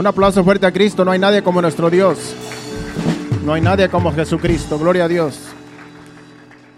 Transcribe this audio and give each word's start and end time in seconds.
Un 0.00 0.06
aplauso 0.06 0.42
fuerte 0.42 0.64
a 0.64 0.72
Cristo. 0.72 1.04
No 1.04 1.10
hay 1.10 1.18
nadie 1.18 1.42
como 1.42 1.60
nuestro 1.60 1.90
Dios. 1.90 2.34
No 3.44 3.52
hay 3.52 3.60
nadie 3.60 3.86
como 3.90 4.10
Jesucristo. 4.10 4.78
Gloria 4.78 5.04
a 5.04 5.08
Dios. 5.08 5.38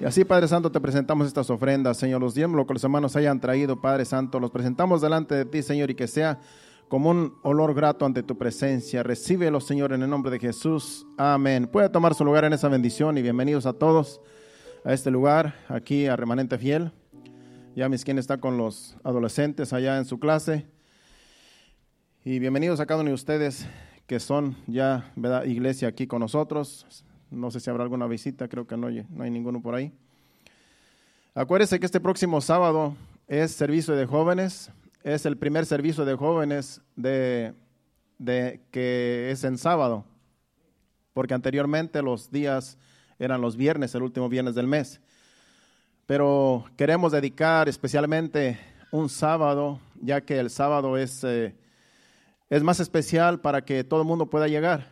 Y 0.01 0.05
así, 0.05 0.25
Padre 0.25 0.49
Santo, 0.49 0.73
te 0.73 0.81
presentamos 0.81 1.29
estas 1.29 1.49
ofrendas, 1.49 1.99
Señor. 1.99 2.21
Los 2.21 2.35
diezmos, 2.35 2.57
lo 2.57 2.67
que 2.67 2.73
los 2.73 2.83
hermanos 2.83 3.15
hayan 3.15 3.39
traído, 3.39 3.81
Padre 3.81 4.07
Santo, 4.07 4.41
los 4.41 4.51
presentamos 4.51 5.01
delante 5.01 5.37
de 5.37 5.45
ti, 5.45 5.63
Señor, 5.63 5.89
y 5.93 5.95
que 5.95 6.09
sea 6.09 6.41
como 6.89 7.11
un 7.11 7.37
olor 7.45 7.75
grato 7.75 8.05
ante 8.07 8.25
tu 8.25 8.37
presencia. 8.37 9.05
Recíbelo, 9.05 9.61
Señor, 9.61 9.93
en 9.93 10.03
el 10.03 10.11
nombre 10.11 10.33
de 10.33 10.41
Jesús. 10.41 11.07
Amén. 11.17 11.69
Puede 11.69 11.91
tomar 11.91 12.17
su 12.17 12.25
lugar 12.25 12.45
en 12.45 12.55
esa 12.55 12.67
bendición 12.67 13.17
y 13.19 13.23
bienvenidos 13.23 13.67
a 13.67 13.73
todos 13.73 14.21
a 14.85 14.93
este 14.93 15.13
lugar, 15.13 15.55
aquí 15.69 16.09
a 16.09 16.17
Remanente 16.17 16.59
Fiel. 16.59 16.91
Ya 17.77 17.89
mis 17.89 18.05
quien 18.05 18.19
está 18.19 18.39
con 18.39 18.57
los 18.57 18.97
adolescentes 19.05 19.73
allá 19.73 19.97
en 19.99 20.07
su 20.07 20.19
clase. 20.19 20.67
Y 22.25 22.39
bienvenidos 22.39 22.79
a 22.79 22.87
cada 22.87 23.01
uno 23.01 23.09
de 23.09 23.15
ustedes 23.15 23.67
que 24.07 24.21
son 24.21 24.57
ya, 24.69 25.11
¿verdad? 25.17 25.43
Iglesia 25.43 25.89
aquí 25.89 26.07
con 26.07 26.21
nosotros. 26.21 27.05
No 27.33 27.51
sé 27.51 27.59
si 27.59 27.69
habrá 27.69 27.83
alguna 27.83 28.07
visita, 28.07 28.47
creo 28.47 28.65
que 28.65 28.77
no, 28.77 28.89
no 28.89 29.25
hay 29.25 29.31
ninguno 29.33 29.61
por 29.61 29.75
ahí. 29.75 29.93
Acuérdense 31.35 31.81
que 31.81 31.87
este 31.87 31.99
próximo 31.99 32.41
sábado 32.41 32.95
es 33.27 33.51
servicio 33.51 33.97
de 33.97 34.07
jóvenes, 34.07 34.71
es 35.03 35.27
el 35.27 35.37
primer 35.37 35.67
servicio 35.67 36.05
de 36.05 36.15
jóvenes 36.15 36.81
de, 36.95 37.55
de, 38.19 38.61
que 38.71 39.33
es 39.33 39.43
en 39.43 39.59
sábado, 39.59 40.05
porque 41.15 41.35
anteriormente 41.35 42.03
los 42.03 42.31
días 42.31 42.79
eran 43.19 43.41
los 43.41 43.57
viernes, 43.57 43.97
el 43.97 44.03
último 44.05 44.29
viernes 44.29 44.55
del 44.55 44.69
mes. 44.69 45.01
Pero 46.07 46.67
queremos 46.77 47.11
dedicar 47.11 47.69
especialmente 47.69 48.61
un 48.93 49.09
sábado, 49.09 49.81
ya 50.01 50.21
que 50.21 50.39
el 50.39 50.51
sábado 50.51 50.97
es, 50.97 51.25
eh, 51.25 51.57
es 52.53 52.63
más 52.63 52.81
especial 52.81 53.41
para 53.41 53.65
que 53.65 53.83
todo 53.83 54.03
el 54.03 54.07
mundo 54.07 54.27
pueda 54.27 54.47
llegar. 54.47 54.87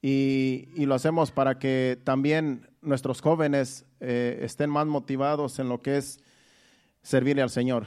Y, 0.00 0.70
y, 0.74 0.86
lo 0.86 0.94
hacemos 0.94 1.30
para 1.30 1.58
que 1.58 2.00
también 2.04 2.70
nuestros 2.80 3.20
jóvenes 3.20 3.84
eh, 4.00 4.38
estén 4.40 4.70
más 4.70 4.86
motivados 4.86 5.58
en 5.58 5.68
lo 5.68 5.82
que 5.82 5.98
es 5.98 6.20
servirle 7.02 7.42
al 7.42 7.50
Señor. 7.50 7.86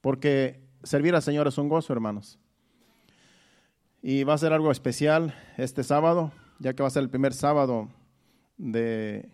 Porque 0.00 0.66
servir 0.82 1.14
al 1.14 1.20
Señor 1.20 1.46
es 1.46 1.58
un 1.58 1.68
gozo, 1.68 1.92
hermanos. 1.92 2.38
Y 4.00 4.24
va 4.24 4.32
a 4.32 4.38
ser 4.38 4.54
algo 4.54 4.72
especial 4.72 5.34
este 5.58 5.84
sábado, 5.84 6.32
ya 6.58 6.72
que 6.72 6.82
va 6.82 6.86
a 6.86 6.92
ser 6.92 7.02
el 7.02 7.10
primer 7.10 7.34
sábado 7.34 7.90
de, 8.56 9.28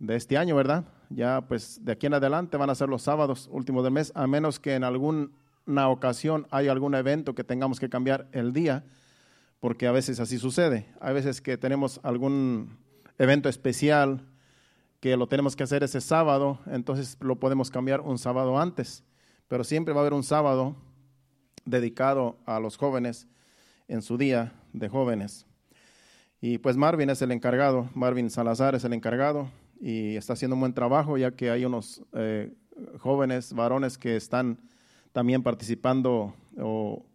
de 0.00 0.16
este 0.16 0.36
año, 0.36 0.56
¿verdad? 0.56 0.84
Ya 1.10 1.42
pues 1.46 1.84
de 1.84 1.92
aquí 1.92 2.06
en 2.06 2.14
adelante 2.14 2.56
van 2.56 2.70
a 2.70 2.74
ser 2.74 2.88
los 2.88 3.02
sábados 3.02 3.48
últimos 3.52 3.84
del 3.84 3.92
mes, 3.92 4.10
a 4.16 4.26
menos 4.26 4.58
que 4.58 4.74
en 4.74 4.82
alguna 5.66 5.88
ocasión 5.88 6.46
haya 6.50 6.72
algún 6.72 6.94
evento 6.94 7.34
que 7.34 7.44
tengamos 7.44 7.80
que 7.80 7.88
cambiar 7.88 8.28
el 8.32 8.52
día, 8.52 8.84
porque 9.60 9.86
a 9.86 9.92
veces 9.92 10.20
así 10.20 10.38
sucede. 10.38 10.86
Hay 11.00 11.14
veces 11.14 11.40
que 11.40 11.56
tenemos 11.56 12.00
algún 12.02 12.76
evento 13.18 13.48
especial 13.48 14.26
que 15.00 15.16
lo 15.16 15.26
tenemos 15.26 15.56
que 15.56 15.62
hacer 15.62 15.82
ese 15.82 16.00
sábado, 16.00 16.58
entonces 16.66 17.16
lo 17.20 17.36
podemos 17.36 17.70
cambiar 17.70 18.00
un 18.00 18.18
sábado 18.18 18.58
antes, 18.58 19.04
pero 19.48 19.64
siempre 19.64 19.94
va 19.94 20.00
a 20.00 20.02
haber 20.02 20.12
un 20.12 20.22
sábado 20.22 20.76
dedicado 21.64 22.38
a 22.46 22.60
los 22.60 22.76
jóvenes 22.76 23.26
en 23.88 24.02
su 24.02 24.18
día 24.18 24.52
de 24.72 24.88
jóvenes. 24.88 25.46
Y 26.40 26.58
pues 26.58 26.76
Marvin 26.76 27.08
es 27.08 27.22
el 27.22 27.32
encargado, 27.32 27.88
Marvin 27.94 28.28
Salazar 28.28 28.74
es 28.74 28.84
el 28.84 28.92
encargado 28.92 29.48
y 29.80 30.16
está 30.16 30.34
haciendo 30.34 30.56
un 30.56 30.60
buen 30.60 30.74
trabajo 30.74 31.16
ya 31.16 31.30
que 31.30 31.50
hay 31.50 31.64
unos 31.64 32.02
eh, 32.12 32.52
jóvenes 32.98 33.54
varones 33.54 33.96
que 33.96 34.16
están 34.16 34.58
también 35.14 35.44
participando 35.44 36.34
o 36.58 37.06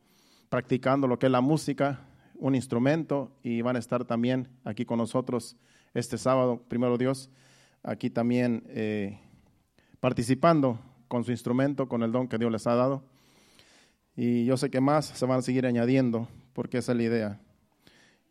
practicando 0.48 1.06
lo 1.06 1.20
que 1.20 1.26
es 1.26 1.32
la 1.34 1.42
música, 1.42 2.00
un 2.36 2.56
instrumento 2.56 3.30
y 3.44 3.62
van 3.62 3.76
a 3.76 3.80
estar 3.80 4.06
también 4.06 4.48
aquí 4.64 4.86
con 4.86 5.00
nosotros 5.00 5.58
este 5.94 6.18
sábado, 6.18 6.64
primero 6.70 6.98
Dios, 6.98 7.30
aquí 7.84 8.10
también 8.10 8.64
eh, 8.70 9.20
participando 10.00 10.80
con 11.10 11.26
su 11.26 11.32
instrumento, 11.32 11.90
con 11.90 12.02
el 12.02 12.14
don 12.14 12.30
que 12.30 12.38
Dios 12.38 12.50
les 12.50 12.66
ha 12.68 12.76
dado. 12.76 13.04
Y 14.16 14.46
yo 14.46 14.56
sé 14.56 14.70
que 14.70 14.80
más 14.80 15.08
se 15.08 15.26
van 15.26 15.40
a 15.40 15.42
seguir 15.42 15.66
añadiendo 15.66 16.30
porque 16.54 16.78
esa 16.78 16.94
es 16.94 16.98
la 16.98 17.04
idea. 17.04 17.42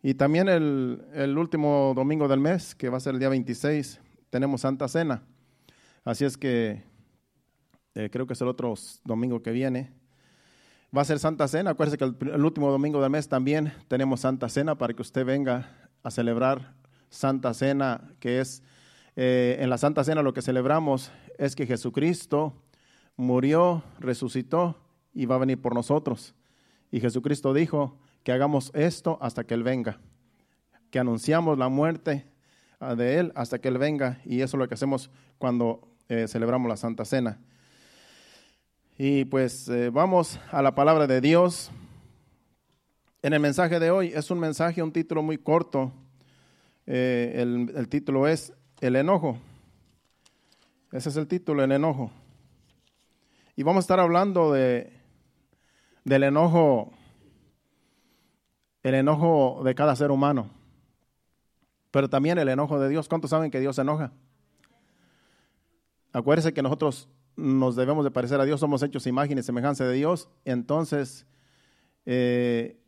Y 0.02 0.14
también 0.14 0.48
el, 0.48 1.04
el, 1.12 1.36
último 1.36 1.92
domingo 1.94 2.26
del 2.26 2.40
mes, 2.40 2.74
que 2.74 2.88
va 2.88 2.96
a 2.96 3.00
ser 3.00 3.12
el 3.12 3.20
día 3.20 3.28
26, 3.28 4.00
tenemos 4.30 4.62
Santa 4.62 4.88
Cena. 4.88 5.24
Así 6.04 6.24
es 6.24 6.38
que 6.38 6.84
eh, 7.98 8.10
creo 8.10 8.26
que 8.26 8.32
es 8.32 8.40
el 8.40 8.48
otro 8.48 8.74
domingo 9.04 9.42
que 9.42 9.50
viene. 9.50 9.92
Va 10.96 11.02
a 11.02 11.04
ser 11.04 11.18
Santa 11.18 11.48
Cena. 11.48 11.70
Acuérdese 11.70 11.98
que 11.98 12.04
el, 12.04 12.16
el, 12.32 12.44
último 12.44 12.70
domingo 12.70 13.02
del 13.02 13.10
mes 13.10 13.28
también 13.28 13.72
tenemos 13.88 14.20
Santa 14.20 14.48
Cena 14.48 14.78
para 14.78 14.94
que 14.94 15.02
usted 15.02 15.24
venga 15.26 15.90
a 16.02 16.10
celebrar 16.10 16.74
Santa 17.10 17.52
Cena, 17.52 18.12
que 18.20 18.40
es 18.40 18.62
eh, 19.16 19.56
en 19.60 19.68
la 19.68 19.78
Santa 19.78 20.04
Cena 20.04 20.22
lo 20.22 20.32
que 20.32 20.42
celebramos 20.42 21.10
es 21.38 21.56
que 21.56 21.66
Jesucristo 21.66 22.54
murió, 23.16 23.82
resucitó 23.98 24.76
y 25.12 25.26
va 25.26 25.34
a 25.34 25.38
venir 25.38 25.60
por 25.60 25.74
nosotros. 25.74 26.36
Y 26.92 27.00
Jesucristo 27.00 27.52
dijo, 27.52 27.98
que 28.22 28.32
hagamos 28.32 28.70
esto 28.74 29.18
hasta 29.20 29.42
que 29.44 29.54
Él 29.54 29.62
venga, 29.62 29.98
que 30.90 30.98
anunciamos 30.98 31.58
la 31.58 31.68
muerte 31.68 32.26
ah, 32.78 32.94
de 32.94 33.18
Él 33.18 33.32
hasta 33.34 33.58
que 33.58 33.68
Él 33.68 33.78
venga, 33.78 34.20
y 34.24 34.42
eso 34.42 34.56
es 34.56 34.58
lo 34.60 34.68
que 34.68 34.74
hacemos 34.74 35.10
cuando 35.38 35.88
eh, 36.08 36.28
celebramos 36.28 36.68
la 36.68 36.76
Santa 36.76 37.04
Cena. 37.04 37.40
Y 39.00 39.26
pues 39.26 39.68
eh, 39.68 39.90
vamos 39.90 40.40
a 40.50 40.60
la 40.60 40.74
palabra 40.74 41.06
de 41.06 41.20
Dios. 41.20 41.70
En 43.22 43.32
el 43.32 43.38
mensaje 43.38 43.78
de 43.78 43.92
hoy 43.92 44.08
es 44.12 44.28
un 44.32 44.40
mensaje, 44.40 44.82
un 44.82 44.90
título 44.90 45.22
muy 45.22 45.38
corto. 45.38 45.92
Eh, 46.84 47.34
el, 47.36 47.72
el 47.76 47.88
título 47.88 48.26
es 48.26 48.52
El 48.80 48.96
enojo. 48.96 49.38
Ese 50.90 51.10
es 51.10 51.16
el 51.16 51.28
título, 51.28 51.62
el 51.62 51.70
enojo. 51.70 52.10
Y 53.54 53.62
vamos 53.62 53.82
a 53.82 53.84
estar 53.84 54.00
hablando 54.00 54.52
de, 54.52 54.92
del 56.02 56.24
enojo 56.24 56.92
el 58.82 58.94
enojo 58.94 59.60
de 59.64 59.74
cada 59.76 59.94
ser 59.94 60.10
humano, 60.10 60.50
pero 61.92 62.10
también 62.10 62.38
el 62.38 62.48
enojo 62.48 62.80
de 62.80 62.88
Dios. 62.88 63.08
¿Cuántos 63.08 63.30
saben 63.30 63.52
que 63.52 63.60
Dios 63.60 63.76
se 63.76 63.82
enoja? 63.82 64.10
Acuérdense 66.12 66.52
que 66.52 66.62
nosotros 66.62 67.08
nos 67.38 67.76
debemos 67.76 68.04
de 68.04 68.10
parecer 68.10 68.40
a 68.40 68.44
Dios, 68.44 68.58
somos 68.58 68.82
hechos 68.82 69.06
imagen 69.06 69.38
y 69.38 69.42
semejanza 69.44 69.84
de 69.84 69.94
Dios, 69.94 70.28
entonces 70.44 71.24
eh, 72.04 72.80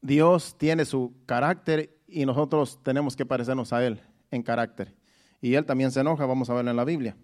Dios 0.00 0.56
tiene 0.56 0.86
su 0.86 1.14
carácter 1.26 1.98
y 2.08 2.24
nosotros 2.24 2.82
tenemos 2.82 3.14
que 3.14 3.26
parecernos 3.26 3.74
a 3.74 3.86
Él 3.86 4.00
en 4.30 4.42
carácter. 4.42 4.94
Y 5.42 5.54
Él 5.54 5.66
también 5.66 5.90
se 5.90 6.00
enoja, 6.00 6.24
vamos 6.24 6.48
a 6.48 6.54
verlo 6.54 6.70
en 6.70 6.78
la 6.78 6.84
Biblia. 6.86 7.14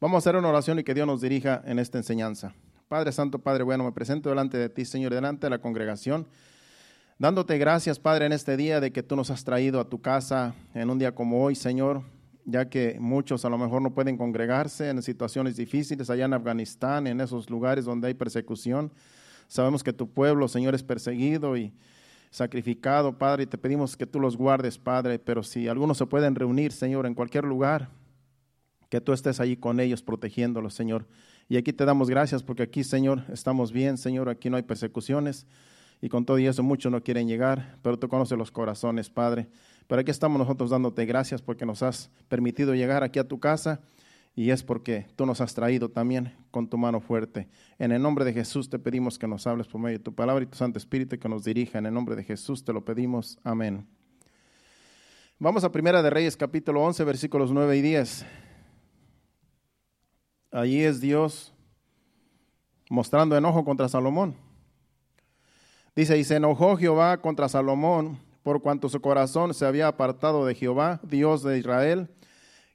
Vamos 0.00 0.16
a 0.16 0.18
hacer 0.18 0.36
una 0.36 0.48
oración 0.48 0.78
y 0.78 0.84
que 0.84 0.92
Dios 0.92 1.06
nos 1.06 1.22
dirija 1.22 1.62
en 1.64 1.78
esta 1.78 1.96
enseñanza. 1.96 2.54
Padre 2.86 3.10
Santo, 3.10 3.38
Padre 3.38 3.64
bueno, 3.64 3.84
me 3.84 3.92
presento 3.92 4.28
delante 4.28 4.58
de 4.58 4.68
ti, 4.68 4.84
Señor, 4.84 5.14
delante 5.14 5.46
de 5.46 5.50
la 5.50 5.60
congregación, 5.60 6.28
dándote 7.18 7.56
gracias, 7.56 7.98
Padre, 7.98 8.26
en 8.26 8.32
este 8.32 8.58
día 8.58 8.80
de 8.80 8.92
que 8.92 9.02
tú 9.02 9.16
nos 9.16 9.30
has 9.30 9.44
traído 9.44 9.80
a 9.80 9.88
tu 9.88 10.02
casa 10.02 10.54
en 10.74 10.90
un 10.90 10.98
día 10.98 11.14
como 11.14 11.42
hoy, 11.42 11.54
Señor, 11.54 12.02
ya 12.46 12.68
que 12.68 12.96
muchos 13.00 13.44
a 13.44 13.50
lo 13.50 13.58
mejor 13.58 13.82
no 13.82 13.92
pueden 13.92 14.16
congregarse 14.16 14.88
en 14.88 15.02
situaciones 15.02 15.56
difíciles 15.56 16.08
allá 16.08 16.24
en 16.24 16.32
Afganistán, 16.32 17.06
en 17.08 17.20
esos 17.20 17.50
lugares 17.50 17.84
donde 17.84 18.06
hay 18.08 18.14
persecución. 18.14 18.92
Sabemos 19.48 19.82
que 19.82 19.92
tu 19.92 20.08
pueblo, 20.08 20.48
Señor, 20.48 20.74
es 20.74 20.82
perseguido 20.82 21.56
y 21.56 21.72
sacrificado, 22.30 23.18
Padre, 23.18 23.44
y 23.44 23.46
te 23.46 23.58
pedimos 23.58 23.96
que 23.96 24.06
tú 24.06 24.20
los 24.20 24.36
guardes, 24.36 24.78
Padre, 24.78 25.18
pero 25.18 25.42
si 25.42 25.68
algunos 25.68 25.98
se 25.98 26.06
pueden 26.06 26.34
reunir, 26.36 26.72
Señor, 26.72 27.06
en 27.06 27.14
cualquier 27.14 27.44
lugar, 27.44 27.90
que 28.88 29.00
tú 29.00 29.12
estés 29.12 29.40
ahí 29.40 29.56
con 29.56 29.80
ellos, 29.80 30.02
protegiéndolos, 30.02 30.74
Señor. 30.74 31.06
Y 31.48 31.56
aquí 31.56 31.72
te 31.72 31.84
damos 31.84 32.08
gracias 32.08 32.42
porque 32.42 32.62
aquí, 32.62 32.84
Señor, 32.84 33.24
estamos 33.32 33.72
bien, 33.72 33.98
Señor, 33.98 34.28
aquí 34.28 34.50
no 34.50 34.56
hay 34.56 34.62
persecuciones. 34.62 35.46
Y 36.00 36.08
con 36.08 36.26
todo 36.26 36.38
y 36.38 36.46
eso 36.46 36.62
muchos 36.62 36.92
no 36.92 37.02
quieren 37.02 37.26
llegar, 37.26 37.78
pero 37.82 37.98
tú 37.98 38.08
conoces 38.08 38.36
los 38.36 38.50
corazones, 38.50 39.08
Padre. 39.08 39.48
Pero 39.86 40.00
aquí 40.00 40.10
estamos 40.10 40.38
nosotros 40.38 40.70
dándote 40.70 41.06
gracias 41.06 41.42
porque 41.42 41.66
nos 41.66 41.82
has 41.82 42.10
permitido 42.28 42.74
llegar 42.74 43.02
aquí 43.02 43.18
a 43.18 43.28
tu 43.28 43.38
casa 43.38 43.80
y 44.34 44.50
es 44.50 44.62
porque 44.62 45.06
tú 45.16 45.24
nos 45.24 45.40
has 45.40 45.54
traído 45.54 45.88
también 45.88 46.34
con 46.50 46.68
tu 46.68 46.76
mano 46.76 47.00
fuerte. 47.00 47.48
En 47.78 47.92
el 47.92 48.02
nombre 48.02 48.24
de 48.24 48.32
Jesús 48.32 48.68
te 48.68 48.78
pedimos 48.78 49.18
que 49.18 49.26
nos 49.26 49.46
hables 49.46 49.66
por 49.66 49.80
medio 49.80 49.98
de 49.98 50.04
tu 50.04 50.14
palabra 50.14 50.44
y 50.44 50.46
tu 50.46 50.56
Santo 50.56 50.78
Espíritu 50.78 51.18
que 51.18 51.28
nos 51.28 51.44
dirija. 51.44 51.78
En 51.78 51.86
el 51.86 51.94
nombre 51.94 52.16
de 52.16 52.24
Jesús 52.24 52.64
te 52.64 52.72
lo 52.72 52.84
pedimos. 52.84 53.38
Amén. 53.44 53.86
Vamos 55.38 55.64
a 55.64 55.72
Primera 55.72 56.02
de 56.02 56.10
Reyes 56.10 56.36
capítulo 56.36 56.82
11 56.82 57.04
versículos 57.04 57.52
9 57.52 57.76
y 57.76 57.82
10. 57.82 58.26
Allí 60.52 60.82
es 60.82 61.00
Dios 61.00 61.52
mostrando 62.90 63.36
enojo 63.36 63.64
contra 63.64 63.88
Salomón. 63.88 64.34
Dice, 65.94 66.18
y 66.18 66.24
se 66.24 66.36
enojó 66.36 66.76
Jehová 66.76 67.22
contra 67.22 67.48
Salomón 67.48 68.18
por 68.46 68.62
cuanto 68.62 68.88
su 68.88 69.00
corazón 69.00 69.54
se 69.54 69.66
había 69.66 69.88
apartado 69.88 70.46
de 70.46 70.54
Jehová, 70.54 71.00
Dios 71.02 71.42
de 71.42 71.58
Israel, 71.58 72.08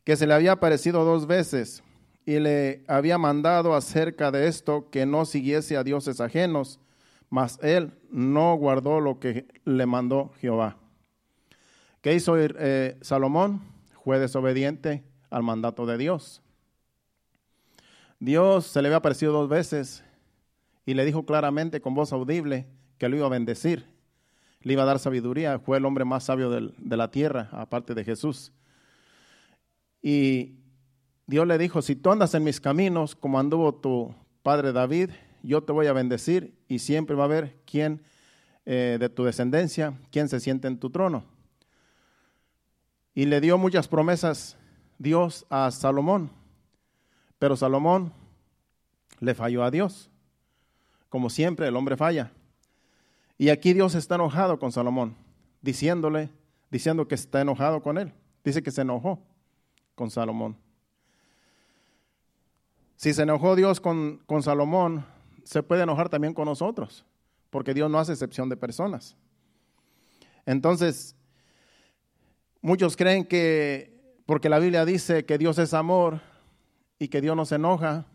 que 0.04 0.18
se 0.18 0.28
le 0.28 0.34
había 0.34 0.52
aparecido 0.52 1.06
dos 1.06 1.28
veces 1.28 1.82
y 2.26 2.40
le 2.40 2.84
había 2.90 3.18
mandado 3.18 3.74
acerca 3.74 4.32
de 4.32 4.50
esto 4.50 4.90
que 4.90 5.06
no 5.06 5.24
siguiese 5.24 5.78
a 5.78 5.86
dioses 5.86 6.20
ajenos, 6.20 6.82
mas 7.30 7.58
él 7.62 7.94
no 8.10 8.54
guardó 8.56 9.00
lo 9.00 9.22
que 9.22 9.48
le 9.64 9.86
mandó 9.86 10.34
Jehová. 10.42 10.76
¿Qué 12.02 12.16
hizo 12.16 12.36
eh, 12.38 12.98
Salomón? 13.00 13.62
Fue 14.04 14.20
desobediente 14.20 15.06
al 15.30 15.44
mandato 15.44 15.86
de 15.86 15.98
Dios. 15.98 16.42
Dios 18.20 18.68
se 18.68 18.82
le 18.82 18.90
había 18.90 18.98
aparecido 18.98 19.32
dos 19.32 19.48
veces 19.48 20.04
y 20.86 20.96
le 20.96 21.06
dijo 21.06 21.26
claramente 21.26 21.80
con 21.80 21.94
voz 21.94 22.12
audible 22.12 22.68
que 22.98 23.08
lo 23.08 23.16
iba 23.16 23.28
a 23.28 23.30
bendecir, 23.30 23.91
le 24.64 24.74
iba 24.74 24.84
a 24.84 24.86
dar 24.86 25.00
sabiduría, 25.00 25.60
fue 25.60 25.78
el 25.78 25.86
hombre 25.86 26.06
más 26.06 26.26
sabio 26.26 26.50
de 26.50 26.98
la 26.98 27.12
tierra, 27.12 27.50
aparte 27.52 27.94
de 27.94 28.04
Jesús. 28.04 28.52
Y 30.02 30.56
Dios 31.28 31.48
le 31.48 31.58
dijo, 31.58 31.82
si 31.82 31.96
tú 31.96 32.12
andas 32.12 32.34
en 32.34 32.44
mis 32.44 32.60
caminos 32.60 33.16
como 33.16 33.40
anduvo 33.40 33.74
tu 33.76 34.14
padre 34.44 34.72
David, 34.72 35.12
yo 35.44 35.64
te 35.64 35.72
voy 35.72 35.88
a 35.88 35.94
bendecir 35.94 36.54
y 36.68 36.80
siempre 36.80 37.16
va 37.16 37.24
a 37.24 37.26
haber 37.26 37.58
quien 37.66 38.02
eh, 38.66 38.98
de 39.00 39.10
tu 39.10 39.24
descendencia, 39.24 39.94
quien 40.12 40.30
se 40.30 40.40
siente 40.40 40.68
en 40.68 40.80
tu 40.80 40.90
trono. 40.90 41.24
Y 43.14 43.26
le 43.26 43.42
dio 43.42 43.58
muchas 43.58 43.88
promesas 43.88 44.58
Dios 44.98 45.46
a 45.50 45.72
Salomón, 45.72 46.32
pero 47.40 47.56
Salomón 47.56 48.14
le 49.20 49.34
falló 49.34 49.64
a 49.64 49.72
Dios. 49.72 50.10
Como 51.10 51.30
siempre, 51.30 51.68
el 51.68 51.76
hombre 51.76 51.98
falla. 51.98 52.32
Y 53.42 53.50
aquí 53.50 53.74
Dios 53.74 53.96
está 53.96 54.14
enojado 54.14 54.60
con 54.60 54.72
Salomón, 54.72 55.16
diciéndole, 55.64 56.30
diciendo 56.70 57.08
que 57.08 57.16
está 57.16 57.42
enojado 57.42 57.82
con 57.82 57.98
él. 57.98 58.14
Dice 58.44 58.62
que 58.62 58.70
se 58.70 58.82
enojó 58.82 59.20
con 59.96 60.12
Salomón. 60.12 60.56
Si 62.98 63.16
se 63.16 63.24
enojó 63.24 63.56
Dios 63.56 63.82
con, 63.82 64.22
con 64.28 64.44
Salomón, 64.44 65.08
se 65.44 65.64
puede 65.64 65.82
enojar 65.82 66.08
también 66.08 66.36
con 66.36 66.46
nosotros, 66.46 67.04
porque 67.50 67.74
Dios 67.74 67.90
no 67.90 67.98
hace 67.98 68.12
excepción 68.12 68.48
de 68.48 68.58
personas. 68.58 69.16
Entonces, 70.46 71.16
muchos 72.62 72.96
creen 72.96 73.26
que, 73.26 74.22
porque 74.28 74.50
la 74.50 74.60
Biblia 74.60 74.86
dice 74.86 75.26
que 75.26 75.40
Dios 75.40 75.58
es 75.58 75.74
amor 75.74 76.22
y 77.00 77.08
que 77.08 77.22
Dios 77.22 77.36
no 77.36 77.46
se 77.46 77.56
enoja, 77.56 78.06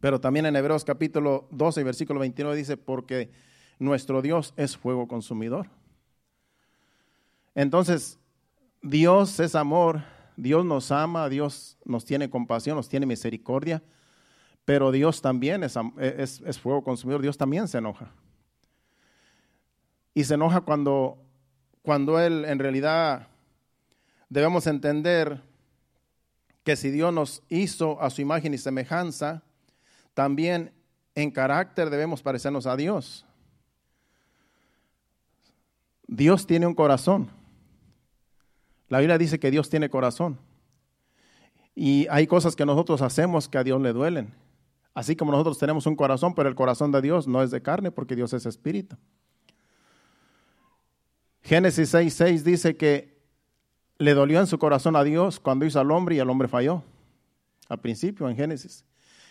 pero 0.00 0.20
también 0.20 0.46
en 0.46 0.56
Hebreos 0.56 0.84
capítulo 0.84 1.46
12, 1.52 1.84
versículo 1.84 2.18
29 2.18 2.56
dice, 2.56 2.76
porque 2.76 3.30
nuestro 3.82 4.22
Dios 4.22 4.54
es 4.56 4.76
fuego 4.76 5.08
consumidor. 5.08 5.68
Entonces, 7.54 8.18
Dios 8.80 9.38
es 9.40 9.54
amor, 9.54 10.02
Dios 10.36 10.64
nos 10.64 10.90
ama, 10.90 11.28
Dios 11.28 11.76
nos 11.84 12.04
tiene 12.04 12.30
compasión, 12.30 12.76
nos 12.76 12.88
tiene 12.88 13.06
misericordia, 13.06 13.82
pero 14.64 14.92
Dios 14.92 15.20
también 15.20 15.64
es, 15.64 15.76
es, 15.98 16.58
fuego 16.58 16.82
consumidor, 16.82 17.20
Dios 17.20 17.36
también 17.36 17.68
se 17.68 17.78
enoja. 17.78 18.12
Y 20.14 20.24
se 20.24 20.34
enoja 20.34 20.60
cuando, 20.60 21.18
cuando 21.82 22.20
Él 22.20 22.44
en 22.44 22.58
realidad 22.58 23.28
debemos 24.28 24.66
entender 24.66 25.42
que 26.62 26.76
si 26.76 26.90
Dios 26.90 27.12
nos 27.12 27.42
hizo 27.48 28.00
a 28.00 28.10
su 28.10 28.20
imagen 28.20 28.54
y 28.54 28.58
semejanza, 28.58 29.42
también 30.14 30.72
en 31.14 31.30
carácter 31.30 31.90
debemos 31.90 32.22
parecernos 32.22 32.66
a 32.66 32.76
Dios. 32.76 33.26
Dios 36.14 36.46
tiene 36.46 36.66
un 36.66 36.74
corazón. 36.74 37.30
La 38.90 38.98
Biblia 38.98 39.16
dice 39.16 39.40
que 39.40 39.50
Dios 39.50 39.70
tiene 39.70 39.88
corazón. 39.88 40.38
Y 41.74 42.06
hay 42.10 42.26
cosas 42.26 42.54
que 42.54 42.66
nosotros 42.66 43.00
hacemos 43.00 43.48
que 43.48 43.56
a 43.56 43.64
Dios 43.64 43.80
le 43.80 43.94
duelen. 43.94 44.34
Así 44.92 45.16
como 45.16 45.32
nosotros 45.32 45.56
tenemos 45.56 45.86
un 45.86 45.96
corazón, 45.96 46.34
pero 46.34 46.50
el 46.50 46.54
corazón 46.54 46.92
de 46.92 47.00
Dios 47.00 47.26
no 47.26 47.42
es 47.42 47.50
de 47.50 47.62
carne 47.62 47.90
porque 47.90 48.14
Dios 48.14 48.34
es 48.34 48.44
espíritu. 48.44 48.96
Génesis 51.40 51.94
6.6 51.94 52.42
dice 52.42 52.76
que 52.76 53.18
le 53.96 54.12
dolió 54.12 54.38
en 54.38 54.46
su 54.46 54.58
corazón 54.58 54.96
a 54.96 55.04
Dios 55.04 55.40
cuando 55.40 55.64
hizo 55.64 55.80
al 55.80 55.90
hombre 55.90 56.16
y 56.16 56.18
el 56.18 56.28
hombre 56.28 56.46
falló. 56.46 56.84
Al 57.70 57.80
principio 57.80 58.28
en 58.28 58.36
Génesis. 58.36 58.84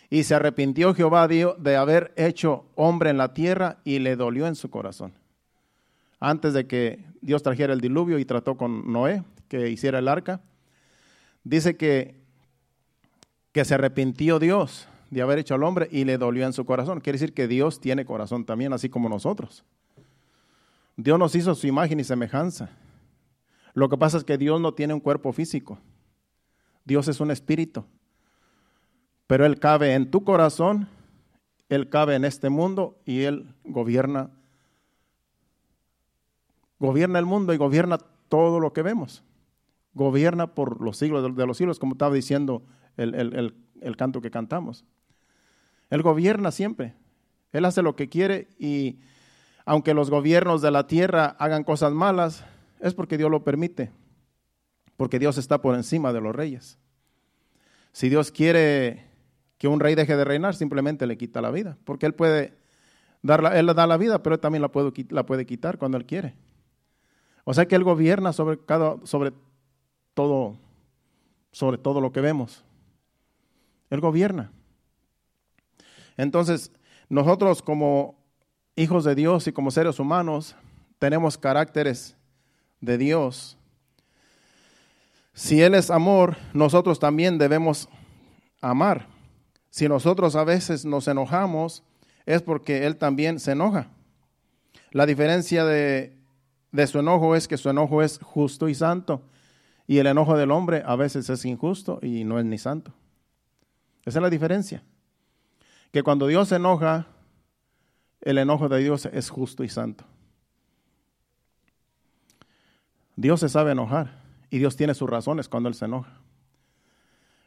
Y 0.09 0.23
se 0.23 0.33
arrepintió 0.33 0.95
Jehová 0.95 1.27
de 1.27 1.75
haber 1.75 2.11
hecho 2.17 2.65
hombre 2.73 3.11
en 3.11 3.19
la 3.19 3.35
tierra 3.35 3.81
y 3.83 3.99
le 3.99 4.15
dolió 4.15 4.47
en 4.47 4.55
su 4.55 4.71
corazón. 4.71 5.20
Antes 6.21 6.53
de 6.53 6.65
que 6.67 7.03
Dios 7.19 7.43
trajera 7.43 7.73
el 7.73 7.81
diluvio 7.81 8.17
y 8.17 8.23
trató 8.23 8.55
con 8.55 8.93
Noé, 8.93 9.25
que 9.49 9.69
hiciera 9.69 9.99
el 9.99 10.07
arca, 10.07 10.39
dice 11.43 11.75
que, 11.75 12.15
que 13.51 13.65
se 13.65 13.73
arrepintió 13.73 14.39
Dios 14.39 14.87
de 15.09 15.21
haber 15.21 15.39
hecho 15.39 15.55
al 15.55 15.63
hombre 15.63 15.89
y 15.91 16.05
le 16.05 16.17
dolió 16.17 16.45
en 16.45 16.53
su 16.53 16.63
corazón. 16.63 17.01
Quiere 17.01 17.19
decir 17.19 17.33
que 17.33 17.49
Dios 17.49 17.81
tiene 17.81 18.05
corazón 18.05 18.45
también, 18.45 18.71
así 18.71 18.87
como 18.87 19.09
nosotros. 19.09 19.65
Dios 20.95 21.19
nos 21.19 21.35
hizo 21.35 21.53
su 21.55 21.67
imagen 21.67 21.99
y 21.99 22.05
semejanza. 22.05 22.69
Lo 23.73 23.89
que 23.89 23.97
pasa 23.97 24.17
es 24.17 24.23
que 24.23 24.37
Dios 24.37 24.61
no 24.61 24.73
tiene 24.73 24.93
un 24.93 25.01
cuerpo 25.01 25.33
físico. 25.33 25.77
Dios 26.85 27.09
es 27.09 27.19
un 27.19 27.31
espíritu 27.31 27.85
pero 29.31 29.45
Él 29.45 29.59
cabe 29.59 29.93
en 29.93 30.11
tu 30.11 30.25
corazón, 30.25 30.89
Él 31.69 31.87
cabe 31.87 32.15
en 32.15 32.25
este 32.25 32.49
mundo 32.49 32.99
y 33.05 33.21
Él 33.21 33.55
gobierna. 33.63 34.29
Gobierna 36.81 37.19
el 37.19 37.27
mundo 37.27 37.53
y 37.53 37.57
gobierna 37.57 37.99
todo 38.27 38.59
lo 38.59 38.73
que 38.73 38.81
vemos. 38.81 39.23
Gobierna 39.93 40.55
por 40.55 40.81
los 40.81 40.97
siglos 40.97 41.35
de 41.35 41.45
los 41.45 41.55
siglos, 41.55 41.77
como 41.77 41.93
estaba 41.93 42.15
diciendo 42.15 42.63
el, 42.97 43.53
canto 43.95 44.19
que 44.19 44.31
cantamos. 44.31 44.83
Él 45.91 46.01
gobierna 46.01 46.49
siempre. 46.49 46.95
Él 47.51 47.65
hace 47.65 47.83
lo 47.83 47.95
que 47.95 48.09
quiere 48.09 48.47
y 48.57 48.97
aunque 49.63 49.93
los 49.93 50.09
gobiernos 50.09 50.63
de 50.63 50.71
la 50.71 50.87
tierra 50.87 51.35
hagan 51.37 51.63
cosas 51.63 51.93
malas, 51.93 52.43
es 52.79 52.95
porque 52.95 53.15
Dios 53.15 53.29
lo 53.29 53.43
permite, 53.43 53.91
porque 54.97 55.19
Dios 55.19 55.37
está 55.37 55.61
por 55.61 55.75
encima 55.75 56.11
de 56.11 56.21
los 56.21 56.35
reyes. 56.35 56.79
Si 57.91 58.09
Dios 58.09 58.31
quiere 58.31 59.05
que 59.59 59.67
un 59.67 59.81
rey 59.81 59.93
deje 59.93 60.17
de 60.17 60.23
reinar, 60.23 60.55
simplemente 60.55 61.05
le 61.05 61.15
quita 61.15 61.41
la 61.41 61.51
vida, 61.51 61.77
porque 61.83 62.07
él 62.07 62.15
puede 62.15 62.57
darla, 63.21 63.59
él 63.59 63.67
le 63.67 63.75
da 63.75 63.85
la 63.85 63.97
vida, 63.97 64.23
pero 64.23 64.33
él 64.33 64.41
también 64.41 64.63
la 64.63 64.71
la 65.09 65.25
puede 65.27 65.45
quitar 65.45 65.77
cuando 65.77 65.99
él 65.99 66.07
quiere. 66.07 66.33
O 67.43 67.53
sea 67.53 67.67
que 67.67 67.75
él 67.75 67.83
gobierna 67.83 68.33
sobre 68.33 68.59
cada, 68.59 68.97
sobre 69.05 69.33
todo, 70.13 70.57
sobre 71.51 71.77
todo 71.77 72.01
lo 72.01 72.11
que 72.11 72.21
vemos. 72.21 72.63
Él 73.89 73.99
gobierna. 73.99 74.51
Entonces, 76.17 76.71
nosotros 77.09 77.61
como 77.61 78.15
hijos 78.75 79.03
de 79.03 79.15
Dios 79.15 79.47
y 79.47 79.51
como 79.51 79.71
seres 79.71 79.99
humanos 79.99 80.55
tenemos 80.99 81.37
caracteres 81.37 82.15
de 82.79 82.97
Dios. 82.97 83.57
Si 85.33 85.61
Él 85.61 85.75
es 85.75 85.89
amor, 85.89 86.37
nosotros 86.53 86.99
también 86.99 87.37
debemos 87.37 87.89
amar. 88.61 89.07
Si 89.69 89.87
nosotros 89.87 90.35
a 90.35 90.43
veces 90.43 90.85
nos 90.85 91.07
enojamos, 91.07 91.83
es 92.25 92.41
porque 92.41 92.85
Él 92.85 92.97
también 92.97 93.39
se 93.39 93.53
enoja. 93.53 93.87
La 94.91 95.05
diferencia 95.05 95.63
de, 95.63 96.20
su 96.87 96.99
enojo 96.99 97.35
es 97.35 97.47
que 97.47 97.57
su 97.57 97.69
enojo 97.69 98.01
es 98.01 98.19
justo 98.19 98.69
y 98.69 98.75
santo. 98.75 99.21
Y 99.87 99.97
el 99.97 100.07
enojo 100.07 100.37
del 100.37 100.51
hombre 100.51 100.83
a 100.85 100.95
veces 100.95 101.29
es 101.29 101.43
injusto 101.45 101.99
y 102.01 102.23
no 102.23 102.39
es 102.39 102.45
ni 102.45 102.57
santo. 102.57 102.93
Esa 104.05 104.19
es 104.19 104.23
la 104.23 104.29
diferencia. 104.29 104.83
Que 105.91 106.03
cuando 106.03 106.27
Dios 106.27 106.47
se 106.47 106.55
enoja, 106.55 107.07
el 108.21 108.37
enojo 108.37 108.69
de 108.69 108.79
Dios 108.79 109.05
es 109.07 109.29
justo 109.29 109.63
y 109.63 109.69
santo. 109.69 110.05
Dios 113.15 113.39
se 113.39 113.49
sabe 113.49 113.71
enojar 113.71 114.21
y 114.49 114.59
Dios 114.59 114.75
tiene 114.75 114.93
sus 114.93 115.09
razones 115.09 115.49
cuando 115.49 115.69
Él 115.69 115.75
se 115.75 115.85
enoja. 115.85 116.21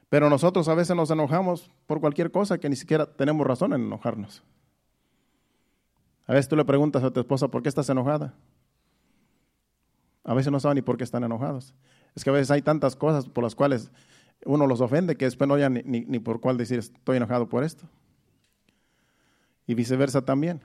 Pero 0.09 0.31
nosotros 0.31 0.69
a 0.69 0.75
veces 0.75 0.95
nos 0.95 1.11
enojamos 1.11 1.71
por 1.87 2.01
cualquier 2.01 2.31
cosa 2.31 2.59
que 2.59 2.69
ni 2.69 2.77
siquiera 2.77 3.07
tenemos 3.07 3.47
razón 3.47 3.73
en 3.73 3.83
enojarnos. 3.87 4.43
A 6.27 6.33
veces 6.33 6.49
tú 6.49 6.57
le 6.57 6.65
preguntas 6.65 7.03
a 7.03 7.11
tu 7.11 7.21
esposa, 7.21 7.49
¿por 7.49 7.63
qué 7.63 7.69
estás 7.69 7.89
enojada? 7.89 8.35
A 10.25 10.35
veces 10.35 10.51
no 10.51 10.59
saben 10.61 10.77
ni 10.77 10.83
por 10.83 10.97
qué 10.97 11.05
están 11.05 11.25
enojados. 11.25 11.75
Es 12.15 12.25
que 12.25 12.31
a 12.31 12.33
veces 12.33 12.51
hay 12.51 12.63
tantas 12.63 12.97
cosas 12.97 13.29
por 13.29 13.45
las 13.45 13.55
cuales 13.55 13.91
uno 14.45 14.67
los 14.67 14.81
ofende 14.81 15.17
que 15.17 15.27
después 15.27 15.47
no 15.49 15.55
hay 15.55 15.69
ni, 15.69 16.01
ni 16.01 16.19
por 16.19 16.41
cuál 16.41 16.57
decir 16.57 16.79
estoy 16.79 17.19
enojado 17.19 17.49
por 17.49 17.65
esto. 17.65 17.87
Y 19.67 19.75
viceversa 19.75 20.23
también. 20.23 20.61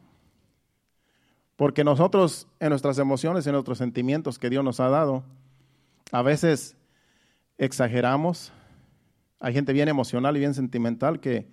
Porque 1.55 1.83
nosotros 1.83 2.47
en 2.59 2.69
nuestras 2.69 2.97
emociones, 2.99 3.45
en 3.45 3.53
nuestros 3.53 3.77
sentimientos 3.77 4.39
que 4.39 4.49
Dios 4.49 4.63
nos 4.63 4.79
ha 4.79 4.87
dado, 4.87 5.23
a 6.11 6.21
veces 6.21 6.77
exageramos, 7.57 8.53
hay 9.39 9.53
gente 9.53 9.73
bien 9.73 9.89
emocional 9.89 10.37
y 10.37 10.39
bien 10.39 10.53
sentimental 10.53 11.19
que 11.19 11.47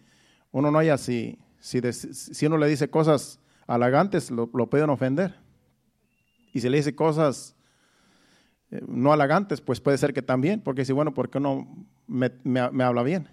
uno 0.53 0.71
no 0.71 0.79
haya 0.79 0.97
si, 0.97 1.39
si, 1.59 1.81
si 1.93 2.47
uno 2.47 2.57
le 2.57 2.69
dice 2.69 2.89
cosas 2.89 3.41
halagantes, 3.67 4.31
lo, 4.31 4.49
pueden 4.49 4.91
ofender. 4.91 5.35
Y 6.53 6.61
si 6.61 6.69
le 6.69 6.77
dice 6.77 6.95
cosas 6.95 7.56
eh, 8.71 8.83
no 8.87 9.13
halagantes, 9.13 9.61
pues 9.61 9.81
puede 9.81 9.99
ser 9.99 10.13
que 10.13 10.23
también, 10.23 10.61
porque 10.61 10.85
si, 10.85 10.93
bueno, 10.93 11.15
¿por 11.15 11.31
qué 11.31 11.41
no 11.41 11.87
me, 12.07 12.31
habla 12.83 13.03
bien? 13.03 13.29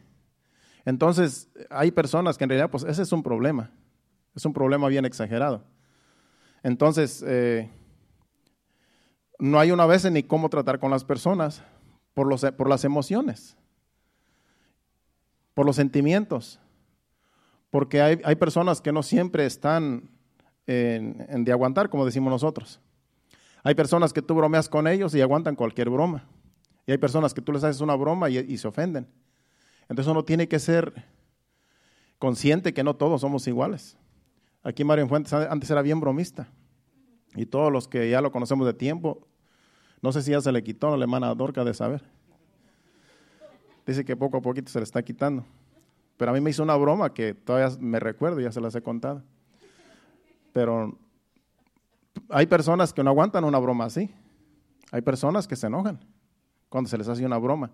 Entonces, 0.86 1.50
hay 1.70 1.92
personas 1.92 2.38
que 2.38 2.44
en 2.44 2.50
realidad, 2.52 2.70
pues 2.70 2.84
ese 2.84 3.02
es 3.02 3.12
un 3.12 3.24
problema. 3.24 3.72
Es 4.36 4.46
un 4.46 4.54
problema 4.54 4.88
bien 4.88 5.06
exagerado. 5.06 5.63
Entonces, 6.63 7.24
eh, 7.25 7.70
no 9.40 9.60
hay 9.60 9.72
una 9.72 9.86
vez 9.86 10.10
ni 10.10 10.24
cómo 10.24 10.50
tratar 10.50 10.80
con 10.80 10.92
las 10.92 11.04
personas 11.04 11.63
por, 12.13 12.28
los, 12.28 12.42
por 12.58 12.70
las 12.70 12.84
emociones, 12.84 13.58
por 15.54 15.66
los 15.66 15.75
sentimientos, 15.75 16.60
porque 17.70 18.02
hay, 18.02 18.22
hay 18.24 18.36
personas 18.36 18.82
que 18.82 18.92
no 18.92 19.04
siempre 19.04 19.46
están 19.46 20.10
en, 20.68 21.44
de 21.44 21.52
aguantar, 21.52 21.90
como 21.90 22.06
decimos 22.06 22.32
nosotros. 22.32 22.80
Hay 23.63 23.75
personas 23.75 24.12
que 24.12 24.22
tú 24.22 24.36
bromeas 24.36 24.67
con 24.67 24.88
ellos 24.88 25.15
y 25.15 25.22
aguantan 25.22 25.55
cualquier 25.55 25.89
broma. 25.89 26.25
Y 26.86 26.91
hay 26.91 26.98
personas 26.98 27.34
que 27.34 27.41
tú 27.41 27.53
les 27.53 27.63
haces 27.63 27.82
una 27.82 27.96
broma 27.96 28.29
y, 28.29 28.58
se 28.58 28.67
ofenden. 28.67 29.08
Entonces 29.88 30.12
uno 30.12 30.24
tiene 30.25 30.50
que 30.50 30.60
ser 30.60 31.05
consciente 32.20 32.74
que 32.74 32.84
no 32.84 32.96
todos 32.96 33.22
somos 33.22 33.48
iguales. 33.48 33.98
Aquí 34.63 34.84
Mario 34.84 35.08
Fuentes 35.08 35.32
antes 35.34 35.70
era 35.70 35.82
bien 35.82 36.01
bromista. 36.01 36.50
Y 37.36 37.46
todos 37.46 37.72
los 37.72 37.88
que 37.88 38.10
ya 38.10 38.22
lo 38.22 38.32
conocemos 38.32 38.67
de 38.67 38.74
tiempo, 38.74 39.25
no 40.01 40.12
sé 40.12 40.22
si 40.22 40.32
ya 40.32 40.41
se 40.41 40.51
le 40.51 40.63
quitó 40.63 40.89
la 40.89 40.96
alemana 40.96 41.34
Dorca 41.34 41.63
de 41.63 41.74
saber. 41.74 42.03
Dice 43.86 44.03
que 44.05 44.15
poco 44.15 44.38
a 44.38 44.41
poquito 44.41 44.72
se 44.72 44.79
le 44.79 44.84
está 44.84 45.01
quitando. 45.03 45.46
Pero 46.17 46.32
a 46.32 46.34
mí 46.34 46.41
me 46.41 46.50
hizo 46.50 46.63
una 46.63 46.75
broma 46.75 47.13
que 47.13 47.34
todavía 47.34 47.75
me 47.79 48.00
recuerdo, 48.00 48.39
ya 48.39 48.51
se 48.51 48.62
las 48.62 48.75
he 48.75 48.82
contado. 48.82 49.24
Pero 50.51 50.98
hay 52.29 52.48
personas 52.48 52.93
que 52.93 53.03
no 53.03 53.10
aguantan 53.10 53.43
una 53.43 53.60
broma 53.60 53.86
así. 53.86 54.13
Hay 54.91 55.01
personas 55.01 55.48
que 55.48 55.55
se 55.55 55.67
enojan 55.67 56.00
cuando 56.70 56.89
se 56.89 56.98
les 56.98 57.08
hace 57.08 57.25
una 57.25 57.38
broma. 57.38 57.72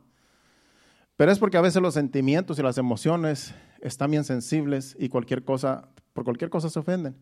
Pero 1.15 1.31
es 1.31 1.39
porque 1.39 1.58
a 1.58 1.62
veces 1.62 1.81
los 1.81 1.93
sentimientos 1.93 2.60
y 2.60 2.63
las 2.63 2.77
emociones 2.77 3.53
están 3.81 4.12
bien 4.12 4.24
sensibles 4.24 4.96
y 4.98 5.10
cualquier 5.10 5.43
cosa, 5.43 5.89
por 6.13 6.24
cualquier 6.24 6.50
cosa 6.50 6.69
se 6.69 6.79
ofenden. 6.79 7.17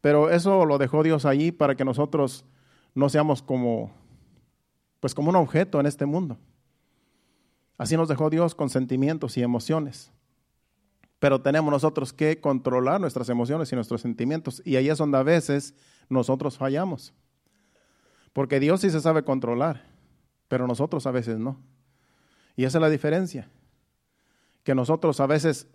Pero 0.00 0.30
eso 0.30 0.64
lo 0.64 0.78
dejó 0.78 1.02
Dios 1.02 1.26
allí 1.26 1.52
para 1.52 1.74
que 1.74 1.84
nosotros 1.84 2.46
no 2.94 3.08
seamos 3.08 3.42
como, 3.42 3.92
pues 5.00 5.14
como 5.14 5.28
un 5.30 5.36
objeto 5.36 5.80
en 5.80 5.86
este 5.86 6.06
mundo. 6.06 6.38
Así 7.76 7.96
nos 7.96 8.08
dejó 8.08 8.30
Dios 8.30 8.54
con 8.54 8.70
sentimientos 8.70 9.36
y 9.36 9.42
emociones. 9.42 10.12
Pero 11.20 11.42
tenemos 11.42 11.70
nosotros 11.70 12.14
que 12.14 12.40
controlar 12.40 13.00
nuestras 13.00 13.28
emociones 13.28 13.70
y 13.70 13.76
nuestros 13.76 14.00
sentimientos. 14.00 14.62
Y 14.64 14.76
ahí 14.76 14.88
es 14.88 14.98
donde 14.98 15.18
a 15.18 15.22
veces 15.22 15.74
nosotros 16.08 16.56
fallamos. 16.56 17.12
Porque 18.32 18.58
Dios 18.58 18.80
sí 18.80 18.90
se 18.90 19.00
sabe 19.00 19.22
controlar, 19.22 19.84
pero 20.48 20.66
nosotros 20.66 21.06
a 21.06 21.10
veces 21.10 21.38
no. 21.38 21.60
Y 22.56 22.64
esa 22.64 22.78
es 22.78 22.82
la 22.82 22.88
diferencia. 22.88 23.50
Que 24.64 24.74
nosotros 24.74 25.20
a 25.20 25.26
veces, 25.26 25.68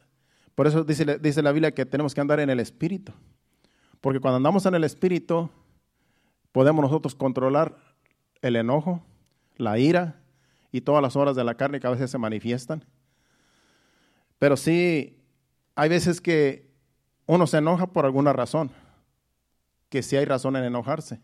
por 0.55 0.65
eso 0.65 0.83
dice, 0.83 1.19
dice 1.19 1.43
la 1.43 1.51
Biblia 1.51 1.73
que 1.73 1.85
tenemos 1.85 2.15
que 2.15 2.21
andar 2.21 2.39
en 2.39 2.49
el 2.49 2.59
Espíritu. 2.59 3.13
Porque 4.01 4.19
cuando 4.19 4.37
andamos 4.37 4.65
en 4.65 4.73
el 4.73 4.83
Espíritu, 4.83 5.51
podemos 6.51 6.81
nosotros 6.81 7.13
controlar 7.13 7.77
el 8.41 8.55
enojo, 8.55 9.03
la 9.57 9.77
ira 9.77 10.21
y 10.71 10.81
todas 10.81 11.03
las 11.03 11.15
obras 11.15 11.35
de 11.35 11.43
la 11.43 11.55
carne 11.55 11.79
que 11.79 11.85
a 11.85 11.91
veces 11.91 12.09
se 12.09 12.17
manifiestan. 12.17 12.83
Pero 14.39 14.57
sí 14.57 15.14
hay 15.75 15.89
veces 15.89 16.21
que 16.21 16.73
uno 17.25 17.47
se 17.47 17.57
enoja 17.57 17.87
por 17.87 18.05
alguna 18.05 18.33
razón, 18.33 18.71
que 19.89 20.01
sí 20.01 20.15
hay 20.15 20.25
razón 20.25 20.55
en 20.55 20.63
enojarse. 20.63 21.21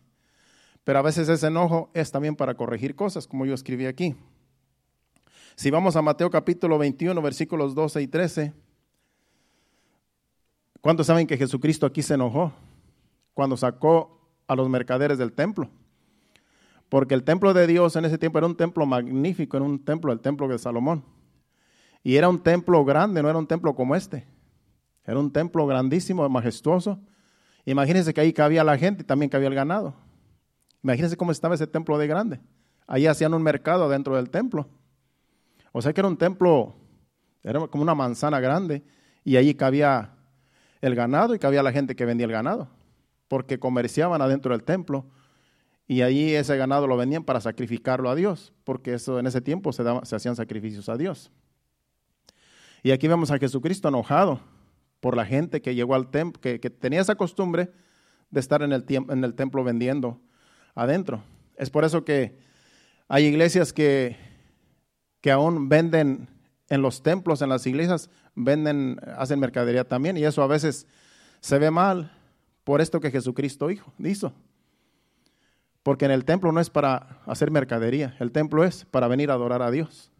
Pero 0.84 0.98
a 0.98 1.02
veces 1.02 1.28
ese 1.28 1.46
enojo 1.46 1.90
es 1.94 2.10
también 2.10 2.36
para 2.36 2.54
corregir 2.54 2.94
cosas, 2.94 3.26
como 3.26 3.46
yo 3.46 3.54
escribí 3.54 3.86
aquí. 3.86 4.14
Si 5.54 5.70
vamos 5.70 5.96
a 5.96 6.02
Mateo 6.02 6.30
capítulo 6.30 6.78
21, 6.78 7.20
versículos 7.22 7.74
12 7.74 8.02
y 8.02 8.08
13, 8.08 8.52
¿cuántos 10.80 11.06
saben 11.06 11.26
que 11.26 11.36
Jesucristo 11.36 11.86
aquí 11.86 12.02
se 12.02 12.14
enojó 12.14 12.52
cuando 13.34 13.56
sacó 13.56 14.20
a 14.48 14.56
los 14.56 14.68
mercaderes 14.68 15.18
del 15.18 15.32
templo? 15.32 15.70
Porque 16.88 17.14
el 17.14 17.22
templo 17.22 17.54
de 17.54 17.66
Dios 17.66 17.96
en 17.96 18.04
ese 18.04 18.18
tiempo 18.18 18.38
era 18.38 18.46
un 18.46 18.56
templo 18.56 18.84
magnífico, 18.84 19.56
era 19.56 19.64
un 19.64 19.82
templo, 19.82 20.12
el 20.12 20.20
templo 20.20 20.48
de 20.48 20.58
Salomón. 20.58 21.04
Y 22.02 22.16
era 22.16 22.28
un 22.28 22.42
templo 22.42 22.84
grande, 22.84 23.22
no 23.22 23.30
era 23.30 23.38
un 23.38 23.46
templo 23.46 23.74
como 23.74 23.94
este. 23.94 24.26
Era 25.04 25.18
un 25.18 25.32
templo 25.32 25.66
grandísimo, 25.66 26.28
majestuoso. 26.28 27.00
Imagínense 27.64 28.12
que 28.14 28.20
ahí 28.20 28.32
cabía 28.32 28.64
la 28.64 28.78
gente 28.78 29.02
y 29.02 29.06
también 29.06 29.28
cabía 29.28 29.48
el 29.48 29.54
ganado. 29.54 29.94
Imagínense 30.82 31.16
cómo 31.16 31.32
estaba 31.32 31.54
ese 31.54 31.66
templo 31.66 31.98
de 31.98 32.06
grande. 32.06 32.40
Ahí 32.86 33.06
hacían 33.06 33.34
un 33.34 33.42
mercado 33.42 33.88
dentro 33.88 34.16
del 34.16 34.30
templo. 34.30 34.68
O 35.72 35.80
sea 35.80 35.92
que 35.92 36.00
era 36.00 36.08
un 36.08 36.16
templo, 36.16 36.74
era 37.42 37.66
como 37.68 37.82
una 37.82 37.94
manzana 37.94 38.40
grande 38.40 38.82
y 39.24 39.36
allí 39.36 39.54
cabía 39.54 40.14
el 40.80 40.94
ganado 40.94 41.34
y 41.34 41.38
cabía 41.38 41.62
la 41.62 41.72
gente 41.72 41.96
que 41.96 42.04
vendía 42.04 42.26
el 42.26 42.32
ganado, 42.32 42.68
porque 43.28 43.58
comerciaban 43.58 44.20
adentro 44.20 44.52
del 44.52 44.64
templo 44.64 45.06
y 45.86 46.02
allí 46.02 46.34
ese 46.34 46.56
ganado 46.56 46.86
lo 46.86 46.96
vendían 46.96 47.24
para 47.24 47.40
sacrificarlo 47.40 48.10
a 48.10 48.14
Dios, 48.14 48.52
porque 48.64 48.94
eso 48.94 49.18
en 49.18 49.26
ese 49.26 49.40
tiempo 49.40 49.72
se, 49.72 49.84
se 50.02 50.16
hacían 50.16 50.36
sacrificios 50.36 50.88
a 50.88 50.96
Dios. 50.96 51.30
Y 52.82 52.90
aquí 52.90 53.06
vemos 53.06 53.30
a 53.30 53.38
Jesucristo 53.38 53.88
enojado 53.88 54.40
por 55.02 55.16
la 55.16 55.26
gente 55.26 55.60
que 55.60 55.74
llegó 55.74 55.96
al 55.96 56.12
templo, 56.12 56.40
que, 56.40 56.58
tenía 56.60 57.00
esa 57.00 57.16
costumbre 57.16 57.72
de 58.30 58.38
estar 58.38 58.62
en 58.62 58.72
el, 58.72 58.84
en 58.88 59.24
el 59.24 59.34
templo 59.34 59.64
vendiendo 59.64 60.20
adentro. 60.76 61.24
Es 61.56 61.70
por 61.70 61.84
eso 61.84 62.04
que 62.04 62.38
hay 63.08 63.24
iglesias 63.24 63.72
que, 63.72 64.16
que 65.20 65.32
aún 65.32 65.68
venden 65.68 66.28
en 66.68 66.82
los 66.82 67.02
templos, 67.02 67.42
en 67.42 67.48
las 67.48 67.66
iglesias, 67.66 68.10
venden, 68.36 69.00
hacen 69.18 69.40
mercadería 69.40 69.82
también, 69.82 70.16
y 70.16 70.22
eso 70.22 70.40
a 70.40 70.46
veces 70.46 70.86
se 71.40 71.58
ve 71.58 71.72
mal 71.72 72.16
por 72.62 72.80
esto 72.80 73.00
que 73.00 73.10
Jesucristo 73.10 73.66
hizo. 73.98 74.32
Porque 75.82 76.04
en 76.04 76.12
el 76.12 76.24
templo 76.24 76.52
no 76.52 76.60
es 76.60 76.70
para 76.70 77.20
hacer 77.26 77.50
mercadería, 77.50 78.14
el 78.20 78.30
templo 78.30 78.62
es 78.62 78.84
para 78.84 79.08
venir 79.08 79.32
a 79.32 79.34
adorar 79.34 79.62
a 79.62 79.72
Dios. 79.72 80.12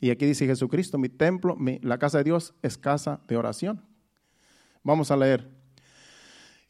Y 0.00 0.08
aquí 0.08 0.24
dice 0.24 0.46
Jesucristo, 0.46 0.96
mi 0.96 1.10
templo, 1.10 1.58
la 1.82 1.98
casa 1.98 2.16
de 2.16 2.24
Dios 2.24 2.54
es 2.62 2.78
casa 2.78 3.20
de 3.28 3.36
oración. 3.36 3.82
Vamos 4.88 5.10
a 5.10 5.18
leer. 5.18 5.46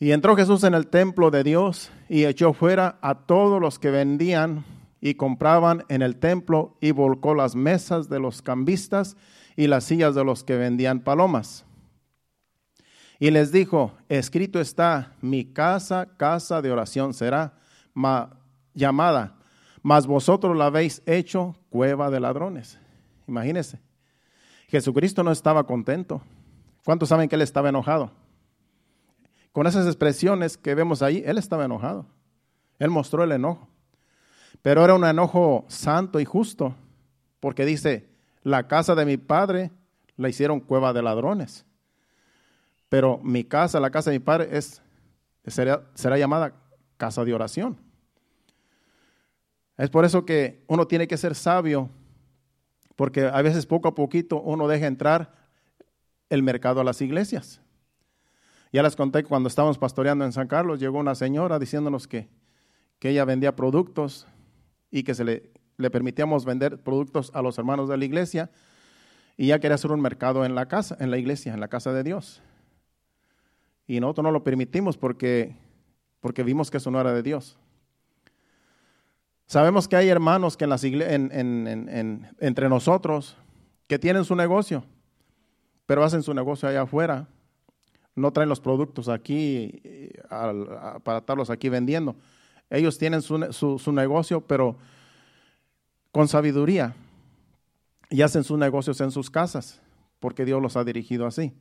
Y 0.00 0.10
entró 0.10 0.34
Jesús 0.34 0.64
en 0.64 0.74
el 0.74 0.88
templo 0.88 1.30
de 1.30 1.44
Dios 1.44 1.92
y 2.08 2.24
echó 2.24 2.52
fuera 2.52 2.98
a 3.00 3.14
todos 3.14 3.60
los 3.60 3.78
que 3.78 3.92
vendían 3.92 4.64
y 5.00 5.14
compraban 5.14 5.84
en 5.88 6.02
el 6.02 6.16
templo 6.16 6.76
y 6.80 6.90
volcó 6.90 7.36
las 7.36 7.54
mesas 7.54 8.08
de 8.08 8.18
los 8.18 8.42
cambistas 8.42 9.16
y 9.54 9.68
las 9.68 9.84
sillas 9.84 10.16
de 10.16 10.24
los 10.24 10.42
que 10.42 10.56
vendían 10.56 10.98
palomas. 10.98 11.64
Y 13.20 13.30
les 13.30 13.52
dijo, 13.52 13.92
escrito 14.08 14.58
está, 14.60 15.12
mi 15.20 15.44
casa, 15.44 16.08
casa 16.16 16.60
de 16.60 16.72
oración 16.72 17.14
será 17.14 17.54
llamada, 18.74 19.36
mas 19.80 20.08
vosotros 20.08 20.56
la 20.56 20.66
habéis 20.66 21.02
hecho 21.06 21.54
cueva 21.70 22.10
de 22.10 22.18
ladrones. 22.18 22.80
Imagínense, 23.28 23.78
Jesucristo 24.66 25.22
no 25.22 25.30
estaba 25.30 25.62
contento. 25.68 26.20
¿Cuántos 26.88 27.10
saben 27.10 27.28
que 27.28 27.36
él 27.36 27.42
estaba 27.42 27.68
enojado? 27.68 28.12
Con 29.52 29.66
esas 29.66 29.84
expresiones 29.84 30.56
que 30.56 30.74
vemos 30.74 31.02
ahí, 31.02 31.22
él 31.26 31.36
estaba 31.36 31.66
enojado. 31.66 32.06
Él 32.78 32.88
mostró 32.88 33.22
el 33.22 33.32
enojo. 33.32 33.68
Pero 34.62 34.82
era 34.82 34.94
un 34.94 35.04
enojo 35.04 35.66
santo 35.68 36.18
y 36.18 36.24
justo, 36.24 36.74
porque 37.40 37.66
dice, 37.66 38.08
la 38.42 38.68
casa 38.68 38.94
de 38.94 39.04
mi 39.04 39.18
padre 39.18 39.70
la 40.16 40.30
hicieron 40.30 40.60
cueva 40.60 40.94
de 40.94 41.02
ladrones. 41.02 41.66
Pero 42.88 43.20
mi 43.22 43.44
casa, 43.44 43.80
la 43.80 43.90
casa 43.90 44.08
de 44.08 44.18
mi 44.18 44.24
padre, 44.24 44.48
es, 44.56 44.80
será, 45.46 45.84
será 45.92 46.16
llamada 46.16 46.54
casa 46.96 47.22
de 47.22 47.34
oración. 47.34 47.78
Es 49.76 49.90
por 49.90 50.06
eso 50.06 50.24
que 50.24 50.64
uno 50.68 50.86
tiene 50.86 51.06
que 51.06 51.18
ser 51.18 51.34
sabio, 51.34 51.90
porque 52.96 53.26
a 53.26 53.42
veces 53.42 53.66
poco 53.66 53.88
a 53.88 53.94
poquito 53.94 54.40
uno 54.40 54.66
deja 54.68 54.86
entrar 54.86 55.37
el 56.30 56.42
mercado 56.42 56.80
a 56.80 56.84
las 56.84 57.00
iglesias. 57.00 57.60
Ya 58.72 58.82
les 58.82 58.96
conté 58.96 59.24
cuando 59.24 59.48
estábamos 59.48 59.78
pastoreando 59.78 60.24
en 60.24 60.32
San 60.32 60.46
Carlos, 60.46 60.78
llegó 60.80 60.98
una 60.98 61.14
señora 61.14 61.58
diciéndonos 61.58 62.06
que, 62.06 62.28
que 62.98 63.10
ella 63.10 63.24
vendía 63.24 63.56
productos 63.56 64.26
y 64.90 65.04
que 65.04 65.14
se 65.14 65.24
le, 65.24 65.50
le 65.78 65.90
permitíamos 65.90 66.44
vender 66.44 66.82
productos 66.82 67.30
a 67.34 67.40
los 67.40 67.56
hermanos 67.58 67.88
de 67.88 67.96
la 67.96 68.04
iglesia 68.04 68.50
y 69.36 69.46
ya 69.46 69.60
quería 69.60 69.76
hacer 69.76 69.92
un 69.92 70.00
mercado 70.00 70.44
en 70.44 70.54
la 70.54 70.66
casa, 70.66 70.96
en 71.00 71.10
la 71.10 71.18
iglesia, 71.18 71.54
en 71.54 71.60
la 71.60 71.68
casa 71.68 71.92
de 71.92 72.02
Dios. 72.02 72.42
Y 73.86 74.00
nosotros 74.00 74.24
no 74.24 74.32
lo 74.32 74.44
permitimos 74.44 74.98
porque, 74.98 75.56
porque 76.20 76.42
vimos 76.42 76.70
que 76.70 76.76
eso 76.76 76.90
no 76.90 77.00
era 77.00 77.12
de 77.12 77.22
Dios. 77.22 77.58
Sabemos 79.46 79.88
que 79.88 79.96
hay 79.96 80.08
hermanos 80.08 80.58
que 80.58 80.64
en 80.64 80.70
las 80.70 80.84
en, 80.84 82.28
entre 82.38 82.68
nosotros 82.68 83.38
que 83.86 83.98
tienen 83.98 84.26
su 84.26 84.36
negocio 84.36 84.84
pero 85.88 86.04
hacen 86.04 86.22
su 86.22 86.34
negocio 86.34 86.68
allá 86.68 86.82
afuera. 86.82 87.26
No 88.14 88.30
traen 88.30 88.50
los 88.50 88.60
productos 88.60 89.08
aquí 89.08 89.80
eh, 89.84 90.20
para 91.02 91.20
estarlos 91.20 91.48
aquí 91.48 91.70
vendiendo. 91.70 92.14
Ellos 92.68 92.98
tienen 92.98 93.22
su, 93.22 93.78
su 93.78 93.92
negocio, 93.92 94.42
pero 94.42 94.76
con 96.12 96.28
sabiduría. 96.28 96.94
Y 98.10 98.20
hacen 98.20 98.44
sus 98.44 98.58
negocios 98.58 99.00
en 99.00 99.10
sus 99.10 99.30
casas, 99.30 99.80
porque 100.20 100.44
Dios 100.44 100.60
los 100.60 100.76
ha 100.76 100.84
dirigido 100.84 101.26
así. 101.26 101.54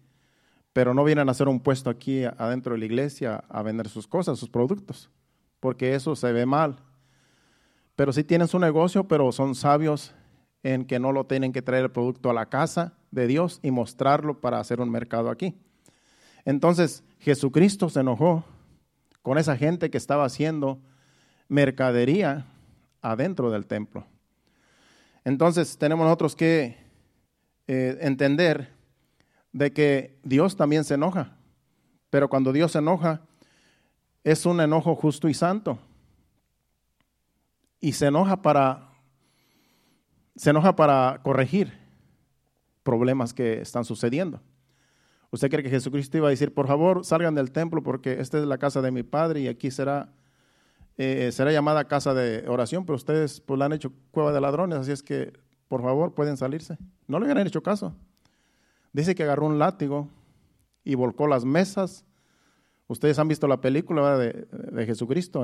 pero 0.73 0.93
no 0.93 1.05
vienen 1.05 1.29
a 1.29 1.31
hacer 1.31 1.47
un 1.47 1.61
puesto 1.61 1.89
aquí 1.89 2.25
adentro 2.25 2.73
de 2.73 2.79
la 2.79 2.85
iglesia 2.85 3.45
a 3.47 3.63
vender 3.63 3.87
sus 3.87 4.07
cosas, 4.07 4.37
sus 4.37 4.49
productos, 4.49 5.09
porque 5.61 5.95
eso 5.95 6.17
se 6.17 6.33
ve 6.33 6.45
mal. 6.45 6.79
Pero 7.95 8.11
sí 8.11 8.25
tienen 8.25 8.49
su 8.49 8.59
negocio, 8.59 9.07
pero 9.07 9.31
son 9.31 9.55
sabios 9.55 10.13
en 10.63 10.83
que 10.83 10.99
no 10.99 11.13
lo 11.13 11.25
tienen 11.27 11.53
que 11.53 11.61
traer 11.61 11.85
el 11.85 11.91
producto 11.91 12.29
a 12.29 12.33
la 12.33 12.47
casa 12.47 12.96
de 13.11 13.27
Dios 13.27 13.59
y 13.63 13.71
mostrarlo 13.71 14.39
para 14.39 14.59
hacer 14.59 14.81
un 14.81 14.89
mercado 14.89 15.29
aquí. 15.29 15.55
Entonces 16.45 17.03
Jesucristo 17.19 17.89
se 17.89 17.99
enojó 17.99 18.43
con 19.21 19.37
esa 19.37 19.57
gente 19.57 19.89
que 19.89 19.97
estaba 19.97 20.25
haciendo 20.25 20.79
mercadería 21.47 22.45
adentro 23.01 23.51
del 23.51 23.65
templo. 23.65 24.05
Entonces 25.25 25.77
tenemos 25.77 26.05
nosotros 26.05 26.35
que 26.35 26.77
eh, 27.67 27.97
entender 28.01 28.73
de 29.51 29.73
que 29.73 30.17
Dios 30.23 30.55
también 30.55 30.83
se 30.83 30.93
enoja, 30.93 31.35
pero 32.09 32.29
cuando 32.29 32.53
Dios 32.53 32.71
se 32.71 32.79
enoja 32.79 33.21
es 34.23 34.45
un 34.45 34.61
enojo 34.61 34.95
justo 34.95 35.27
y 35.27 35.33
santo. 35.33 35.79
Y 37.79 37.93
se 37.93 38.07
enoja 38.07 38.41
para 38.41 38.87
se 40.37 40.51
enoja 40.51 40.75
para 40.75 41.19
corregir 41.23 41.86
problemas 42.87 43.33
que 43.33 43.59
están 43.59 43.83
sucediendo. 43.83 44.39
¿Usted 45.29 45.49
cree 45.49 45.61
que 45.61 45.69
Jesucristo 45.69 46.15
iba 46.15 46.27
a 46.27 46.29
decir, 46.29 46.53
por 46.53 46.67
favor, 46.67 47.03
salgan 47.03 47.35
del 47.35 47.51
templo 47.51 47.83
porque 47.83 48.21
esta 48.21 48.37
es 48.37 48.45
la 48.45 48.57
casa 48.59 48.81
de 48.81 48.91
mi 48.91 49.03
Padre 49.03 49.41
y 49.41 49.49
aquí 49.49 49.71
será, 49.71 50.13
eh, 50.97 51.29
será 51.33 51.51
llamada 51.51 51.89
casa 51.89 52.13
de 52.13 52.47
oración, 52.47 52.85
pero 52.85 52.95
ustedes 52.95 53.41
pues 53.41 53.59
la 53.59 53.65
han 53.65 53.73
hecho 53.73 53.91
cueva 54.11 54.31
de 54.31 54.39
ladrones, 54.39 54.79
así 54.79 54.93
es 54.93 55.03
que, 55.03 55.33
por 55.67 55.81
favor, 55.81 56.13
pueden 56.13 56.37
salirse. 56.37 56.77
No 57.07 57.19
le 57.19 57.29
habían 57.29 57.45
hecho 57.45 57.61
caso. 57.61 57.93
Dice 58.93 59.15
que 59.15 59.23
agarró 59.23 59.47
un 59.47 59.59
látigo 59.59 60.07
y 60.85 60.95
volcó 60.95 61.27
las 61.27 61.43
mesas. 61.43 62.05
Ustedes 62.87 63.19
han 63.19 63.27
visto 63.27 63.49
la 63.49 63.59
película 63.59 64.17
de, 64.17 64.85
Jesucristo. 64.85 65.43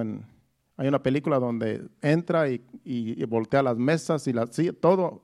Hay 0.77 0.88
una 0.88 1.03
película 1.03 1.39
donde 1.39 1.89
entra 2.01 2.47
y, 2.47 3.25
voltea 3.25 3.62
las 3.63 3.77
mesas 3.77 4.25
y 4.29 4.34
todo 4.71 5.23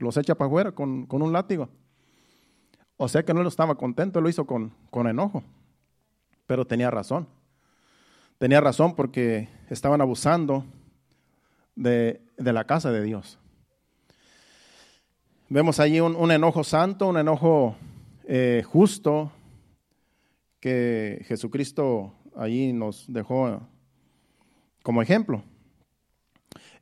los 0.00 0.16
echa 0.16 0.34
para 0.34 0.48
afuera 0.48 0.72
con, 0.72 1.06
un 1.08 1.32
látigo. 1.32 1.68
O 2.96 3.08
sea 3.08 3.22
que 3.24 3.32
no 3.32 3.42
lo 3.42 3.48
estaba 3.48 3.76
contento, 3.76 4.20
lo 4.20 4.28
hizo 4.28 4.46
con, 4.46 4.72
con 4.90 5.06
enojo. 5.06 5.42
Pero 6.46 6.66
tenía 6.66 6.90
razón. 6.90 7.28
Tenía 8.38 8.60
razón 8.60 8.94
porque 8.94 9.48
estaban 9.68 10.00
abusando 10.00 10.64
de, 11.76 12.20
de 12.36 12.52
la 12.52 12.64
casa 12.64 12.90
de 12.90 13.02
Dios. 13.02 13.38
Vemos 15.52 15.80
allí 15.80 15.98
un, 15.98 16.30
enojo 16.30 16.62
santo, 16.62 17.08
un 17.08 17.18
enojo 17.18 17.74
eh, 18.22 18.62
justo 18.64 19.32
que 20.60 21.24
Jesucristo 21.26 22.14
allí 22.36 22.72
nos 22.72 23.04
dejó 23.12 23.60
como 24.84 25.02
ejemplo. 25.02 25.42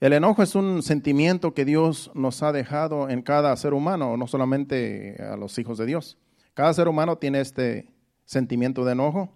El 0.00 0.12
enojo 0.12 0.44
es 0.44 0.54
un 0.54 0.84
sentimiento 0.84 1.54
que 1.54 1.64
Dios 1.64 2.12
nos 2.14 2.44
ha 2.44 2.52
dejado 2.52 3.08
en 3.08 3.20
cada 3.20 3.56
ser 3.56 3.74
humano, 3.74 4.16
no 4.16 4.28
solamente 4.28 5.20
a 5.20 5.37
los 5.37 5.58
hijos 5.58 5.76
de 5.76 5.87
Dios. 5.87 6.16
Cada 6.54 6.72
ser 6.72 6.87
humano 6.87 7.18
tiene 7.18 7.40
este 7.40 7.92
sentimiento 8.24 8.84
de 8.84 8.92
enojo, 8.92 9.32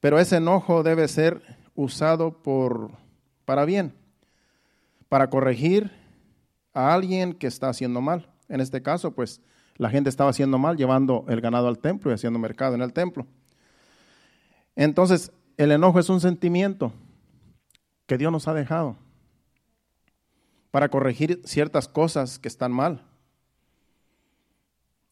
pero 0.00 0.18
ese 0.18 0.38
enojo 0.38 0.82
debe 0.82 1.06
ser 1.06 1.42
usado 1.76 2.42
por, 2.42 2.90
para 3.44 3.64
bien, 3.64 3.94
para 5.08 5.30
corregir 5.30 5.92
a 6.74 6.92
alguien 6.92 7.32
que 7.32 7.46
está 7.46 7.68
haciendo 7.68 8.00
mal. 8.00 8.28
En 8.48 8.60
este 8.60 8.82
caso, 8.82 9.12
pues 9.12 9.40
la 9.76 9.90
gente 9.90 10.10
estaba 10.10 10.30
haciendo 10.30 10.58
mal 10.58 10.76
llevando 10.76 11.24
el 11.28 11.40
ganado 11.40 11.68
al 11.68 11.78
templo 11.78 12.10
y 12.10 12.14
haciendo 12.14 12.40
mercado 12.40 12.74
en 12.74 12.82
el 12.82 12.92
templo. 12.92 13.28
Entonces, 14.74 15.30
el 15.56 15.70
enojo 15.70 16.00
es 16.00 16.08
un 16.08 16.20
sentimiento 16.20 16.92
que 18.06 18.18
Dios 18.18 18.32
nos 18.32 18.48
ha 18.48 18.54
dejado 18.54 18.96
para 20.72 20.88
corregir 20.88 21.40
ciertas 21.44 21.86
cosas 21.86 22.40
que 22.40 22.48
están 22.48 22.72
mal. 22.72 23.04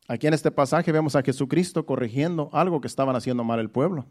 Aquí 0.08 0.26
en 0.26 0.34
este 0.34 0.50
pasaje 0.50 0.90
vemos 0.90 1.14
a 1.14 1.22
Jesucristo 1.22 1.86
corrigiendo 1.86 2.50
algo 2.52 2.80
que 2.80 2.88
estaban 2.88 3.14
haciendo 3.14 3.44
mal 3.44 3.60
el 3.60 3.70
pueblo. 3.70 4.06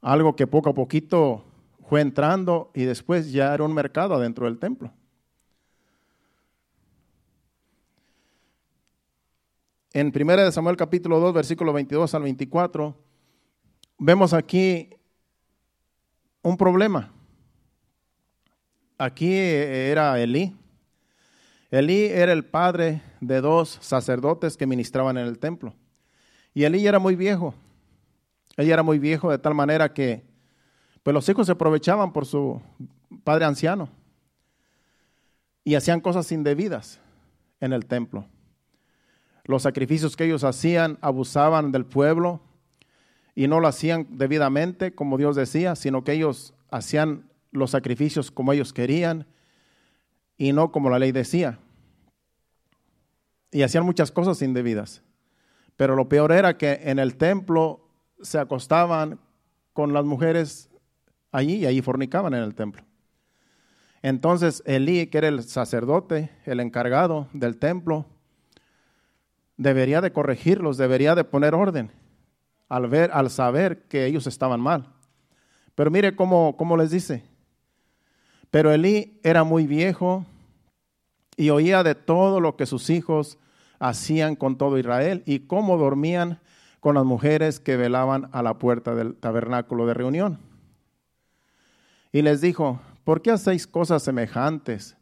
Algo 0.00 0.34
que 0.34 0.48
poco 0.48 0.70
a 0.70 0.74
poquito 0.74 1.44
fue 1.88 2.00
entrando 2.00 2.72
y 2.74 2.82
después 2.82 3.30
ya 3.30 3.54
era 3.54 3.62
un 3.62 3.72
mercado 3.72 4.16
adentro 4.16 4.46
del 4.46 4.58
templo. 4.58 4.92
en 9.92 10.12
1 10.14 10.52
Samuel 10.52 10.76
capítulo 10.76 11.18
2, 11.18 11.34
versículo 11.34 11.72
22 11.72 12.14
al 12.14 12.22
24, 12.22 12.94
vemos 13.98 14.32
aquí 14.32 14.90
un 16.42 16.56
problema. 16.56 17.12
Aquí 18.98 19.32
era 19.32 20.20
Elí. 20.20 20.56
Elí 21.70 22.06
era 22.06 22.32
el 22.32 22.44
padre 22.44 23.00
de 23.20 23.40
dos 23.40 23.78
sacerdotes 23.80 24.56
que 24.56 24.66
ministraban 24.66 25.16
en 25.16 25.26
el 25.26 25.38
templo. 25.38 25.74
Y 26.52 26.64
Elí 26.64 26.86
era 26.86 26.98
muy 26.98 27.14
viejo. 27.14 27.54
Él 28.56 28.70
era 28.70 28.82
muy 28.82 28.98
viejo 28.98 29.30
de 29.30 29.38
tal 29.38 29.54
manera 29.54 29.94
que 29.94 30.24
pues 31.02 31.14
los 31.14 31.28
hijos 31.28 31.46
se 31.46 31.52
aprovechaban 31.52 32.12
por 32.12 32.26
su 32.26 32.60
padre 33.22 33.44
anciano 33.44 33.88
y 35.64 35.76
hacían 35.76 36.00
cosas 36.00 36.30
indebidas 36.32 37.00
en 37.60 37.72
el 37.72 37.86
templo 37.86 38.26
los 39.48 39.62
sacrificios 39.62 40.14
que 40.14 40.26
ellos 40.26 40.44
hacían 40.44 40.98
abusaban 41.00 41.72
del 41.72 41.86
pueblo 41.86 42.40
y 43.34 43.48
no 43.48 43.60
lo 43.60 43.66
hacían 43.66 44.06
debidamente 44.10 44.94
como 44.94 45.16
Dios 45.16 45.36
decía, 45.36 45.74
sino 45.74 46.04
que 46.04 46.12
ellos 46.12 46.52
hacían 46.70 47.30
los 47.50 47.70
sacrificios 47.70 48.30
como 48.30 48.52
ellos 48.52 48.72
querían 48.72 49.26
y 50.36 50.52
no 50.52 50.70
como 50.72 50.90
la 50.90 50.98
ley 50.98 51.12
decía. 51.12 51.58
Y 53.50 53.62
hacían 53.62 53.84
muchas 53.84 54.10
cosas 54.10 54.40
indebidas. 54.42 55.02
Pero 55.76 55.96
lo 55.96 56.08
peor 56.08 56.32
era 56.32 56.58
que 56.58 56.80
en 56.84 56.98
el 56.98 57.16
templo 57.16 57.88
se 58.20 58.38
acostaban 58.38 59.20
con 59.72 59.92
las 59.92 60.04
mujeres 60.04 60.70
allí 61.32 61.56
y 61.56 61.66
allí 61.66 61.80
fornicaban 61.82 62.34
en 62.34 62.42
el 62.42 62.54
templo. 62.54 62.84
Entonces 64.02 64.62
Elí, 64.66 65.06
que 65.06 65.18
era 65.18 65.28
el 65.28 65.42
sacerdote, 65.42 66.30
el 66.44 66.60
encargado 66.60 67.28
del 67.32 67.58
templo, 67.58 68.06
debería 69.56 70.00
de 70.00 70.12
corregirlos, 70.12 70.76
debería 70.76 71.14
de 71.14 71.24
poner 71.24 71.54
orden 71.54 71.90
al 72.68 72.88
ver, 72.88 73.10
al 73.12 73.30
saber 73.30 73.84
que 73.84 74.06
ellos 74.06 74.26
estaban 74.26 74.60
mal. 74.60 74.94
Pero 75.74 75.90
mire 75.90 76.14
cómo, 76.16 76.56
cómo 76.56 76.76
les 76.76 76.90
dice. 76.90 77.24
Pero 78.50 78.72
Elí 78.72 79.18
era 79.22 79.44
muy 79.44 79.66
viejo 79.66 80.24
y 81.36 81.50
oía 81.50 81.82
de 81.82 81.94
todo 81.94 82.40
lo 82.40 82.56
que 82.56 82.66
sus 82.66 82.90
hijos 82.90 83.38
hacían 83.78 84.36
con 84.36 84.56
todo 84.56 84.78
Israel 84.78 85.22
y 85.26 85.40
cómo 85.40 85.76
dormían 85.76 86.40
con 86.80 86.94
las 86.94 87.04
mujeres 87.04 87.60
que 87.60 87.76
velaban 87.76 88.28
a 88.32 88.42
la 88.42 88.58
puerta 88.58 88.94
del 88.94 89.14
tabernáculo 89.14 89.86
de 89.86 89.94
reunión. 89.94 90.38
Y 92.12 92.22
les 92.22 92.40
dijo, 92.40 92.80
¿por 93.04 93.22
qué 93.22 93.30
hacéis 93.30 93.66
cosas 93.66 94.02
semejantes? 94.02 94.96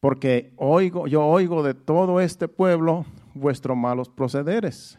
Porque 0.00 0.52
oigo, 0.56 1.06
yo 1.06 1.24
oigo 1.24 1.62
de 1.62 1.74
todo 1.74 2.20
este 2.20 2.48
pueblo 2.48 3.04
vuestros 3.34 3.76
malos 3.76 4.08
procederes. 4.08 4.98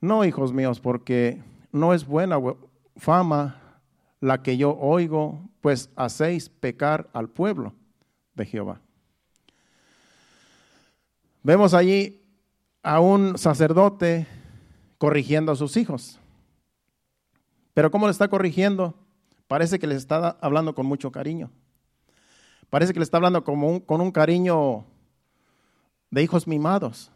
No, 0.00 0.24
hijos 0.24 0.52
míos, 0.52 0.80
porque 0.80 1.42
no 1.72 1.94
es 1.94 2.06
buena 2.06 2.38
fama 2.96 3.80
la 4.20 4.42
que 4.42 4.56
yo 4.56 4.76
oigo, 4.78 5.40
pues 5.66 5.90
hacéis 5.96 6.48
pecar 6.48 7.10
al 7.12 7.28
pueblo 7.28 7.74
de 8.34 8.46
Jehová. 8.46 8.80
Vemos 11.42 11.74
allí 11.74 12.22
a 12.84 13.00
un 13.00 13.36
sacerdote 13.36 14.28
corrigiendo 14.96 15.50
a 15.50 15.56
sus 15.56 15.76
hijos. 15.76 16.20
Pero 17.74 17.90
¿cómo 17.90 18.06
le 18.06 18.12
está 18.12 18.28
corrigiendo? 18.28 18.94
Parece 19.48 19.80
que 19.80 19.88
les 19.88 19.96
está 19.96 20.38
hablando 20.40 20.72
con 20.72 20.86
mucho 20.86 21.10
cariño. 21.10 21.50
Parece 22.70 22.92
que 22.92 23.00
le 23.00 23.04
está 23.04 23.16
hablando 23.16 23.42
como 23.42 23.84
con 23.84 24.00
un 24.00 24.12
cariño 24.12 24.84
de 26.12 26.22
hijos 26.22 26.46
mimados. 26.46 27.10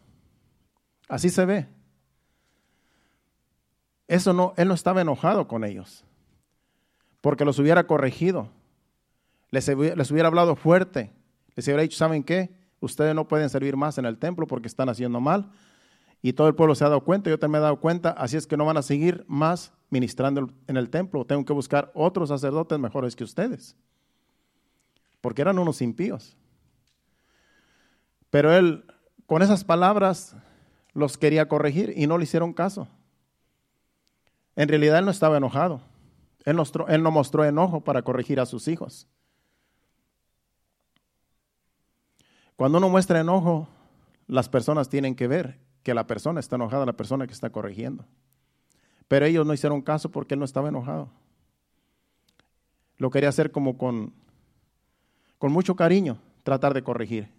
Así 1.07 1.29
se 1.29 1.45
ve. 1.45 1.69
Eso 4.09 4.33
no, 4.33 4.53
él 4.57 4.67
no 4.67 4.73
estaba 4.73 4.99
enojado 4.99 5.47
con 5.47 5.63
ellos, 5.63 6.03
porque 7.21 7.45
los 7.45 7.59
hubiera 7.59 7.85
corregido, 7.85 8.49
les, 9.51 9.67
hubiera 9.69 10.27
hablado 10.27 10.55
fuerte, 10.55 11.11
les 11.55 11.67
hubiera 11.67 11.83
dicho, 11.83 11.97
¿saben 11.97 12.23
qué? 12.23 12.49
Ustedes 12.79 13.13
no 13.13 13.27
pueden 13.27 13.49
servir 13.49 13.77
más 13.77 13.97
en 13.97 14.05
el 14.05 14.17
templo 14.17 14.47
porque 14.47 14.67
están 14.67 14.89
haciendo 14.89 15.19
mal. 15.19 15.51
Y 16.23 16.33
todo 16.33 16.47
el 16.47 16.55
pueblo 16.55 16.75
se 16.75 16.83
ha 16.83 16.89
dado 16.89 17.03
cuenta, 17.03 17.29
yo 17.29 17.39
también 17.39 17.53
me 17.53 17.57
he 17.59 17.61
dado 17.61 17.79
cuenta, 17.79 18.11
así 18.11 18.37
es 18.37 18.45
que 18.45 18.57
no 18.57 18.65
van 18.65 18.77
a 18.77 18.81
seguir 18.81 19.25
más 19.27 19.71
ministrando 19.89 20.51
en 20.67 20.77
el 20.77 20.89
templo. 20.89 21.25
Tengo 21.25 21.45
que 21.45 21.53
buscar 21.53 21.91
otros 21.95 22.29
sacerdotes 22.29 22.77
mejores 22.77 23.15
que 23.15 23.23
ustedes, 23.23 23.75
porque 25.19 25.41
eran 25.41 25.57
unos 25.57 25.81
impíos. 25.81 26.37
Pero 28.29 28.53
él, 28.53 28.85
con 29.25 29.41
esas 29.41 29.63
palabras, 29.63 30.35
los 30.93 31.17
quería 31.17 31.47
corregir 31.47 31.93
y 31.95 32.07
no 32.07 32.17
le 32.17 32.23
hicieron 32.23 32.53
caso. 32.53 32.87
En 34.55 34.69
realidad 34.69 34.99
él 34.99 35.05
no 35.05 35.11
estaba 35.11 35.37
enojado. 35.37 35.81
Él, 36.45 36.55
no 37.03 37.11
mostró 37.11 37.45
enojo 37.45 37.81
para 37.81 38.01
corregir 38.01 38.39
a 38.39 38.45
sus 38.45 38.67
hijos. 38.67 39.07
Cuando 42.55 42.77
uno 42.77 42.89
muestra 42.89 43.19
enojo, 43.19 43.67
las 44.27 44.49
personas 44.49 44.89
tienen 44.89 45.15
que 45.15 45.27
ver 45.27 45.59
que 45.83 45.93
la 45.93 46.07
persona 46.07 46.39
está 46.39 46.55
enojada, 46.55 46.85
la 46.85 46.97
persona 46.97 47.27
que 47.27 47.33
está 47.33 47.49
corrigiendo. 47.49 48.05
Pero 49.07 49.25
ellos 49.25 49.45
no 49.45 49.53
hicieron 49.53 49.81
caso 49.81 50.09
porque 50.09 50.35
él 50.35 50.39
no 50.39 50.45
estaba 50.45 50.69
enojado. 50.69 51.09
Lo 52.97 53.09
quería 53.09 53.29
hacer 53.29 53.51
como 53.51 53.77
con, 53.77 54.13
con 55.37 55.51
mucho 55.51 55.75
cariño, 55.75 56.19
tratar 56.43 56.73
de 56.73 56.83
corregir. 56.83 57.29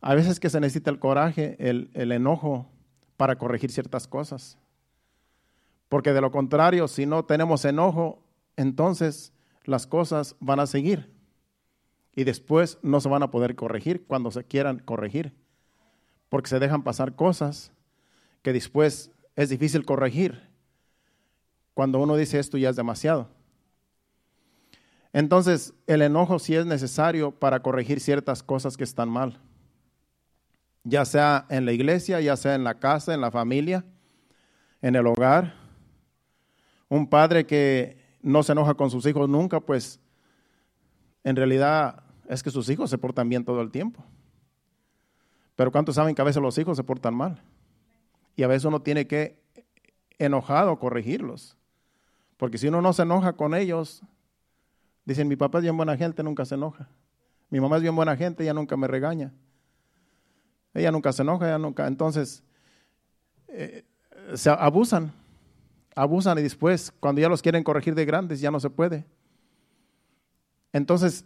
A 0.00 0.14
veces 0.14 0.40
que 0.40 0.50
se 0.50 0.60
necesita 0.60 0.90
el 0.90 0.98
coraje, 0.98 1.56
el, 1.58 1.90
el 1.94 2.12
enojo 2.12 2.66
para 3.16 3.36
corregir 3.36 3.70
ciertas 3.70 4.06
cosas. 4.06 4.58
Porque 5.92 6.14
de 6.14 6.22
lo 6.22 6.30
contrario, 6.30 6.88
si 6.88 7.04
no 7.04 7.26
tenemos 7.26 7.66
enojo, 7.66 8.24
entonces 8.56 9.34
las 9.64 9.86
cosas 9.86 10.36
van 10.40 10.58
a 10.58 10.66
seguir. 10.66 11.12
Y 12.16 12.24
después 12.24 12.78
no 12.80 12.98
se 13.02 13.10
van 13.10 13.22
a 13.22 13.30
poder 13.30 13.54
corregir 13.56 14.06
cuando 14.06 14.30
se 14.30 14.42
quieran 14.42 14.78
corregir. 14.78 15.34
Porque 16.30 16.48
se 16.48 16.58
dejan 16.58 16.82
pasar 16.82 17.14
cosas 17.14 17.72
que 18.40 18.54
después 18.54 19.10
es 19.36 19.50
difícil 19.50 19.84
corregir 19.84 20.48
cuando 21.74 21.98
uno 21.98 22.16
dice 22.16 22.38
esto 22.38 22.56
ya 22.56 22.70
es 22.70 22.76
demasiado. 22.76 23.28
Entonces, 25.12 25.74
el 25.86 26.00
enojo 26.00 26.38
sí 26.38 26.54
es 26.54 26.64
necesario 26.64 27.32
para 27.32 27.60
corregir 27.60 28.00
ciertas 28.00 28.42
cosas 28.42 28.78
que 28.78 28.84
están 28.84 29.10
mal, 29.10 29.38
ya 30.84 31.04
sea 31.04 31.44
en 31.50 31.66
la 31.66 31.72
iglesia, 31.72 32.18
ya 32.22 32.38
sea 32.38 32.54
en 32.54 32.64
la 32.64 32.78
casa, 32.78 33.12
en 33.12 33.20
la 33.20 33.30
familia, 33.30 33.84
en 34.80 34.96
el 34.96 35.06
hogar. 35.06 35.60
Un 36.92 37.06
padre 37.06 37.46
que 37.46 37.96
no 38.20 38.42
se 38.42 38.52
enoja 38.52 38.74
con 38.74 38.90
sus 38.90 39.06
hijos 39.06 39.26
nunca, 39.26 39.60
pues 39.60 39.98
en 41.24 41.36
realidad 41.36 42.02
es 42.28 42.42
que 42.42 42.50
sus 42.50 42.68
hijos 42.68 42.90
se 42.90 42.98
portan 42.98 43.30
bien 43.30 43.46
todo 43.46 43.62
el 43.62 43.70
tiempo. 43.70 44.04
Pero 45.56 45.72
¿cuántos 45.72 45.94
saben 45.94 46.14
que 46.14 46.20
a 46.20 46.26
veces 46.26 46.42
los 46.42 46.58
hijos 46.58 46.76
se 46.76 46.84
portan 46.84 47.14
mal? 47.14 47.40
Y 48.36 48.42
a 48.42 48.46
veces 48.46 48.66
uno 48.66 48.82
tiene 48.82 49.06
que 49.06 49.42
enojado 50.18 50.78
corregirlos. 50.78 51.56
Porque 52.36 52.58
si 52.58 52.68
uno 52.68 52.82
no 52.82 52.92
se 52.92 53.04
enoja 53.04 53.32
con 53.32 53.54
ellos, 53.54 54.02
dicen, 55.06 55.28
mi 55.28 55.36
papá 55.36 55.60
es 55.60 55.62
bien 55.62 55.78
buena 55.78 55.96
gente, 55.96 56.22
nunca 56.22 56.44
se 56.44 56.56
enoja. 56.56 56.90
Mi 57.48 57.58
mamá 57.58 57.76
es 57.76 57.82
bien 57.82 57.96
buena 57.96 58.18
gente, 58.18 58.42
ella 58.42 58.52
nunca 58.52 58.76
me 58.76 58.86
regaña. 58.86 59.32
Ella 60.74 60.92
nunca 60.92 61.10
se 61.14 61.22
enoja, 61.22 61.46
ella 61.46 61.58
nunca. 61.58 61.86
Entonces, 61.86 62.44
eh, 63.48 63.82
se 64.34 64.50
abusan, 64.50 65.21
abusan 65.94 66.38
y 66.38 66.42
después, 66.42 66.92
cuando 67.00 67.20
ya 67.20 67.28
los 67.28 67.42
quieren 67.42 67.64
corregir 67.64 67.94
de 67.94 68.04
grandes, 68.04 68.40
ya 68.40 68.50
no 68.50 68.60
se 68.60 68.70
puede. 68.70 69.04
Entonces, 70.72 71.24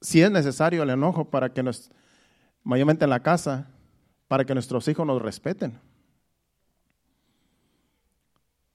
si 0.00 0.22
es 0.22 0.30
necesario 0.30 0.82
el 0.82 0.90
enojo 0.90 1.26
para 1.26 1.52
que 1.52 1.62
nos, 1.62 1.90
mayormente 2.62 3.04
en 3.04 3.10
la 3.10 3.20
casa, 3.20 3.68
para 4.28 4.44
que 4.44 4.54
nuestros 4.54 4.86
hijos 4.88 5.06
nos 5.06 5.20
respeten. 5.20 5.78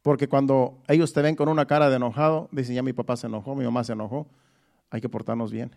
Porque 0.02 0.28
cuando 0.28 0.84
ellos 0.88 1.14
te 1.14 1.22
ven 1.22 1.36
con 1.36 1.50
una 1.50 1.66
cara 1.66 1.90
de 1.90 1.96
enojado, 1.96 2.48
dicen, 2.52 2.76
ya 2.76 2.84
mi 2.84 2.94
papá 2.94 3.18
se 3.18 3.26
enojó, 3.26 3.56
mi 3.56 3.66
mamá 3.66 3.84
se 3.84 3.94
enojó, 3.94 4.28
hay 4.92 5.02
que 5.02 5.10
portarnos 5.10 5.52
bien. 5.52 5.76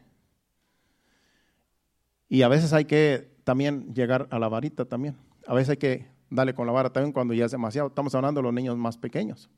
Y 2.28 2.42
a 2.42 2.48
veces 2.48 2.74
hay 2.74 2.84
que 2.84 3.30
también 3.44 3.94
llegar 3.94 4.28
a 4.30 4.38
la 4.38 4.48
varita 4.48 4.84
también. 4.84 5.16
A 5.46 5.54
veces 5.54 5.70
hay 5.70 5.76
que 5.78 6.17
darle 6.31 6.55
con 6.55 6.67
la 6.67 6.73
vara 6.73 6.91
también 6.91 7.12
cuando 7.12 7.35
ya 7.35 7.45
es 7.47 7.53
demasiado. 7.53 7.88
Estamos 7.88 8.14
hablando 8.14 8.41
de 8.41 8.45
los 8.45 8.55
niños 8.55 8.77
más 8.77 8.97
pequeños. 8.97 9.51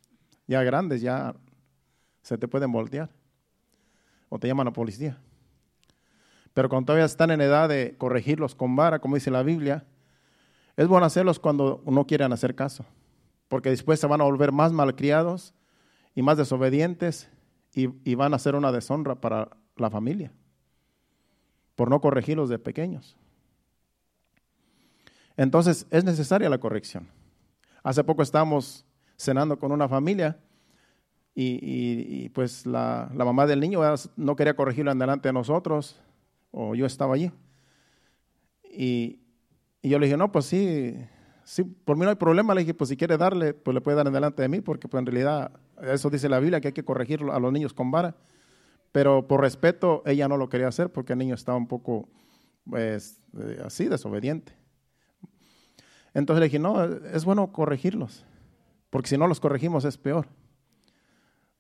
Ya 0.47 0.63
grandes, 0.63 1.01
ya 1.01 1.35
se 2.23 2.39
te 2.39 2.49
pueden 2.49 2.73
voltear. 2.73 3.11
O 4.29 4.39
te 4.39 4.49
llaman 4.49 4.69
a 4.69 4.73
policía. 4.73 5.19
Pero 6.55 6.69
cuando 6.69 6.87
todavía 6.87 7.07
están 7.07 7.31
en 7.31 7.41
edad 7.41 7.69
de 7.69 7.97
corregirlos 7.99 8.55
con 8.55 8.77
vara, 8.77 8.99
como 8.99 9.15
dice 9.15 9.31
la 9.31 9.43
Biblia, 9.43 9.85
es 10.77 10.89
bueno 10.89 11.07
hacerlos 11.07 11.39
cuando 11.39 11.83
no 11.87 12.07
quieran 12.07 12.33
hacer 12.33 12.55
caso 12.55 12.85
porque 13.51 13.69
después 13.69 13.99
se 13.99 14.07
van 14.07 14.21
a 14.21 14.25
volver 14.25 14.53
más 14.53 14.73
malcriados 14.73 15.53
y 16.15 16.23
más 16.23 16.39
desobedientes 16.39 17.29
y, 17.75 18.15
van 18.15 18.33
a 18.33 18.39
ser 18.39 18.55
una 18.55 18.71
deshonra 18.71 19.17
para 19.17 19.49
la 19.77 19.91
familia 19.91 20.33
por 21.75 21.91
no 21.91 22.01
corregirlos 22.01 22.49
de 22.49 22.61
pequeños. 22.61 23.17
Entonces 25.40 25.87
es 25.90 26.05
necesaria 26.05 26.50
la 26.50 26.59
corrección. 26.59 27.09
Hace 27.83 28.05
poco 28.05 28.20
estábamos 28.20 28.85
cenando 29.16 29.59
con 29.59 29.72
una 29.72 29.88
familia 29.88 30.38
y, 31.35 32.29
pues 32.35 32.66
la, 32.66 33.11
mamá 33.14 33.46
del 33.46 33.59
niño 33.59 33.81
no 34.16 34.37
quería 34.37 34.55
corregirlo 34.55 34.92
en 34.92 34.98
delante 34.98 35.31
de 35.31 35.33
nosotros, 35.33 35.98
o 36.50 36.74
yo 36.74 36.85
estaba 36.85 37.14
allí. 37.14 37.33
Y, 38.70 39.20
y 39.81 39.88
yo 39.88 39.98
le 39.98 40.09
dije, 40.09 40.18
no, 40.18 40.31
pues 40.31 40.44
sí, 40.44 40.94
sí, 41.42 41.64
por 41.64 41.96
mí 41.96 42.03
no 42.03 42.11
hay 42.11 42.16
problema, 42.16 42.55
le 42.55 42.61
dije, 42.61 42.74
pues 42.74 42.90
si 42.90 42.98
quiere 42.98 43.16
darle, 43.16 43.55
pues 43.55 43.74
le 43.74 43.81
puede 43.81 43.96
dar 43.96 44.09
en 44.09 44.12
delante 44.12 44.42
de 44.42 44.48
mí, 44.50 44.61
porque 44.61 44.88
pues 44.88 44.98
en 44.98 45.07
realidad 45.07 45.53
eso 45.81 46.11
dice 46.11 46.29
la 46.29 46.38
Biblia, 46.38 46.61
que 46.61 46.68
hay 46.68 46.74
que 46.74 46.85
corregir 46.85 47.22
a 47.33 47.38
los 47.38 47.50
niños 47.50 47.72
con 47.72 47.90
vara. 47.90 48.14
Pero 48.92 49.26
por 49.26 49.40
respeto, 49.40 50.03
ella 50.05 50.29
no 50.29 50.37
lo 50.37 50.50
quería 50.50 50.68
hacer 50.68 50.92
porque 50.92 51.14
el 51.14 51.18
niño 51.18 51.35
estaba 51.35 51.57
un 51.57 51.66
poco, 51.66 52.11
pues, 52.68 53.18
eh, 53.38 53.62
así, 53.64 53.87
desobediente. 53.87 54.60
Entonces 56.14 56.40
le 56.40 56.46
dije, 56.46 56.59
no, 56.59 56.83
es 56.83 57.25
bueno 57.25 57.53
corregirlos, 57.53 58.25
porque 58.90 59.09
si 59.09 59.18
no 59.18 59.27
los 59.27 59.40
corregimos 59.40 59.85
es 59.85 59.96
peor. 59.96 60.27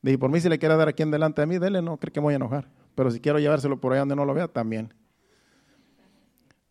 Dije, 0.02 0.18
por 0.18 0.30
mí 0.30 0.40
si 0.40 0.48
le 0.48 0.58
quiere 0.58 0.76
dar 0.76 0.88
aquí 0.88 1.02
en 1.02 1.10
delante 1.10 1.42
de 1.42 1.46
mí, 1.46 1.58
dele, 1.58 1.82
no 1.82 1.98
cree 1.98 2.12
que 2.12 2.20
me 2.20 2.24
voy 2.24 2.32
a 2.34 2.36
enojar. 2.36 2.68
Pero 2.94 3.10
si 3.10 3.20
quiero 3.20 3.38
llevárselo 3.38 3.80
por 3.80 3.92
ahí 3.92 3.98
donde 3.98 4.16
no 4.16 4.24
lo 4.24 4.34
vea, 4.34 4.48
también. 4.48 4.92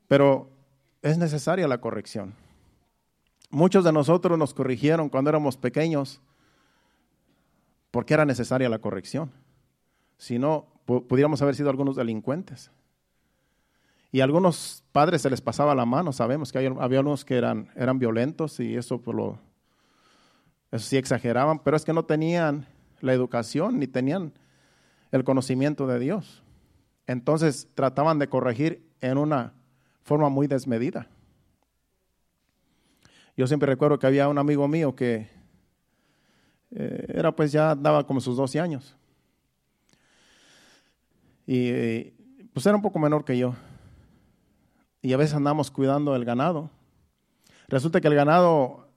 Pero 0.08 0.50
es 1.02 1.18
necesaria 1.18 1.68
la 1.68 1.80
corrección. 1.80 2.34
Muchos 3.52 3.84
de 3.84 3.92
nosotros 3.92 4.38
nos 4.38 4.54
corrigieron 4.54 5.10
cuando 5.10 5.30
éramos 5.30 5.58
pequeños 5.58 6.22
porque 7.92 8.14
era 8.14 8.26
necesaria 8.26 8.70
la 8.70 8.80
corrección. 8.80 9.32
Si 10.18 10.38
no, 10.38 10.68
pudiéramos 10.86 11.42
haber 11.42 11.56
sido 11.56 11.70
algunos 11.70 11.96
delincuentes. 11.96 12.72
Y 14.12 14.22
a 14.22 14.24
algunos 14.24 14.84
padres 14.92 15.22
se 15.22 15.30
les 15.30 15.42
pasaba 15.42 15.76
la 15.76 15.86
mano, 15.86 16.12
sabemos 16.12 16.52
que 16.52 16.58
había 16.58 17.00
algunos 17.00 17.24
que 17.26 17.38
eran, 17.38 17.70
eran 17.76 18.00
violentos 18.00 18.60
y 18.60 18.76
eso, 18.76 19.02
por 19.02 19.16
lo, 19.16 19.40
eso 20.72 20.86
sí 20.86 20.98
exageraban, 20.98 21.60
pero 21.60 21.78
es 21.78 21.86
que 21.86 21.94
no 21.94 22.06
tenían 22.06 22.66
la 23.02 23.14
educación 23.14 23.80
ni 23.80 23.88
tenían 23.88 24.34
el 25.12 25.24
conocimiento 25.24 25.88
de 25.88 26.00
Dios. 26.00 26.44
Entonces 27.06 27.68
trataban 27.76 28.20
de 28.20 28.30
corregir 28.30 28.88
en 29.02 29.18
una 29.18 29.54
forma 30.04 30.30
muy 30.30 30.48
desmedida. 30.48 31.08
Yo 33.38 33.48
siempre 33.48 33.68
recuerdo 33.68 34.00
que 34.00 34.08
había 34.08 34.28
un 34.28 34.38
amigo 34.38 34.68
mío 34.68 34.96
que 34.96 35.30
eh, 36.72 37.06
era 37.10 37.32
pues 37.36 37.52
ya 37.52 37.74
daba 37.76 38.06
como 38.06 38.22
sus 38.22 38.38
12 38.38 38.60
años. 38.60 38.96
Y 41.48 42.12
pues 42.54 42.66
era 42.66 42.76
un 42.76 42.82
poco 42.82 43.00
menor 43.00 43.24
que 43.26 43.38
yo. 43.38 43.56
Y 45.02 45.14
a 45.14 45.18
veces 45.18 45.36
andamos 45.36 45.72
cuidando 45.72 46.16
el 46.16 46.26
ganado. 46.26 46.70
Resulta 47.68 48.02
que 48.02 48.08
el 48.08 48.16
ganado, 48.16 48.88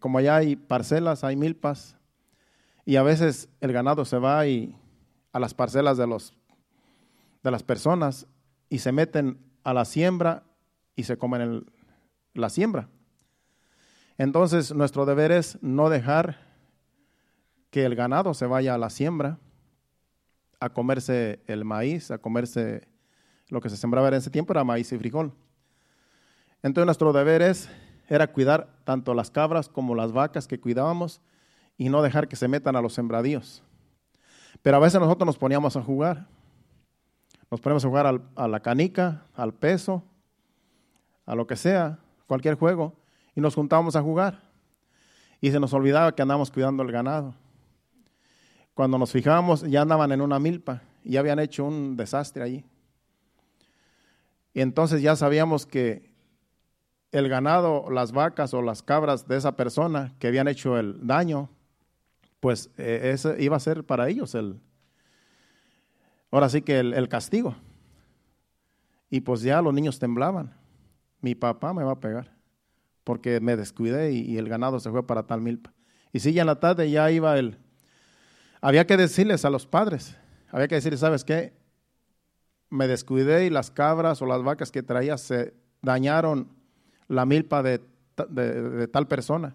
como 0.00 0.18
allá 0.18 0.36
hay 0.36 0.56
parcelas, 0.56 1.24
hay 1.24 1.36
milpas, 1.36 1.96
y 2.84 2.96
a 2.96 3.02
veces 3.02 3.48
el 3.60 3.72
ganado 3.72 4.04
se 4.04 4.18
va 4.18 4.46
y, 4.46 4.74
a 5.32 5.38
las 5.38 5.54
parcelas 5.54 5.96
de, 5.96 6.06
los, 6.06 6.34
de 7.42 7.50
las 7.50 7.62
personas 7.62 8.26
y 8.68 8.78
se 8.78 8.92
meten 8.92 9.38
a 9.64 9.72
la 9.72 9.84
siembra 9.84 10.44
y 10.94 11.04
se 11.04 11.16
comen 11.16 11.66
la 12.34 12.50
siembra. 12.50 12.88
Entonces 14.18 14.74
nuestro 14.74 15.06
deber 15.06 15.32
es 15.32 15.58
no 15.62 15.88
dejar 15.88 16.38
que 17.70 17.84
el 17.84 17.94
ganado 17.94 18.34
se 18.34 18.46
vaya 18.46 18.74
a 18.74 18.78
la 18.78 18.90
siembra 18.90 19.38
a 20.60 20.68
comerse 20.70 21.40
el 21.46 21.64
maíz, 21.64 22.10
a 22.10 22.18
comerse 22.18 22.86
lo 23.48 23.60
que 23.60 23.70
se 23.70 23.76
sembraba 23.76 24.08
en 24.08 24.14
ese 24.14 24.30
tiempo 24.30 24.52
era 24.52 24.64
maíz 24.64 24.92
y 24.92 24.98
frijol. 24.98 25.32
Entonces 26.62 26.86
nuestro 26.86 27.12
deber 27.12 27.42
es, 27.42 27.68
era 28.08 28.32
cuidar 28.32 28.68
tanto 28.84 29.14
las 29.14 29.30
cabras 29.30 29.68
como 29.68 29.94
las 29.94 30.12
vacas 30.12 30.46
que 30.46 30.60
cuidábamos 30.60 31.20
y 31.76 31.88
no 31.88 32.02
dejar 32.02 32.28
que 32.28 32.36
se 32.36 32.48
metan 32.48 32.76
a 32.76 32.82
los 32.82 32.94
sembradíos. 32.94 33.62
Pero 34.62 34.76
a 34.76 34.80
veces 34.80 35.00
nosotros 35.00 35.26
nos 35.26 35.38
poníamos 35.38 35.76
a 35.76 35.82
jugar. 35.82 36.26
Nos 37.50 37.60
ponemos 37.60 37.84
a 37.84 37.88
jugar 37.88 38.20
a 38.36 38.48
la 38.48 38.60
canica, 38.60 39.26
al 39.34 39.52
peso, 39.52 40.04
a 41.26 41.34
lo 41.34 41.46
que 41.46 41.56
sea, 41.56 41.98
cualquier 42.26 42.54
juego 42.54 42.96
y 43.34 43.40
nos 43.40 43.54
juntábamos 43.54 43.96
a 43.96 44.02
jugar. 44.02 44.40
Y 45.40 45.50
se 45.50 45.58
nos 45.58 45.72
olvidaba 45.72 46.14
que 46.14 46.22
andábamos 46.22 46.50
cuidando 46.50 46.82
el 46.82 46.92
ganado. 46.92 47.34
Cuando 48.74 48.98
nos 48.98 49.10
fijábamos, 49.10 49.62
ya 49.62 49.82
andaban 49.82 50.12
en 50.12 50.20
una 50.20 50.38
milpa 50.38 50.82
y 51.04 51.16
habían 51.16 51.38
hecho 51.38 51.64
un 51.64 51.96
desastre 51.96 52.42
allí. 52.42 52.64
Y 54.54 54.60
entonces 54.60 55.02
ya 55.02 55.16
sabíamos 55.16 55.66
que 55.66 56.11
el 57.12 57.28
ganado, 57.28 57.90
las 57.90 58.12
vacas 58.12 58.54
o 58.54 58.62
las 58.62 58.82
cabras 58.82 59.28
de 59.28 59.36
esa 59.36 59.54
persona 59.54 60.14
que 60.18 60.28
habían 60.28 60.48
hecho 60.48 60.78
el 60.78 61.06
daño, 61.06 61.50
pues 62.40 62.70
eh, 62.78 63.12
ese 63.12 63.36
iba 63.38 63.56
a 63.56 63.60
ser 63.60 63.84
para 63.84 64.08
ellos 64.08 64.34
el, 64.34 64.58
ahora 66.30 66.48
sí 66.48 66.62
que 66.62 66.80
el, 66.80 67.08
castigo. 67.08 67.54
Y 69.10 69.20
pues 69.20 69.42
ya 69.42 69.60
los 69.60 69.74
niños 69.74 69.98
temblaban. 69.98 70.56
Mi 71.20 71.34
papá 71.34 71.74
me 71.74 71.84
va 71.84 71.92
a 71.92 72.00
pegar 72.00 72.32
porque 73.04 73.40
me 73.40 73.56
descuidé 73.56 74.12
y, 74.12 74.38
el 74.38 74.48
ganado 74.48 74.80
se 74.80 74.90
fue 74.90 75.06
para 75.06 75.26
tal 75.26 75.42
milpa. 75.42 75.72
Y 76.12 76.20
si 76.20 76.32
ya 76.32 76.40
en 76.40 76.46
la 76.46 76.58
tarde 76.58 76.90
ya 76.90 77.10
iba 77.10 77.38
el... 77.38 77.58
Había 78.60 78.86
que 78.86 78.96
decirles 78.96 79.44
a 79.44 79.50
los 79.50 79.66
padres, 79.66 80.16
había 80.50 80.68
que 80.68 80.76
decirles, 80.76 81.00
¿sabes 81.00 81.24
qué? 81.24 81.52
Me 82.70 82.86
descuidé 82.86 83.44
y 83.44 83.50
las 83.50 83.70
cabras 83.70 84.22
o 84.22 84.26
las 84.26 84.42
vacas 84.42 84.70
que 84.70 84.82
traía 84.82 85.18
se 85.18 85.52
dañaron 85.82 86.61
la 87.12 87.26
milpa 87.26 87.62
de, 87.62 87.80
de 88.28 88.88
tal 88.88 89.06
persona. 89.06 89.54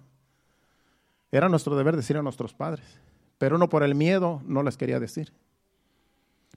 Era 1.31 1.49
nuestro 1.49 1.75
deber 1.75 1.95
decir 1.95 2.17
a 2.17 2.21
nuestros 2.21 2.53
padres, 2.53 2.99
pero 3.37 3.55
uno 3.55 3.67
por 3.67 3.83
el 3.83 3.95
miedo 3.95 4.41
no 4.45 4.63
les 4.63 4.77
quería 4.77 4.99
decir. 4.99 5.33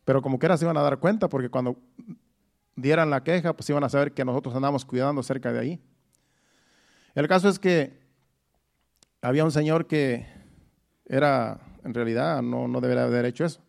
Pero 0.04 0.22
como 0.22 0.38
quiera 0.38 0.56
se 0.56 0.64
iban 0.64 0.76
a 0.76 0.82
dar 0.82 0.98
cuenta 0.98 1.28
porque 1.28 1.48
cuando 1.48 1.76
dieran 2.76 3.10
la 3.10 3.24
queja, 3.24 3.54
pues 3.54 3.68
iban 3.70 3.84
a 3.84 3.88
saber 3.88 4.12
que 4.12 4.24
nosotros 4.24 4.54
andamos 4.54 4.84
cuidando 4.84 5.22
cerca 5.22 5.52
de 5.52 5.58
ahí. 5.58 5.80
El 7.14 7.28
caso 7.28 7.48
es 7.48 7.58
que 7.58 7.98
había 9.22 9.44
un 9.44 9.52
señor 9.52 9.86
que 9.86 10.26
era, 11.06 11.60
en 11.84 11.94
realidad, 11.94 12.42
no, 12.42 12.68
no 12.68 12.80
debería 12.80 13.04
haber 13.04 13.24
hecho 13.24 13.44
eso. 13.44 13.60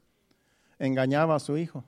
Engañaba 0.79 1.35
a 1.35 1.39
su 1.39 1.57
hijo. 1.57 1.83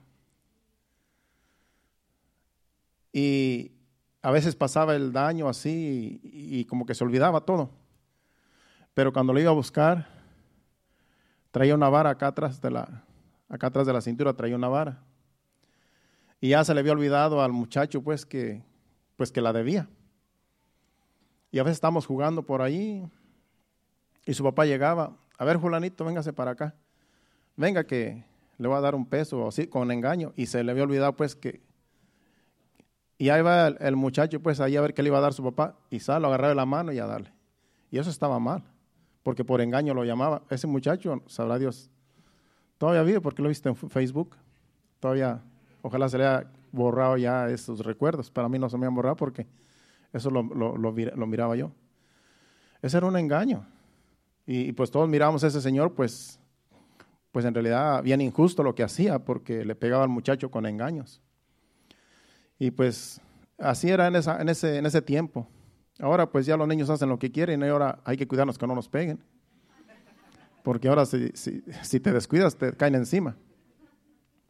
Y 3.12 3.73
a 4.24 4.30
veces 4.30 4.56
pasaba 4.56 4.96
el 4.96 5.12
daño 5.12 5.50
así 5.50 6.18
y, 6.24 6.64
como 6.64 6.86
que 6.86 6.94
se 6.94 7.04
olvidaba 7.04 7.42
todo. 7.42 7.68
Pero 8.94 9.12
cuando 9.12 9.34
lo 9.34 9.40
iba 9.40 9.50
a 9.50 9.54
buscar, 9.54 10.08
traía 11.50 11.74
una 11.74 11.90
vara 11.90 12.08
acá 12.08 12.28
atrás 12.28 12.58
de 12.62 12.70
la, 12.70 13.04
acá 13.50 13.66
atrás 13.66 13.86
de 13.86 13.92
la 13.92 14.00
cintura 14.00 14.32
traía 14.32 14.56
una 14.56 14.68
vara. 14.68 15.02
Y 16.40 16.48
ya 16.48 16.64
se 16.64 16.72
le 16.72 16.80
había 16.80 16.92
olvidado 16.92 17.42
al 17.42 17.52
muchacho 17.52 18.00
pues 18.00 18.24
que, 18.24 18.62
pues 19.16 19.30
que 19.30 19.42
la 19.42 19.52
debía. 19.52 19.90
Y 21.50 21.58
a 21.58 21.62
veces 21.62 21.76
estamos 21.76 22.06
jugando 22.06 22.44
por 22.44 22.62
ahí 22.62 23.06
y 24.24 24.32
su 24.32 24.42
papá 24.42 24.64
llegaba, 24.64 25.18
a 25.36 25.44
ver 25.44 25.58
Julanito, 25.58 26.02
véngase 26.02 26.32
para 26.32 26.52
acá. 26.52 26.74
Venga 27.56 27.84
que 27.84 28.24
le 28.56 28.68
voy 28.68 28.78
a 28.78 28.80
dar 28.80 28.94
un 28.94 29.04
peso 29.04 29.46
así 29.46 29.66
con 29.66 29.90
engaño. 29.90 30.32
Y 30.34 30.46
se 30.46 30.64
le 30.64 30.70
había 30.70 30.84
olvidado 30.84 31.14
pues 31.14 31.36
que... 31.36 31.73
Y 33.16 33.28
ahí 33.28 33.42
va 33.42 33.68
el, 33.68 33.96
muchacho 33.96 34.40
pues 34.40 34.60
ahí 34.60 34.76
a 34.76 34.80
ver 34.80 34.94
qué 34.94 35.02
le 35.02 35.08
iba 35.08 35.18
a 35.18 35.20
dar 35.20 35.32
su 35.32 35.42
papá. 35.42 35.76
Y 35.90 36.00
sale, 36.00 36.20
lo 36.20 36.28
agarraba 36.28 36.48
de 36.48 36.54
la 36.54 36.66
mano 36.66 36.92
y 36.92 36.98
a 36.98 37.06
darle. 37.06 37.32
Y 37.90 37.98
eso 37.98 38.10
estaba 38.10 38.38
mal, 38.38 38.64
porque 39.22 39.44
por 39.44 39.60
engaño 39.60 39.94
lo 39.94 40.04
llamaba. 40.04 40.42
Ese 40.50 40.66
muchacho, 40.66 41.22
sabrá 41.26 41.58
Dios, 41.58 41.90
Todavía 42.78 43.02
vive 43.02 43.20
porque 43.20 43.42
lo 43.42 43.48
viste 43.48 43.68
en 43.68 43.76
Facebook. 43.76 44.36
Todavía, 45.00 45.40
ojalá 45.82 46.08
se 46.08 46.18
le 46.18 46.26
haya 46.26 46.50
borrado 46.72 47.16
ya 47.16 47.48
esos 47.48 47.80
recuerdos. 47.80 48.30
Para 48.30 48.48
mí 48.48 48.58
no 48.58 48.68
se 48.68 48.76
me 48.76 48.86
han 48.86 48.94
borrado 48.94 49.16
porque 49.16 49.46
eso 50.12 50.30
lo, 50.30 50.42
lo, 50.42 50.92
miraba 50.92 51.56
yo. 51.56 51.72
Ese 52.82 52.96
era 52.96 53.06
un 53.06 53.16
engaño. 53.16 53.66
Y, 54.46 54.72
pues 54.72 54.90
todos 54.90 55.08
miramos 55.08 55.42
a 55.44 55.46
ese 55.46 55.62
señor, 55.62 55.94
pues, 55.94 56.38
pues 57.32 57.46
en 57.46 57.54
realidad 57.54 58.02
bien 58.02 58.20
injusto 58.20 58.62
lo 58.62 58.74
que 58.74 58.82
hacía 58.82 59.18
porque 59.24 59.64
le 59.64 59.74
pegaba 59.74 60.02
al 60.02 60.10
muchacho 60.10 60.50
con 60.50 60.66
engaños. 60.66 61.22
Y 62.58 62.70
pues 62.70 63.20
así 63.58 63.90
era 63.90 64.06
en, 64.06 64.16
esa, 64.16 64.40
en, 64.40 64.48
ese, 64.48 64.78
en 64.78 64.86
ese 64.86 65.02
tiempo. 65.02 65.48
Ahora 65.98 66.30
pues 66.30 66.46
ya 66.46 66.56
los 66.56 66.68
niños 66.68 66.90
hacen 66.90 67.08
lo 67.08 67.18
que 67.18 67.30
quieren 67.30 67.62
y 67.62 67.66
ahora 67.66 68.00
hay 68.04 68.16
que 68.16 68.26
cuidarnos 68.26 68.58
que 68.58 68.66
no 68.66 68.74
nos 68.74 68.88
peguen 68.88 69.20
porque 70.64 70.88
ahora 70.88 71.04
si, 71.04 71.30
si, 71.34 72.00
te 72.00 72.10
descuidas 72.10 72.56
te 72.56 72.72
caen 72.72 72.94
encima. 72.94 73.36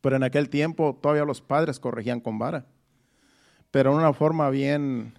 Pero 0.00 0.14
en 0.14 0.22
aquel 0.22 0.48
tiempo 0.48 0.96
todavía 1.02 1.24
los 1.24 1.42
padres 1.42 1.80
corregían 1.80 2.20
con 2.20 2.38
vara, 2.38 2.66
pero 3.72 3.90
en 3.90 3.98
una 3.98 4.12
forma 4.12 4.48
bien, 4.48 5.18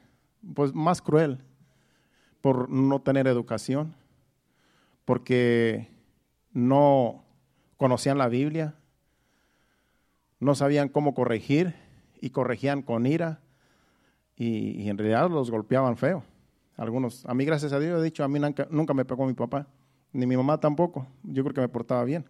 pues 0.55 0.73
más 0.73 1.01
cruel, 1.01 1.39
por 2.39 2.69
no 2.69 3.01
tener 3.01 3.27
educación, 3.27 3.93
porque 5.03 5.89
no 6.53 7.25
conocían 7.75 8.17
la 8.17 8.29
Biblia, 8.29 8.75
no 10.39 10.55
sabían 10.55 10.87
cómo 10.87 11.13
corregir 11.13 11.75
y 12.21 12.29
corregían 12.29 12.81
con 12.81 13.05
ira 13.05 13.41
y, 14.37 14.89
en 14.89 14.97
realidad 14.97 15.29
los 15.29 15.51
golpeaban 15.51 15.97
feo. 15.97 16.23
Algunos, 16.77 17.25
a 17.25 17.33
mí 17.33 17.45
gracias 17.45 17.71
a 17.71 17.79
Dios 17.79 17.99
he 17.99 18.03
dicho, 18.03 18.23
a 18.23 18.27
mí 18.27 18.39
nunca, 18.39 18.67
nunca 18.69 18.93
me 18.93 19.05
pegó 19.05 19.25
mi 19.25 19.33
papá 19.33 19.67
ni 20.15 20.25
mi 20.25 20.37
mamá 20.37 20.59
tampoco. 20.59 21.07
Yo 21.23 21.43
creo 21.43 21.53
que 21.53 21.61
me 21.61 21.69
portaba 21.69 22.03
bien. 22.03 22.25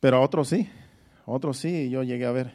Pero 0.00 0.16
a 0.16 0.20
otros 0.20 0.48
sí, 0.48 0.68
otros 1.24 1.56
sí, 1.58 1.88
yo 1.88 2.02
llegué 2.02 2.26
a 2.26 2.32
ver. 2.32 2.54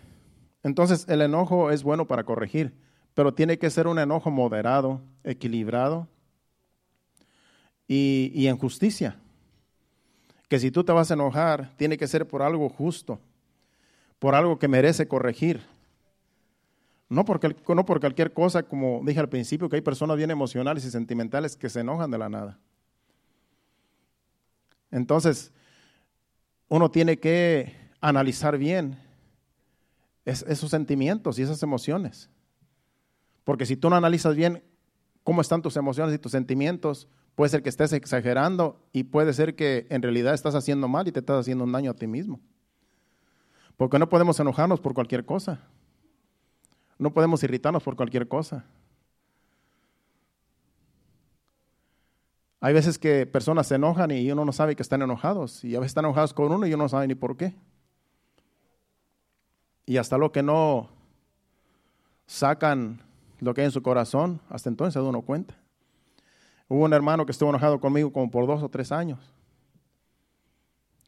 Entonces 0.63 1.07
el 1.07 1.21
enojo 1.21 1.71
es 1.71 1.83
bueno 1.83 2.05
para 2.05 2.25
corregir, 2.25 2.73
pero 3.13 3.33
tiene 3.33 3.57
que 3.57 3.69
ser 3.69 3.87
un 3.87 3.99
enojo 3.99 4.29
moderado, 4.29 5.01
equilibrado 5.23 6.07
y, 7.87 8.31
y 8.35 8.47
en 8.47 8.57
justicia. 8.57 9.17
Que 10.49 10.59
si 10.59 10.71
tú 10.71 10.83
te 10.83 10.91
vas 10.91 11.09
a 11.09 11.13
enojar, 11.13 11.73
tiene 11.77 11.97
que 11.97 12.07
ser 12.07 12.27
por 12.27 12.41
algo 12.41 12.67
justo, 12.69 13.19
por 14.19 14.35
algo 14.35 14.59
que 14.59 14.67
merece 14.67 15.07
corregir. 15.07 15.61
No 17.09 17.23
porque, 17.23 17.55
no 17.67 17.85
por 17.85 17.99
cualquier 17.99 18.33
cosa, 18.33 18.63
como 18.63 19.01
dije 19.05 19.19
al 19.19 19.29
principio, 19.29 19.69
que 19.69 19.77
hay 19.77 19.81
personas 19.81 20.17
bien 20.17 20.31
emocionales 20.31 20.83
y 20.85 20.91
sentimentales 20.91 21.55
que 21.55 21.69
se 21.69 21.79
enojan 21.79 22.11
de 22.11 22.17
la 22.17 22.29
nada. 22.29 22.59
Entonces, 24.91 25.53
uno 26.67 26.91
tiene 26.91 27.17
que 27.17 27.73
analizar 28.01 28.57
bien 28.57 28.99
esos 30.25 30.69
sentimientos 30.69 31.39
y 31.39 31.43
esas 31.43 31.63
emociones. 31.63 32.29
Porque 33.45 33.65
si 33.65 33.77
tú 33.77 33.89
no 33.89 33.95
analizas 33.95 34.35
bien 34.35 34.61
cómo 35.23 35.39
están 35.39 35.61
tus 35.61 35.77
emociones 35.77 36.13
y 36.13 36.19
tus 36.19 36.33
sentimientos, 36.33 37.07
puede 37.35 37.49
ser 37.49 37.63
que 37.63 37.69
estés 37.69 37.93
exagerando 37.93 38.85
y 38.91 39.03
puede 39.03 39.31
ser 39.31 39.55
que 39.55 39.87
en 39.89 40.01
realidad 40.01 40.33
estás 40.33 40.55
haciendo 40.55 40.89
mal 40.89 41.07
y 41.07 41.13
te 41.13 41.19
estás 41.19 41.39
haciendo 41.39 41.63
un 41.63 41.71
daño 41.71 41.91
a 41.91 41.93
ti 41.93 42.07
mismo. 42.07 42.41
Porque 43.77 43.99
no 43.99 44.09
podemos 44.09 44.39
enojarnos 44.39 44.81
por 44.81 44.93
cualquier 44.93 45.25
cosa. 45.25 45.61
No 46.97 47.13
podemos 47.13 47.43
irritarnos 47.43 47.83
por 47.83 47.95
cualquier 47.95 48.27
cosa. 48.27 48.65
Hay 52.59 52.73
veces 52.73 52.97
que 52.97 53.27
personas 53.27 53.67
se 53.67 53.75
enojan 53.75 54.09
y 54.09 54.31
uno 54.31 54.43
no 54.43 54.51
sabe 54.51 54.75
que 54.75 54.81
están 54.81 55.03
enojados. 55.03 55.63
Y 55.63 55.75
a 55.75 55.79
veces 55.79 55.91
están 55.91 56.05
enojados 56.05 56.33
con 56.33 56.51
uno 56.51 56.65
y 56.65 56.73
uno 56.73 56.83
no 56.83 56.89
sabe 56.89 57.07
ni 57.07 57.13
por 57.13 57.37
qué. 57.37 57.55
Y 59.85 59.97
hasta 59.97 60.17
lo 60.17 60.31
que 60.31 60.41
no 60.41 60.89
sacan 62.25 63.01
lo 63.39 63.53
que 63.53 63.61
hay 63.61 63.65
en 63.65 63.71
su 63.71 63.83
corazón, 63.83 64.41
hasta 64.49 64.69
entonces 64.69 65.01
uno 65.01 65.21
cuenta. 65.21 65.55
Hubo 66.67 66.83
un 66.83 66.93
hermano 66.93 67.25
que 67.25 67.31
estuvo 67.31 67.49
enojado 67.49 67.79
conmigo 67.79 68.11
como 68.11 68.29
por 68.31 68.47
dos 68.47 68.63
o 68.63 68.69
tres 68.69 68.91
años. 68.91 69.19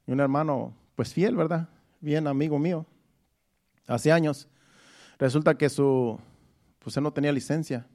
Y 0.06 0.12
un 0.12 0.20
hermano, 0.20 0.74
pues 0.96 1.14
fiel, 1.14 1.36
¿verdad? 1.36 1.68
Bien 2.02 2.28
amigo 2.28 2.58
mío. 2.58 2.86
Hace 3.86 4.12
años. 4.12 4.48
Resulta 5.18 5.58
que 5.58 5.68
su, 5.70 6.18
pues 6.80 6.96
él 6.96 7.04
no 7.04 7.12
tenía 7.12 7.32
licencia. 7.32 7.86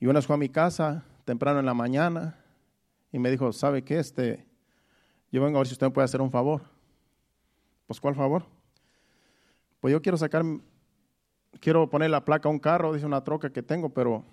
Y 0.00 0.06
una 0.06 0.18
vez 0.18 0.26
fue 0.26 0.34
a 0.34 0.38
mi 0.38 0.48
casa 0.48 1.04
temprano 1.24 1.60
en 1.60 1.66
la 1.66 1.74
mañana 1.74 2.36
y 3.12 3.18
me 3.18 3.30
dijo, 3.30 3.52
¿sabe 3.52 3.84
qué? 3.84 4.00
Este, 4.00 4.44
yo 5.30 5.42
vengo 5.42 5.58
a 5.58 5.60
ver 5.60 5.68
si 5.68 5.74
usted 5.74 5.86
me 5.86 5.92
puede 5.92 6.04
hacer 6.04 6.20
un 6.20 6.32
favor. 6.32 6.62
Pues, 7.86 8.00
¿cuál 8.00 8.16
favor? 8.16 8.44
Pues 9.80 9.92
yo 9.92 10.02
quiero 10.02 10.18
sacar, 10.18 10.44
quiero 11.60 11.88
poner 11.88 12.10
la 12.10 12.24
placa 12.24 12.48
a 12.48 12.52
un 12.52 12.58
carro, 12.58 12.92
dice 12.92 13.06
una 13.06 13.22
troca 13.22 13.50
que 13.50 13.62
tengo, 13.62 13.90
pero 13.90 14.24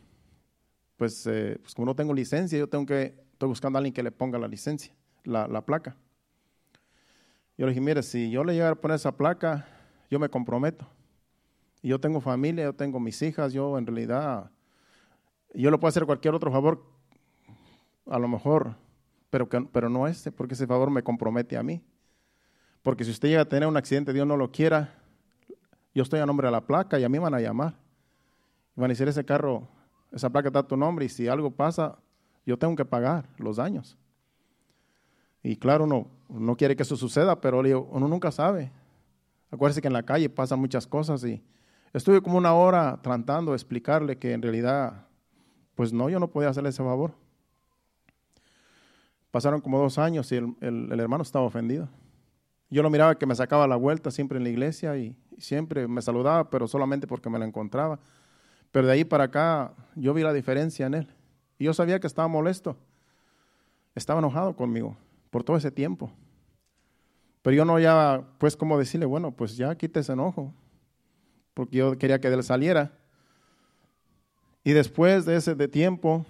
pues, 0.98 1.28
eh, 1.28 1.60
pues 1.62 1.76
como 1.76 1.86
no 1.86 1.96
tengo 1.96 2.14
licencia, 2.14 2.58
yo 2.58 2.68
tengo 2.68 2.88
que, 2.88 3.14
estoy 3.34 3.50
buscando 3.50 3.78
a 3.78 3.80
alguien 3.80 3.94
que 3.94 4.02
le 4.02 4.12
ponga 4.12 4.40
la 4.40 4.48
licencia, 4.48 4.94
la, 5.26 5.48
la 5.48 5.64
placa. 5.64 5.96
Yo 7.62 7.68
le 7.68 7.74
dije, 7.74 7.82
mire, 7.82 8.02
si 8.02 8.32
yo 8.32 8.44
le 8.44 8.54
llegara 8.54 8.72
a 8.72 8.76
poner 8.76 8.96
esa 8.96 9.16
placa, 9.16 9.68
yo 10.10 10.18
me 10.18 10.28
comprometo. 10.30 10.88
Yo 11.84 12.00
tengo 12.00 12.20
familia, 12.20 12.64
yo 12.64 12.74
tengo 12.74 13.00
mis 13.00 13.22
hijas, 13.22 13.54
yo 13.54 13.78
en 13.78 13.86
realidad 13.86 14.50
yo 15.54 15.70
lo 15.70 15.80
puedo 15.80 15.90
hacer 15.90 16.08
cualquier 16.08 16.34
otro 16.34 16.52
favor, 16.52 16.84
a 18.08 18.18
lo 18.18 18.28
mejor, 18.28 18.78
pero, 19.30 19.48
pero 19.48 19.90
no 19.90 20.08
este, 20.08 20.32
porque 20.32 20.56
ese 20.56 20.66
favor 20.66 20.90
me 20.90 21.04
compromete 21.04 21.56
a 21.56 21.62
mí. 21.62 21.84
Porque 22.82 23.04
si 23.04 23.12
usted 23.12 23.30
llega 23.30 23.42
a 23.42 23.46
tener 23.46 23.70
un 23.70 23.78
accidente, 23.78 24.12
Dios 24.12 24.26
no 24.26 24.38
lo 24.38 24.50
quiera, 24.50 24.96
yo 25.94 26.02
estoy 26.02 26.20
a 26.20 26.26
nombre 26.26 26.48
de 26.48 26.54
la 26.54 26.66
placa 26.66 26.98
y 26.98 27.04
a 27.04 27.10
mí 27.10 27.20
van 27.20 27.36
a 27.36 27.40
llamar. 27.40 27.76
Van 28.76 28.86
a 28.86 28.88
decir, 28.88 29.08
ese 29.08 29.24
carro, 29.24 29.68
esa 30.12 30.32
placa 30.32 30.48
está 30.48 30.62
a 30.62 30.68
tu 30.68 30.76
nombre 30.76 31.06
y 31.06 31.10
si 31.10 31.28
algo 31.28 31.52
pasa, 31.52 32.00
yo 32.44 32.58
tengo 32.58 32.76
que 32.76 32.86
pagar 32.86 33.30
los 33.38 33.58
daños. 33.58 34.00
Y 35.44 35.56
claro, 35.58 35.86
uno 35.86 36.08
no 36.30 36.56
quiere 36.56 36.76
que 36.76 36.84
eso 36.84 36.96
suceda, 36.96 37.42
pero 37.42 37.60
uno 37.60 38.08
nunca 38.08 38.32
sabe. 38.32 38.72
Acuérdese 39.50 39.82
que 39.82 39.88
en 39.88 39.94
la 39.94 40.04
calle 40.04 40.30
pasan 40.30 40.60
muchas 40.60 40.88
cosas 40.88 41.24
y 41.24 41.44
Estuve 41.94 42.22
como 42.22 42.38
una 42.38 42.54
hora 42.54 43.00
tratando 43.02 43.52
de 43.52 43.58
explicarle 43.58 44.18
que 44.18 44.32
en 44.32 44.42
realidad, 44.42 45.08
pues 45.76 45.92
no, 45.92 46.10
yo 46.10 46.20
no 46.20 46.30
podía 46.30 46.50
hacerle 46.50 46.70
ese 46.70 46.84
favor. 46.84 47.14
Pasaron 49.30 49.60
como 49.60 49.78
dos 49.80 49.98
años 49.98 50.32
y 50.32 50.36
el, 50.38 51.00
hermano 51.00 51.24
estaba 51.24 51.44
ofendido. 51.44 51.90
Yo 52.70 52.82
lo 52.82 52.90
miraba 52.90 53.16
que 53.16 53.26
me 53.26 53.36
sacaba 53.36 53.68
la 53.68 53.76
vuelta 53.76 54.10
siempre 54.10 54.38
en 54.38 54.46
la 54.46 54.50
iglesia 54.50 54.98
y, 54.98 55.16
siempre 55.38 55.88
me 55.88 56.04
saludaba, 56.04 56.52
pero 56.52 56.68
solamente 56.68 57.08
porque 57.08 57.30
me 57.30 57.40
lo 57.40 57.46
encontraba. 57.46 58.00
Pero 58.72 58.86
de 58.86 58.94
ahí 58.94 59.04
para 59.04 59.24
acá 59.24 59.74
yo 59.96 60.14
vi 60.14 60.22
la 60.22 60.34
diferencia 60.34 60.86
en 60.86 60.94
él. 60.94 61.08
Y 61.58 61.66
yo 61.66 61.74
sabía 61.74 62.00
que 62.00 62.06
estaba 62.06 62.28
molesto. 62.28 62.78
Estaba 63.96 64.20
enojado 64.20 64.56
conmigo 64.56 64.96
por 65.32 65.44
todo 65.44 65.58
ese 65.58 65.72
tiempo. 65.72 66.12
Pero 67.42 67.56
yo 67.56 67.66
no 67.66 67.80
ya, 67.80 68.24
pues, 68.38 68.56
como 68.56 68.78
decirle, 68.78 69.08
bueno, 69.08 69.32
pues 69.32 69.58
ya 69.58 69.74
quite 69.74 70.02
ese 70.02 70.14
enojo. 70.14 70.54
Porque 71.56 71.78
yo 71.78 71.98
quería 71.98 72.22
que 72.22 72.28
él 72.28 72.44
saliera. 72.44 72.94
Y 74.64 74.74
después 74.74 75.26
de 75.26 75.38
ese 75.38 75.56
de 75.56 75.68
tiempo, 75.68 76.24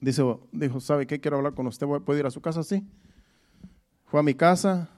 Dice, 0.00 0.22
dijo, 0.50 0.80
¿sabe 0.80 1.06
qué? 1.06 1.20
Quiero 1.20 1.36
hablar 1.36 1.54
con 1.54 1.66
usted, 1.66 1.86
¿puedo 1.86 2.18
ir 2.18 2.24
a 2.24 2.30
su 2.30 2.40
casa? 2.40 2.62
Sí. 2.62 2.86
Fue 4.06 4.18
a 4.18 4.22
mi 4.22 4.34
casa, 4.34 4.88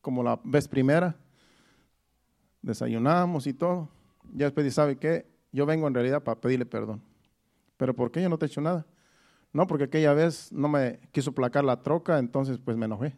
como 0.00 0.22
la 0.22 0.40
vez 0.42 0.66
primera, 0.66 1.14
desayunamos 2.60 3.46
y 3.46 3.54
todo. 3.54 3.88
Ya 4.34 4.46
después 4.46 4.64
dice, 4.64 4.74
¿sabe 4.74 4.96
qué? 4.96 5.26
Yo 5.52 5.64
vengo 5.64 5.86
en 5.86 5.94
realidad 5.94 6.22
para 6.22 6.40
pedirle 6.40 6.66
perdón. 6.66 7.00
¿Pero 7.76 7.94
por 7.94 8.10
qué 8.10 8.20
yo 8.20 8.28
no 8.28 8.36
te 8.36 8.46
he 8.46 8.48
hecho 8.48 8.60
nada? 8.60 8.84
No, 9.52 9.66
porque 9.66 9.84
aquella 9.84 10.14
vez 10.14 10.50
no 10.52 10.68
me 10.68 11.00
quiso 11.12 11.32
placar 11.32 11.64
la 11.64 11.82
troca, 11.82 12.18
entonces 12.18 12.58
pues 12.58 12.76
me 12.76 12.86
enojé. 12.86 13.14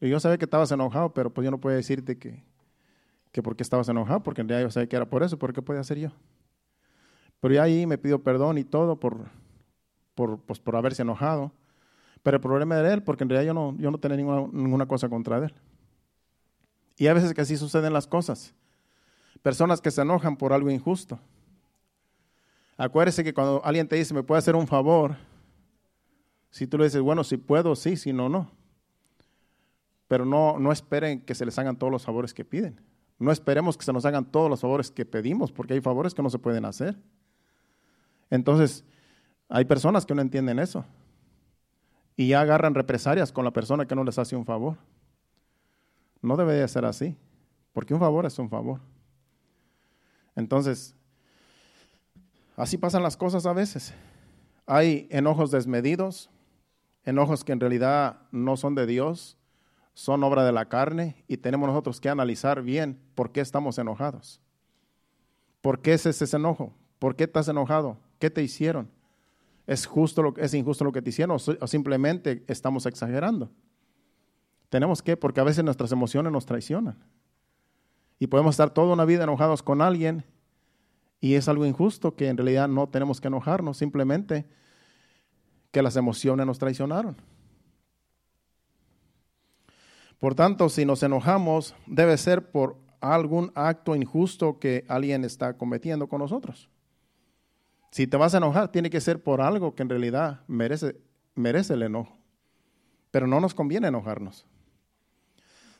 Y 0.00 0.08
yo 0.08 0.18
sabía 0.20 0.38
que 0.38 0.44
estabas 0.44 0.70
enojado, 0.72 1.14
pero 1.14 1.32
pues 1.32 1.44
yo 1.44 1.50
no 1.50 1.58
puedo 1.58 1.76
decirte 1.76 2.18
que, 2.18 2.42
que 3.32 3.42
por 3.42 3.56
qué 3.56 3.62
estabas 3.62 3.88
enojado, 3.88 4.22
porque 4.22 4.40
en 4.40 4.48
realidad 4.48 4.68
yo 4.68 4.72
sabía 4.72 4.88
que 4.88 4.96
era 4.96 5.08
por 5.08 5.22
eso, 5.22 5.38
¿por 5.38 5.52
qué 5.52 5.62
podía 5.62 5.80
hacer 5.80 5.98
yo? 5.98 6.10
Pero 7.40 7.54
ya 7.54 7.62
ahí 7.62 7.86
me 7.86 7.98
pidió 7.98 8.22
perdón 8.22 8.58
y 8.58 8.64
todo 8.64 8.98
por 8.98 9.28
por, 10.14 10.38
pues, 10.40 10.58
por 10.58 10.76
haberse 10.76 11.02
enojado. 11.02 11.52
Pero 12.22 12.36
el 12.36 12.40
problema 12.40 12.78
era 12.78 12.92
él, 12.92 13.02
porque 13.02 13.24
en 13.24 13.30
realidad 13.30 13.48
yo 13.48 13.54
no, 13.54 13.76
yo 13.78 13.90
no 13.90 13.98
tenía 13.98 14.16
ninguna, 14.16 14.48
ninguna 14.52 14.86
cosa 14.86 15.08
contra 15.08 15.38
él. 15.38 15.52
Y 16.96 17.06
a 17.08 17.14
veces 17.14 17.34
que 17.34 17.40
así 17.40 17.56
suceden 17.56 17.92
las 17.92 18.06
cosas. 18.06 18.54
Personas 19.42 19.80
que 19.80 19.90
se 19.90 20.00
enojan 20.00 20.36
por 20.36 20.52
algo 20.52 20.70
injusto. 20.70 21.18
Acuérdese 22.76 23.22
que 23.22 23.34
cuando 23.34 23.60
alguien 23.64 23.86
te 23.86 23.96
dice, 23.96 24.14
me 24.14 24.22
puede 24.22 24.38
hacer 24.38 24.56
un 24.56 24.66
favor, 24.66 25.16
si 26.54 26.68
tú 26.68 26.78
le 26.78 26.84
dices, 26.84 27.02
bueno, 27.02 27.24
si 27.24 27.36
puedo, 27.36 27.74
sí, 27.74 27.96
si 27.96 28.12
no, 28.12 28.28
no. 28.28 28.48
Pero 30.06 30.24
no, 30.24 30.56
no 30.60 30.70
esperen 30.70 31.20
que 31.20 31.34
se 31.34 31.44
les 31.44 31.58
hagan 31.58 31.76
todos 31.76 31.90
los 31.90 32.04
favores 32.04 32.32
que 32.32 32.44
piden. 32.44 32.80
No 33.18 33.32
esperemos 33.32 33.76
que 33.76 33.84
se 33.84 33.92
nos 33.92 34.04
hagan 34.04 34.24
todos 34.24 34.48
los 34.48 34.60
favores 34.60 34.88
que 34.92 35.04
pedimos, 35.04 35.50
porque 35.50 35.74
hay 35.74 35.80
favores 35.80 36.14
que 36.14 36.22
no 36.22 36.30
se 36.30 36.38
pueden 36.38 36.64
hacer. 36.64 36.96
Entonces, 38.30 38.84
hay 39.48 39.64
personas 39.64 40.06
que 40.06 40.14
no 40.14 40.22
entienden 40.22 40.60
eso 40.60 40.84
y 42.14 42.28
ya 42.28 42.42
agarran 42.42 42.76
represalias 42.76 43.32
con 43.32 43.44
la 43.44 43.52
persona 43.52 43.88
que 43.88 43.96
no 43.96 44.04
les 44.04 44.16
hace 44.20 44.36
un 44.36 44.44
favor. 44.44 44.76
No 46.22 46.36
debe 46.36 46.52
de 46.52 46.68
ser 46.68 46.84
así, 46.84 47.16
porque 47.72 47.94
un 47.94 48.00
favor 48.00 48.26
es 48.26 48.38
un 48.38 48.48
favor. 48.48 48.78
Entonces, 50.36 50.94
así 52.56 52.78
pasan 52.78 53.02
las 53.02 53.16
cosas 53.16 53.44
a 53.44 53.52
veces. 53.52 53.92
Hay 54.66 55.08
enojos 55.10 55.50
desmedidos, 55.50 56.30
enojos 57.04 57.44
que 57.44 57.52
en 57.52 57.60
realidad 57.60 58.20
no 58.30 58.56
son 58.56 58.74
de 58.74 58.86
Dios, 58.86 59.36
son 59.94 60.24
obra 60.24 60.44
de 60.44 60.52
la 60.52 60.68
carne 60.68 61.24
y 61.28 61.36
tenemos 61.36 61.68
nosotros 61.68 62.00
que 62.00 62.08
analizar 62.08 62.62
bien 62.62 62.98
por 63.14 63.30
qué 63.32 63.40
estamos 63.40 63.78
enojados. 63.78 64.40
¿Por 65.60 65.80
qué 65.80 65.94
es 65.94 66.04
ese 66.06 66.36
enojo? 66.36 66.74
¿Por 66.98 67.16
qué 67.16 67.24
estás 67.24 67.48
enojado? 67.48 67.98
¿Qué 68.18 68.30
te 68.30 68.42
hicieron? 68.42 68.90
¿Es, 69.66 69.86
justo 69.86 70.22
lo, 70.22 70.34
¿Es 70.36 70.52
injusto 70.52 70.84
lo 70.84 70.92
que 70.92 71.00
te 71.00 71.10
hicieron 71.10 71.36
o 71.36 71.66
simplemente 71.66 72.44
estamos 72.48 72.86
exagerando? 72.86 73.50
Tenemos 74.68 75.02
que, 75.02 75.16
porque 75.16 75.40
a 75.40 75.44
veces 75.44 75.64
nuestras 75.64 75.92
emociones 75.92 76.32
nos 76.32 76.46
traicionan. 76.46 76.98
Y 78.18 78.26
podemos 78.26 78.54
estar 78.54 78.70
toda 78.70 78.92
una 78.92 79.04
vida 79.04 79.24
enojados 79.24 79.62
con 79.62 79.80
alguien 79.80 80.24
y 81.20 81.36
es 81.36 81.48
algo 81.48 81.64
injusto 81.64 82.16
que 82.16 82.28
en 82.28 82.36
realidad 82.36 82.68
no 82.68 82.88
tenemos 82.88 83.20
que 83.20 83.28
enojarnos, 83.28 83.78
simplemente 83.78 84.46
que 85.74 85.82
las 85.82 85.96
emociones 85.96 86.46
nos 86.46 86.60
traicionaron. 86.60 87.16
Por 90.20 90.36
tanto, 90.36 90.68
si 90.68 90.86
nos 90.86 91.02
enojamos, 91.02 91.74
debe 91.84 92.16
ser 92.16 92.52
por 92.52 92.76
algún 93.00 93.50
acto 93.56 93.96
injusto 93.96 94.60
que 94.60 94.84
alguien 94.88 95.24
está 95.24 95.58
cometiendo 95.58 96.06
con 96.06 96.20
nosotros. 96.20 96.70
Si 97.90 98.06
te 98.06 98.16
vas 98.16 98.34
a 98.34 98.38
enojar, 98.38 98.70
tiene 98.70 98.88
que 98.88 99.00
ser 99.00 99.20
por 99.20 99.40
algo 99.40 99.74
que 99.74 99.82
en 99.82 99.88
realidad 99.88 100.42
merece, 100.46 100.96
merece 101.34 101.74
el 101.74 101.82
enojo. 101.82 102.16
Pero 103.10 103.26
no 103.26 103.40
nos 103.40 103.52
conviene 103.52 103.88
enojarnos. 103.88 104.46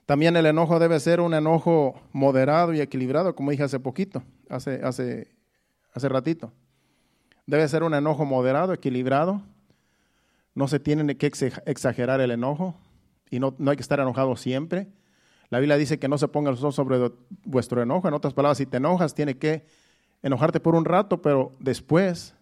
También 0.06 0.36
el 0.36 0.46
enojo 0.46 0.80
debe 0.80 0.98
ser 0.98 1.20
un 1.20 1.34
enojo 1.34 2.00
moderado 2.12 2.74
y 2.74 2.80
equilibrado, 2.80 3.36
como 3.36 3.52
dije 3.52 3.62
hace 3.62 3.78
poquito, 3.78 4.24
hace, 4.50 4.80
hace, 4.82 5.36
hace 5.92 6.08
ratito. 6.08 6.52
Debe 7.46 7.66
ser 7.68 7.84
un 7.84 7.94
enojo 7.94 8.24
moderado, 8.24 8.72
equilibrado. 8.72 9.40
No 10.54 10.68
se 10.68 10.78
tiene 10.78 11.16
que 11.16 11.26
exagerar 11.26 12.20
el 12.20 12.30
enojo 12.30 12.76
y 13.30 13.40
no, 13.40 13.54
no 13.58 13.70
hay 13.70 13.76
que 13.76 13.82
estar 13.82 13.98
enojado 14.00 14.36
siempre. 14.36 14.88
La 15.50 15.58
Biblia 15.58 15.76
dice 15.76 15.98
que 15.98 16.08
no 16.08 16.18
se 16.18 16.28
ponga 16.28 16.50
el 16.50 16.56
sol 16.56 16.72
sobre 16.72 17.10
vuestro 17.44 17.82
enojo. 17.82 18.08
En 18.08 18.14
otras 18.14 18.34
palabras, 18.34 18.58
si 18.58 18.66
te 18.66 18.78
enojas, 18.78 19.14
tiene 19.14 19.36
que 19.36 19.66
enojarte 20.22 20.60
por 20.60 20.74
un 20.74 20.84
rato, 20.84 21.20
pero 21.20 21.54
después 21.58 22.34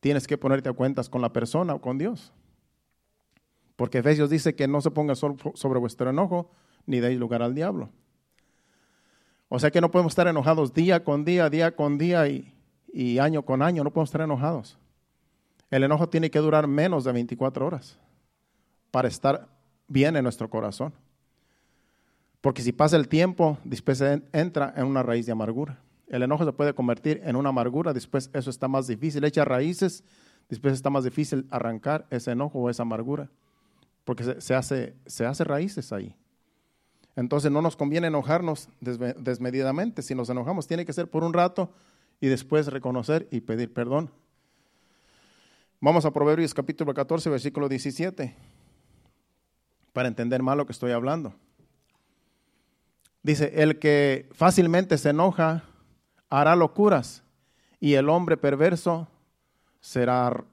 tienes 0.00 0.26
que 0.26 0.38
ponerte 0.38 0.68
a 0.68 0.72
cuentas 0.72 1.08
con 1.08 1.22
la 1.22 1.32
persona 1.32 1.74
o 1.74 1.80
con 1.80 1.98
Dios. 1.98 2.32
Porque 3.76 3.98
Efesios 3.98 4.30
dice 4.30 4.54
que 4.54 4.68
no 4.68 4.80
se 4.80 4.90
ponga 4.90 5.14
sobre 5.14 5.78
vuestro 5.78 6.10
enojo 6.10 6.50
ni 6.86 7.00
deis 7.00 7.18
lugar 7.18 7.42
al 7.42 7.54
diablo. 7.54 7.90
O 9.48 9.58
sea 9.58 9.70
que 9.70 9.80
no 9.80 9.90
podemos 9.90 10.12
estar 10.12 10.28
enojados 10.28 10.74
día 10.74 11.04
con 11.04 11.24
día, 11.24 11.48
día 11.48 11.74
con 11.74 11.96
día 11.96 12.24
y 12.28 13.18
año 13.18 13.42
con 13.44 13.62
año. 13.62 13.84
No 13.84 13.90
podemos 13.90 14.08
estar 14.08 14.22
enojados. 14.22 14.78
El 15.70 15.84
enojo 15.84 16.08
tiene 16.08 16.30
que 16.30 16.38
durar 16.38 16.66
menos 16.66 17.04
de 17.04 17.12
24 17.12 17.66
horas 17.66 17.98
para 18.90 19.08
estar 19.08 19.48
bien 19.86 20.16
en 20.16 20.22
nuestro 20.22 20.48
corazón. 20.48 20.92
Porque 22.40 22.62
si 22.62 22.72
pasa 22.72 22.96
el 22.96 23.08
tiempo, 23.08 23.58
después 23.64 24.00
entra 24.00 24.72
en 24.76 24.86
una 24.86 25.02
raíz 25.02 25.26
de 25.26 25.32
amargura. 25.32 25.80
El 26.08 26.22
enojo 26.22 26.44
se 26.44 26.52
puede 26.52 26.72
convertir 26.72 27.20
en 27.24 27.36
una 27.36 27.50
amargura, 27.50 27.92
después 27.92 28.30
eso 28.32 28.48
está 28.48 28.68
más 28.68 28.86
difícil, 28.86 29.24
echa 29.24 29.44
raíces, 29.44 30.04
después 30.48 30.72
está 30.72 30.88
más 30.88 31.04
difícil 31.04 31.46
arrancar 31.50 32.06
ese 32.10 32.30
enojo 32.30 32.60
o 32.60 32.70
esa 32.70 32.82
amargura, 32.82 33.28
porque 34.04 34.40
se, 34.40 34.54
hace, 34.54 34.94
se 35.04 35.26
hace 35.26 35.44
raíces 35.44 35.92
ahí. 35.92 36.14
Entonces 37.14 37.50
no 37.50 37.60
nos 37.60 37.76
conviene 37.76 38.06
enojarnos 38.06 38.70
desmedidamente, 38.80 40.02
si 40.02 40.14
nos 40.14 40.30
enojamos 40.30 40.66
tiene 40.66 40.86
que 40.86 40.92
ser 40.92 41.10
por 41.10 41.24
un 41.24 41.34
rato 41.34 41.72
y 42.20 42.28
después 42.28 42.68
reconocer 42.68 43.28
y 43.30 43.40
pedir 43.40 43.72
perdón. 43.72 44.10
Vamos 45.80 46.04
a 46.04 46.10
Proverbios 46.10 46.54
capítulo 46.54 46.92
14, 46.92 47.30
versículo 47.30 47.68
17, 47.68 48.34
para 49.92 50.08
entender 50.08 50.42
más 50.42 50.56
lo 50.56 50.66
que 50.66 50.72
estoy 50.72 50.90
hablando. 50.90 51.34
Dice, 53.22 53.52
el 53.62 53.78
que 53.78 54.28
fácilmente 54.32 54.98
se 54.98 55.10
enoja 55.10 55.62
hará 56.28 56.56
locuras 56.56 57.22
y 57.78 57.94
el 57.94 58.08
hombre 58.08 58.36
perverso 58.36 59.06
será 59.80 60.44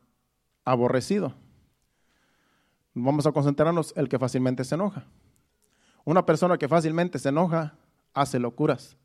aborrecido. 0.63 1.33
Vamos 2.93 3.25
a 3.25 3.31
concentrarnos 3.31 3.93
el 3.97 4.07
que 4.07 4.19
fácilmente 4.19 4.63
se 4.63 4.75
enoja. 4.75 5.07
Una 6.03 6.23
persona 6.23 6.59
que 6.59 6.67
fácilmente 6.67 7.17
se 7.17 7.29
enoja 7.29 7.73
hace 8.13 8.37
locuras. 8.37 8.95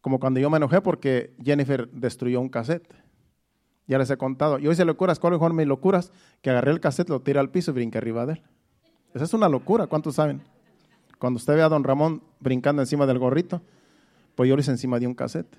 Como 0.00 0.18
cuando 0.18 0.40
yo 0.40 0.48
me 0.48 0.56
enojé 0.56 0.80
porque 0.80 1.36
Jennifer 1.44 1.90
destruyó 1.90 2.40
un 2.40 2.48
cassette. 2.48 3.09
Ya 3.90 3.98
les 3.98 4.08
he 4.08 4.16
contado. 4.16 4.58
Yo 4.60 4.70
hice 4.70 4.84
locuras. 4.84 5.18
¿Cuáles 5.18 5.40
fueron 5.40 5.56
mis 5.56 5.66
locuras? 5.66 6.12
Que 6.42 6.50
agarré 6.50 6.70
el 6.70 6.78
cassette, 6.78 7.08
lo 7.08 7.22
tiré 7.22 7.40
al 7.40 7.50
piso 7.50 7.72
y 7.72 7.74
brinqué 7.74 7.98
arriba 7.98 8.24
de 8.24 8.34
él. 8.34 8.42
Esa 9.14 9.24
es 9.24 9.34
una 9.34 9.48
locura. 9.48 9.88
¿Cuántos 9.88 10.14
saben? 10.14 10.42
Cuando 11.18 11.38
usted 11.38 11.56
ve 11.56 11.62
a 11.62 11.68
don 11.68 11.82
Ramón 11.82 12.22
brincando 12.38 12.82
encima 12.82 13.04
del 13.04 13.18
gorrito, 13.18 13.62
pues 14.36 14.48
yo 14.48 14.54
lo 14.54 14.60
hice 14.60 14.70
encima 14.70 15.00
de 15.00 15.08
un 15.08 15.14
cassette. 15.14 15.56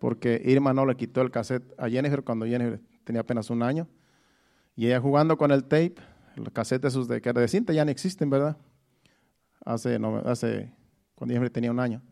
Porque 0.00 0.42
Irma 0.44 0.74
no 0.74 0.84
le 0.86 0.96
quitó 0.96 1.22
el 1.22 1.30
cassette 1.30 1.72
a 1.78 1.88
Jennifer 1.88 2.24
cuando 2.24 2.46
Jennifer 2.46 2.80
tenía 3.04 3.20
apenas 3.20 3.48
un 3.48 3.62
año. 3.62 3.86
Y 4.74 4.86
ella 4.86 5.00
jugando 5.00 5.38
con 5.38 5.52
el 5.52 5.62
tape, 5.62 5.94
los 6.34 6.52
cassettes 6.52 6.94
esos 6.94 7.06
de 7.06 7.20
que 7.20 7.32
de 7.32 7.46
cinta 7.46 7.72
ya 7.72 7.84
no 7.84 7.92
existen, 7.92 8.28
¿verdad? 8.28 8.56
Hace, 9.64 10.00
no, 10.00 10.16
hace 10.24 10.72
cuando 11.14 11.32
Jennifer 11.32 11.50
tenía 11.50 11.70
un 11.70 11.78
año. 11.78 12.02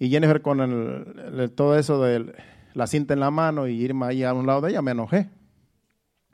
Y 0.00 0.10
Jennifer 0.10 0.42
con 0.42 0.60
el, 0.60 1.52
todo 1.52 1.78
eso 1.78 2.02
de 2.02 2.34
la 2.76 2.86
cinta 2.86 3.14
en 3.14 3.20
la 3.20 3.30
mano 3.30 3.66
y 3.66 3.72
Irma 3.72 4.08
ahí 4.08 4.22
a 4.22 4.34
un 4.34 4.46
lado 4.46 4.60
de 4.60 4.70
ella, 4.70 4.82
me 4.82 4.90
enojé. 4.90 5.30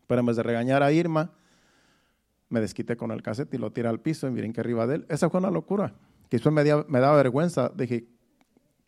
Pero 0.08 0.20
en 0.20 0.26
vez 0.26 0.34
de 0.34 0.42
regañar 0.42 0.82
a 0.82 0.90
Irma, 0.90 1.30
me 2.48 2.60
desquité 2.60 2.96
con 2.96 3.12
el 3.12 3.22
cassette 3.22 3.54
y 3.54 3.58
lo 3.58 3.70
tiré 3.70 3.86
al 3.86 4.00
piso 4.00 4.26
y 4.26 4.32
miren 4.32 4.52
que 4.52 4.60
arriba 4.60 4.88
de 4.88 4.96
él. 4.96 5.06
Esa 5.08 5.30
fue 5.30 5.38
una 5.38 5.52
locura 5.52 5.94
que 6.28 6.38
después 6.38 6.52
me, 6.52 6.64
daba 6.64 7.14
vergüenza. 7.14 7.70
Dije, 7.76 8.08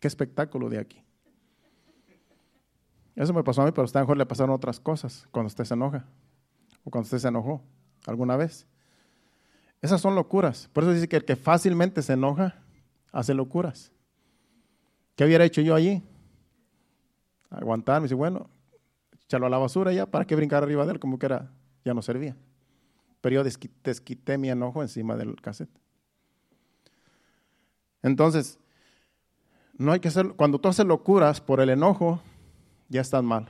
qué 0.01 0.07
espectáculo 0.09 0.69
de 0.69 0.79
aquí. 0.79 1.01
Eso 3.15 3.33
me 3.33 3.41
pasó 3.41 3.61
a 3.61 3.65
mí, 3.65 3.71
pero 3.71 3.83
a 3.83 3.85
usted 3.85 4.01
mejor 4.01 4.17
le 4.17 4.25
pasaron 4.25 4.53
otras 4.53 4.81
cosas 4.81 5.25
cuando 5.31 5.47
usted 5.47 5.63
se 5.63 5.75
enoja 5.75 6.05
o 6.83 6.91
cuando 6.91 7.05
usted 7.05 7.19
se 7.19 7.29
enojó 7.29 7.63
alguna 8.05 8.35
vez. 8.35 8.67
Esas 9.81 10.01
son 10.01 10.13
locuras. 10.13 10.69
Por 10.73 10.83
eso 10.83 10.91
dice 10.91 11.07
que 11.07 11.15
el 11.15 11.23
que 11.23 11.37
fácilmente 11.37 12.01
se 12.01 12.11
enoja 12.11 12.61
hace 13.13 13.33
locuras. 13.33 13.93
¿Qué 15.15 15.23
hubiera 15.23 15.45
hecho 15.45 15.61
yo 15.61 15.73
allí? 15.73 16.03
Aguantarme. 17.57 18.05
Dice, 18.05 18.15
bueno, 18.15 18.49
echarlo 19.23 19.47
a 19.47 19.49
la 19.49 19.57
basura 19.57 19.91
ya, 19.91 20.05
¿para 20.05 20.25
qué 20.25 20.35
brincar 20.35 20.63
arriba 20.63 20.85
de 20.85 20.93
él? 20.93 20.99
Como 20.99 21.19
que 21.19 21.25
era, 21.25 21.51
ya 21.83 21.93
no 21.93 22.01
servía. 22.01 22.35
Pero 23.21 23.35
yo 23.35 23.43
desquité 23.83 24.37
mi 24.37 24.49
enojo 24.49 24.81
encima 24.81 25.15
del 25.15 25.41
cassette. 25.41 25.69
Entonces, 28.03 28.59
no 29.77 29.91
hay 29.91 29.99
que 29.99 30.09
hacer, 30.09 30.33
cuando 30.35 30.59
tú 30.59 30.69
haces 30.69 30.85
locuras 30.85 31.41
por 31.41 31.59
el 31.59 31.69
enojo, 31.69 32.21
ya 32.87 33.01
estás 33.01 33.23
mal. 33.23 33.49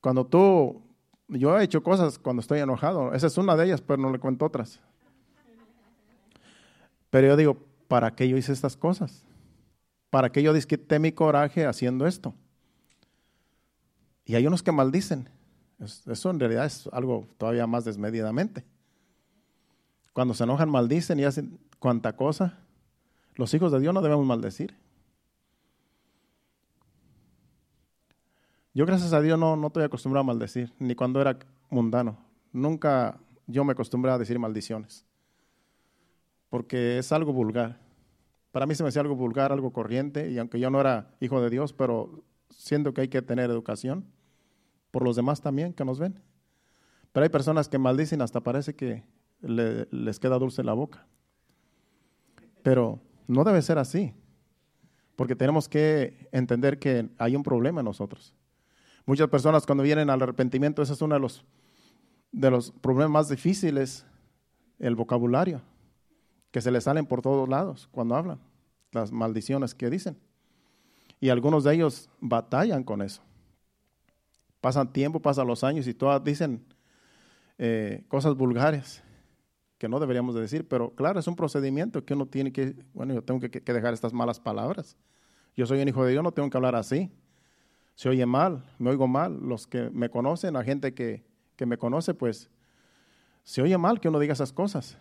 Cuando 0.00 0.26
tú, 0.26 0.82
yo 1.28 1.58
he 1.58 1.64
hecho 1.64 1.82
cosas 1.82 2.18
cuando 2.18 2.40
estoy 2.40 2.60
enojado, 2.60 3.14
esa 3.14 3.26
es 3.26 3.38
una 3.38 3.56
de 3.56 3.64
ellas, 3.64 3.80
pero 3.80 3.96
no 4.00 4.10
le 4.10 4.18
cuento 4.18 4.44
otras. 4.44 4.78
Pero 7.08 7.28
yo 7.28 7.36
digo, 7.36 7.56
¿para 7.88 8.14
qué 8.14 8.28
yo 8.28 8.36
hice 8.36 8.52
estas 8.52 8.76
cosas? 8.76 9.24
¿Para 10.10 10.30
qué 10.30 10.42
yo 10.42 10.52
disquité 10.52 10.98
mi 10.98 11.12
coraje 11.12 11.66
haciendo 11.66 12.06
esto? 12.06 12.34
Y 14.24 14.34
hay 14.34 14.46
unos 14.46 14.62
que 14.62 14.72
maldicen. 14.72 15.28
Eso 15.78 16.30
en 16.30 16.40
realidad 16.40 16.66
es 16.66 16.88
algo 16.92 17.28
todavía 17.38 17.66
más 17.66 17.84
desmedidamente. 17.84 18.64
Cuando 20.12 20.34
se 20.34 20.44
enojan, 20.44 20.70
maldicen 20.70 21.20
y 21.20 21.24
hacen 21.24 21.58
cuanta 21.78 22.16
cosa. 22.16 22.58
Los 23.34 23.52
hijos 23.52 23.70
de 23.70 23.80
Dios 23.80 23.92
no 23.92 24.00
debemos 24.00 24.24
maldecir. 24.24 24.74
Yo 28.72 28.84
gracias 28.84 29.12
a 29.12 29.20
Dios 29.20 29.38
no, 29.38 29.56
no 29.56 29.68
estoy 29.68 29.84
acostumbrado 29.84 30.20
a 30.20 30.26
maldecir, 30.26 30.72
ni 30.78 30.94
cuando 30.94 31.20
era 31.20 31.38
mundano. 31.70 32.18
Nunca 32.52 33.18
yo 33.46 33.64
me 33.64 33.72
acostumbré 33.72 34.10
a 34.10 34.18
decir 34.18 34.38
maldiciones, 34.38 35.04
porque 36.50 36.98
es 36.98 37.12
algo 37.12 37.32
vulgar. 37.32 37.78
Para 38.52 38.66
mí 38.66 38.74
se 38.74 38.82
me 38.82 38.88
hacía 38.88 39.02
algo 39.02 39.16
vulgar, 39.16 39.52
algo 39.52 39.72
corriente, 39.72 40.30
y 40.30 40.38
aunque 40.38 40.58
yo 40.58 40.70
no 40.70 40.80
era 40.80 41.14
hijo 41.20 41.40
de 41.40 41.50
Dios, 41.50 41.72
pero 41.72 42.24
siento 42.50 42.94
que 42.94 43.02
hay 43.02 43.08
que 43.08 43.22
tener 43.22 43.50
educación 43.50 44.06
por 44.90 45.02
los 45.04 45.16
demás 45.16 45.40
también 45.40 45.72
que 45.72 45.84
nos 45.84 45.98
ven. 45.98 46.22
Pero 47.12 47.24
hay 47.24 47.30
personas 47.30 47.68
que 47.68 47.78
maldicen 47.78 48.22
hasta 48.22 48.40
parece 48.40 48.74
que 48.74 49.04
les 49.40 50.18
queda 50.18 50.38
dulce 50.38 50.62
la 50.62 50.72
boca. 50.72 51.06
Pero 52.62 53.00
no 53.26 53.44
debe 53.44 53.62
ser 53.62 53.78
así, 53.78 54.14
porque 55.16 55.36
tenemos 55.36 55.68
que 55.68 56.28
entender 56.32 56.78
que 56.78 57.08
hay 57.18 57.36
un 57.36 57.42
problema 57.42 57.80
en 57.80 57.86
nosotros. 57.86 58.34
Muchas 59.04 59.28
personas 59.28 59.66
cuando 59.66 59.84
vienen 59.84 60.10
al 60.10 60.20
arrepentimiento, 60.20 60.82
ese 60.82 60.94
es 60.94 61.02
uno 61.02 61.14
de 61.14 61.20
los, 61.20 61.44
de 62.32 62.50
los 62.50 62.72
problemas 62.72 63.10
más 63.10 63.28
difíciles, 63.28 64.04
el 64.78 64.96
vocabulario, 64.96 65.62
que 66.50 66.60
se 66.60 66.70
les 66.70 66.84
salen 66.84 67.06
por 67.06 67.22
todos 67.22 67.48
lados 67.48 67.88
cuando 67.90 68.14
hablan, 68.14 68.40
las 68.92 69.12
maldiciones 69.12 69.74
que 69.74 69.90
dicen. 69.90 70.18
Y 71.20 71.30
algunos 71.30 71.64
de 71.64 71.74
ellos 71.74 72.08
batallan 72.20 72.84
con 72.84 73.02
eso. 73.02 73.22
Pasan 74.60 74.92
tiempo, 74.92 75.20
pasan 75.20 75.46
los 75.46 75.64
años 75.64 75.86
y 75.86 75.94
todas 75.94 76.22
dicen 76.22 76.64
eh, 77.58 78.04
cosas 78.08 78.34
vulgares 78.34 79.02
que 79.78 79.88
no 79.88 80.00
deberíamos 80.00 80.34
de 80.34 80.40
decir, 80.40 80.66
pero 80.66 80.90
claro, 80.94 81.20
es 81.20 81.26
un 81.26 81.36
procedimiento 81.36 82.04
que 82.04 82.14
uno 82.14 82.26
tiene 82.26 82.52
que, 82.52 82.74
bueno, 82.94 83.12
yo 83.12 83.22
tengo 83.22 83.40
que, 83.40 83.50
que 83.50 83.72
dejar 83.72 83.92
estas 83.92 84.12
malas 84.12 84.40
palabras. 84.40 84.96
Yo 85.54 85.66
soy 85.66 85.80
un 85.80 85.88
hijo 85.88 86.04
de 86.04 86.12
Dios, 86.12 86.24
no 86.24 86.32
tengo 86.32 86.48
que 86.48 86.56
hablar 86.56 86.74
así 86.74 87.10
se 87.96 88.10
oye 88.10 88.26
mal, 88.26 88.62
me 88.78 88.90
oigo 88.90 89.08
mal. 89.08 89.40
Los 89.40 89.66
que 89.66 89.90
me 89.90 90.10
conocen, 90.10 90.54
la 90.54 90.62
gente 90.62 90.94
que, 90.94 91.24
me 91.66 91.78
conoce, 91.78 92.12
pues 92.14 92.50
se 93.42 93.62
oye 93.62 93.76
mal 93.78 94.00
que 94.00 94.08
uno 94.08 94.18
diga 94.18 94.34
esas 94.34 94.52
cosas. 94.52 94.98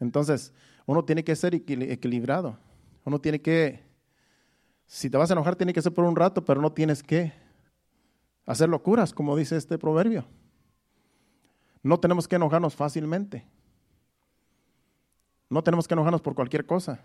Entonces, 0.00 0.52
uno 0.86 1.04
tiene 1.04 1.24
que 1.24 1.36
ser 1.36 1.54
equilibrado. 1.54 2.58
Uno 3.04 3.20
tiene 3.20 3.40
que, 3.40 3.82
si 4.86 5.10
te 5.10 5.16
vas 5.16 5.30
a 5.30 5.34
enojar, 5.34 5.56
tiene 5.56 5.72
que 5.72 5.82
ser 5.82 5.92
por 5.92 6.04
un 6.04 6.16
rato, 6.16 6.44
pero 6.44 6.60
no 6.60 6.72
tienes 6.72 7.02
que 7.02 7.32
hacer 8.46 8.68
locuras, 8.68 9.12
como 9.12 9.36
dice 9.36 9.56
este 9.56 9.78
proverbio. 9.78 10.24
No 11.82 11.98
tenemos 12.00 12.28
que 12.28 12.36
enojarnos 12.36 12.74
fácilmente. 12.74 13.44
No 15.50 15.62
tenemos 15.62 15.88
que 15.88 15.94
enojarnos 15.94 16.20
por 16.20 16.34
cualquier 16.34 16.66
cosa. 16.66 17.00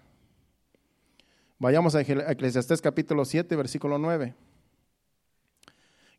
Vayamos 1.60 1.96
a 1.96 2.02
Eclesiastés 2.02 2.82
capítulo 2.82 3.24
7, 3.24 3.56
versículo 3.56 3.98
9 3.98 4.36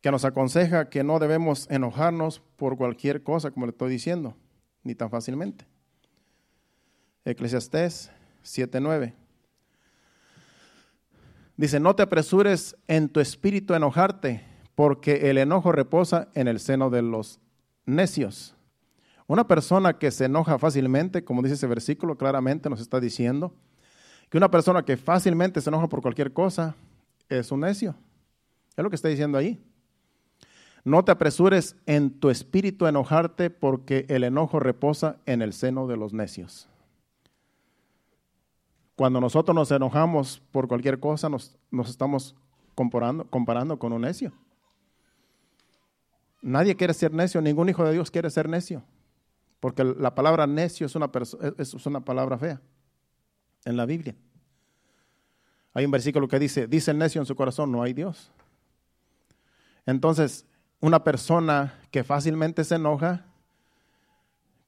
que 0.05 0.11
nos 0.11 0.27
aconseja 0.27 0.91
que 0.91 1.03
no 1.03 1.19
debemos 1.19 1.67
enojarnos 1.71 2.43
por 2.57 2.77
cualquier 2.77 3.23
cosa, 3.23 3.51
como 3.51 3.65
le 3.65 3.71
estoy 3.71 3.91
diciendo, 3.91 4.37
ni 4.83 4.95
tan 4.95 5.09
fácilmente. 5.09 5.65
Eclesiastés 7.25 8.11
7:9. 8.43 9.15
Dice, 11.57 11.79
no 11.81 11.95
te 11.95 12.03
apresures 12.03 12.77
en 12.89 13.09
tu 13.09 13.21
espíritu 13.21 13.75
a 13.75 13.77
enojarte, 13.77 14.45
porque 14.75 15.31
el 15.31 15.39
enojo 15.39 15.71
reposa 15.71 16.29
en 16.35 16.49
el 16.49 16.59
seno 16.59 16.91
de 16.91 17.03
los 17.03 17.39
necios. 17.87 18.57
Una 19.27 19.47
persona 19.47 19.99
que 19.99 20.11
se 20.11 20.27
enoja 20.27 20.59
fácilmente, 20.59 21.25
como 21.25 21.43
dice 21.43 21.55
ese 21.55 21.67
versículo, 21.67 22.17
claramente 22.17 22.69
nos 22.69 22.81
está 22.81 23.01
diciendo 23.01 23.55
que 24.29 24.37
una 24.37 24.51
persona 24.51 24.85
que 24.85 24.97
fácilmente 24.97 25.61
se 25.61 25.71
enoja 25.71 25.89
por 25.89 26.03
cualquier 26.03 26.33
cosa 26.33 26.75
es 27.29 27.53
un 27.53 27.61
necio. 27.61 27.95
Es 28.77 28.83
lo 28.83 28.91
que 28.91 28.97
está 28.97 29.09
diciendo 29.09 29.39
ahí. 29.39 29.63
No 30.83 31.05
te 31.05 31.13
apresures 31.13 31.77
en 31.87 32.11
tu 32.11 32.29
espíritu 32.29 32.85
a 32.85 32.91
enojarte 32.91 33.49
porque 33.49 34.05
el 34.09 34.25
enojo 34.25 34.61
reposa 34.61 35.17
en 35.25 35.41
el 35.41 35.53
seno 35.53 35.87
de 35.87 35.97
los 35.97 36.13
necios. 36.13 36.69
Cuando 38.97 39.21
nosotros 39.21 39.55
nos 39.55 39.71
enojamos 39.71 40.43
por 40.53 40.69
cualquier 40.69 41.01
cosa, 41.01 41.29
nos, 41.29 41.57
estamos 41.87 42.35
comparando, 42.75 43.25
comparando 43.29 43.79
con 43.79 43.93
un 43.93 44.03
necio. 44.03 44.33
Nadie 46.43 46.77
quiere 46.77 46.95
ser 46.95 47.13
necio, 47.13 47.41
ningún 47.41 47.69
hijo 47.69 47.85
de 47.85 47.93
Dios 47.93 48.11
quiere 48.11 48.31
ser 48.31 48.49
necio, 48.49 48.83
porque 49.61 49.83
la 49.83 50.15
palabra 50.15 50.47
necio 50.47 50.87
es 50.87 50.95
una, 50.95 51.11
es 51.59 51.87
una 51.87 52.05
palabra 52.05 52.39
fea 52.39 52.61
en 53.65 53.77
la 53.77 53.87
Biblia. 53.87 54.15
Hay 55.73 55.85
un 55.85 55.91
versículo 55.91 56.29
que 56.29 56.39
dice, 56.39 56.69
dice 56.69 56.93
el 56.93 56.99
necio 56.99 57.21
en 57.21 57.27
su 57.27 57.35
corazón, 57.35 57.73
no 57.73 57.83
hay 57.83 57.93
Dios. 57.93 58.31
Entonces, 59.87 60.47
una 60.81 61.03
persona 61.03 61.81
que 61.91 62.05
fácilmente 62.05 62.63
se 62.63 62.77
enoja 62.77 63.27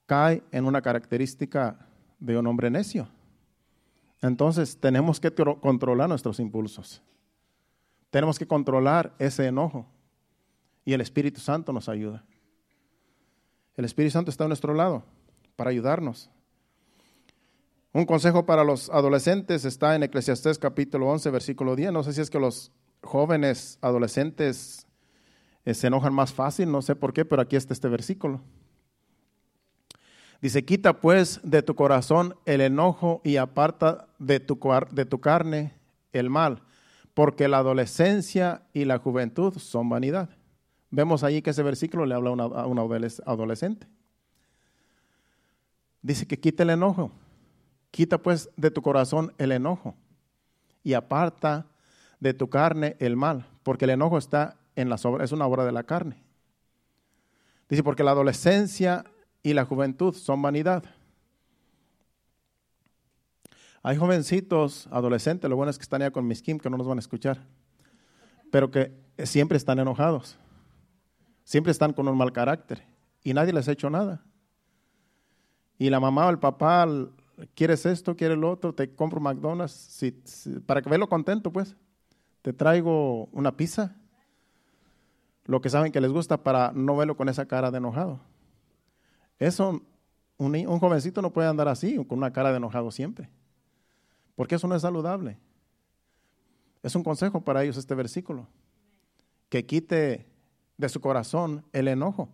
cae 0.07 0.43
en 0.51 0.65
una 0.65 0.83
característica 0.83 1.87
de 2.19 2.39
un 2.39 2.47
hombre 2.47 2.71
necio. 2.71 3.09
Entonces 4.23 4.79
tenemos 4.79 5.21
que 5.21 5.33
controlar 5.33 6.09
nuestros 6.09 6.41
impulsos. 6.41 7.03
Tenemos 8.11 8.39
que 8.39 8.47
controlar 8.47 9.15
ese 9.19 9.47
enojo. 9.47 9.87
Y 10.85 10.93
el 10.93 11.01
Espíritu 11.01 11.41
Santo 11.41 11.73
nos 11.73 11.89
ayuda. 11.89 12.25
El 13.77 13.85
Espíritu 13.85 14.13
Santo 14.13 14.31
está 14.31 14.45
a 14.45 14.49
nuestro 14.49 14.73
lado 14.73 15.05
para 15.57 15.71
ayudarnos. 15.71 16.31
Un 17.93 18.05
consejo 18.05 18.47
para 18.47 18.63
los 18.63 18.91
adolescentes 18.91 19.65
está 19.65 19.95
en 19.97 20.03
Eclesiastés 20.03 20.59
capítulo 20.59 21.09
11, 21.09 21.31
versículo 21.31 21.77
10. 21.77 21.93
No 21.93 22.03
sé 22.03 22.13
si 22.13 22.21
es 22.21 22.31
que 22.31 22.39
los 22.39 22.71
jóvenes 23.03 23.79
adolescentes 23.81 24.87
eh, 25.65 25.75
se 25.75 25.87
enojan 25.87 26.15
más 26.15 26.33
fácil, 26.33 26.71
no 26.71 26.83
sé 26.83 26.95
por 26.95 27.13
qué, 27.13 27.25
pero 27.25 27.43
aquí 27.43 27.57
está 27.57 27.73
este 27.73 27.89
versículo. 27.89 28.43
Dice, 30.47 30.65
quita 30.65 31.01
pues 31.01 31.41
de 31.43 31.61
tu 31.61 31.75
corazón 31.75 32.37
el 32.45 32.61
enojo 32.61 33.21
y 33.25 33.35
aparta 33.35 34.07
de 34.21 34.39
tu, 34.39 34.61
de 34.93 35.05
tu 35.05 35.21
carne 35.21 35.75
el 36.13 36.31
mal, 36.31 36.63
porque 37.15 37.49
la 37.49 37.59
adolescencia 37.59 38.63
y 38.73 38.85
la 38.85 38.99
juventud 38.99 39.59
son 39.59 39.89
vanidad. 39.89 40.31
Vemos 40.93 41.25
ahí 41.25 41.43
que 41.43 41.51
ese 41.51 41.65
versículo 41.65 42.07
le 42.07 42.15
habla 42.15 42.31
a 42.31 42.67
un 42.69 42.79
adolescente. 42.79 43.89
Dice 46.01 46.29
que 46.29 46.39
quita 46.39 46.63
el 46.63 46.71
enojo, 46.71 47.11
quita 47.91 48.19
pues 48.19 48.49
de 48.57 48.71
tu 48.71 48.83
corazón 48.83 49.33
el 49.39 49.51
enojo 49.51 49.97
y 50.85 50.93
aparta 50.93 51.67
de 52.21 52.35
tu 52.35 52.49
carne 52.49 52.95
el 53.01 53.17
mal, 53.17 53.49
porque 53.65 53.87
el 53.87 53.91
enojo 53.91 54.17
está 54.17 54.59
en 54.77 54.91
las 54.91 55.05
obras, 55.07 55.25
es 55.25 55.33
una 55.33 55.49
obra 55.49 55.65
de 55.65 55.73
la 55.73 55.83
carne. 55.83 56.23
Dice, 57.69 57.83
porque 57.83 58.05
la 58.05 58.13
adolescencia 58.13 59.07
y 59.47 59.55
la 59.55 59.65
juventud 59.65 60.13
son 60.13 60.43
vanidad. 60.43 60.83
Hay 63.81 63.97
jovencitos, 63.97 64.89
adolescentes, 64.91 65.49
lo 65.49 65.55
bueno 65.55 65.71
es 65.71 65.79
que 65.79 65.85
están 65.85 66.01
ya 66.01 66.11
con 66.11 66.27
mis 66.27 66.43
Kim, 66.43 66.59
que 66.59 66.69
no 66.69 66.77
nos 66.77 66.89
van 66.89 66.99
a 66.99 67.01
escuchar, 67.01 67.39
pero 68.51 68.73
que 68.73 68.93
siempre 69.23 69.57
están 69.57 69.79
enojados, 69.79 70.37
siempre 71.45 71.71
están 71.71 71.93
con 71.93 72.09
un 72.09 72.19
mal 72.19 72.33
carácter 72.33 72.83
y 73.23 73.35
nadie 73.35 73.53
les 73.53 73.69
ha 73.69 73.73
hecho 73.73 73.89
nada. 73.89 74.21
Y 75.79 75.91
la 75.91 76.01
mamá 76.01 76.27
o 76.27 76.31
el 76.31 76.41
papá 76.41 76.85
¿quieres 77.55 77.87
esto? 77.87 78.17
¿Quieres 78.17 78.39
lo 78.39 78.51
otro? 78.51 78.75
Te 78.75 78.97
compro 78.97 79.21
McDonald's, 79.21 80.05
para 80.67 80.83
que 80.83 80.99
lo 80.99 81.09
contento, 81.09 81.53
pues. 81.53 81.77
Te 82.43 82.53
traigo 82.53 83.27
una 83.27 83.57
pizza. 83.57 83.95
Lo 85.45 85.61
que 85.61 85.71
saben 85.71 85.93
que 85.93 86.01
les 86.01 86.11
gusta 86.11 86.43
para 86.43 86.73
no 86.75 86.97
verlo 86.97 87.17
con 87.17 87.29
esa 87.29 87.47
cara 87.47 87.71
de 87.71 87.79
enojado. 87.79 88.19
Eso, 89.39 89.83
un, 90.39 90.79
jovencito 90.79 91.23
no 91.23 91.33
puede 91.33 91.49
andar 91.49 91.69
así, 91.69 91.97
con 92.07 92.19
una 92.19 92.33
cara 92.33 92.51
de 92.51 92.57
enojado 92.57 92.91
siempre. 92.91 93.29
Porque 94.35 94.55
eso 94.55 94.69
no 94.69 94.75
es 94.75 94.83
saludable. 94.83 95.39
Es 96.83 96.95
un 96.95 97.03
consejo 97.03 97.41
para 97.41 97.63
ellos 97.63 97.77
este 97.77 97.95
versículo. 97.95 98.47
Que 99.49 99.65
quite 99.65 100.27
de 100.77 100.89
su 100.89 101.01
corazón 101.01 101.65
el 101.73 101.89
enojo. 101.89 102.29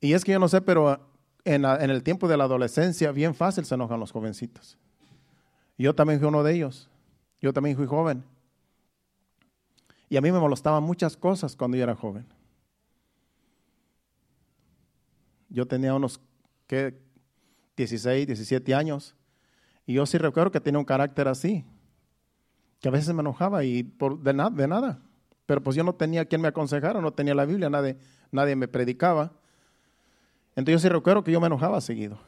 Y 0.00 0.12
es 0.12 0.24
que 0.24 0.32
yo 0.32 0.38
no 0.38 0.48
sé, 0.48 0.60
pero 0.60 1.00
en, 1.44 1.64
el 1.64 2.02
tiempo 2.02 2.28
de 2.28 2.36
la 2.36 2.44
adolescencia, 2.44 3.12
bien 3.12 3.34
fácil 3.34 3.64
se 3.64 3.74
enojan 3.74 4.00
los 4.00 4.12
jovencitos. 4.12 4.78
Yo 5.78 5.94
también 5.94 6.18
fui 6.20 6.28
uno 6.28 6.42
de 6.42 6.54
ellos. 6.54 6.90
Yo 7.40 7.52
también 7.52 7.76
fui 7.76 7.86
joven. 7.86 8.24
Y 10.08 10.16
a 10.16 10.20
mí 10.20 10.30
me 10.30 10.38
molestaban 10.38 10.82
muchas 10.82 11.16
cosas 11.16 11.56
cuando 11.56 11.76
yo 11.76 11.82
era 11.82 11.94
joven. 11.94 12.26
Yo 15.54 15.66
tenía 15.68 15.94
unos, 15.94 16.20
¿qué? 16.66 17.00
16, 17.76 18.26
17 18.26 18.74
años. 18.74 19.14
Y 19.86 19.94
yo 19.94 20.04
sí 20.04 20.18
recuerdo 20.18 20.50
que 20.50 20.60
tenía 20.60 20.80
un 20.80 20.84
carácter 20.84 21.28
así. 21.28 21.64
Que 22.80 22.88
a 22.88 22.90
veces 22.90 23.14
me 23.14 23.20
enojaba 23.20 23.62
y 23.62 23.84
por, 23.84 24.18
de, 24.18 24.32
de 24.32 24.68
nada. 24.68 25.00
Pero 25.46 25.62
pues 25.62 25.76
yo 25.76 25.84
no 25.84 25.94
tenía 25.94 26.24
quien 26.24 26.40
me 26.40 26.48
aconsejara, 26.48 27.00
no 27.00 27.12
tenía 27.12 27.36
la 27.36 27.44
Biblia, 27.44 27.70
nadie, 27.70 27.96
nadie 28.32 28.56
me 28.56 28.66
predicaba. 28.66 29.32
Entonces 30.56 30.82
yo 30.82 30.88
sí 30.88 30.92
recuerdo 30.92 31.22
que 31.22 31.30
yo 31.30 31.40
me 31.40 31.46
enojaba 31.46 31.80
seguido. 31.80 32.18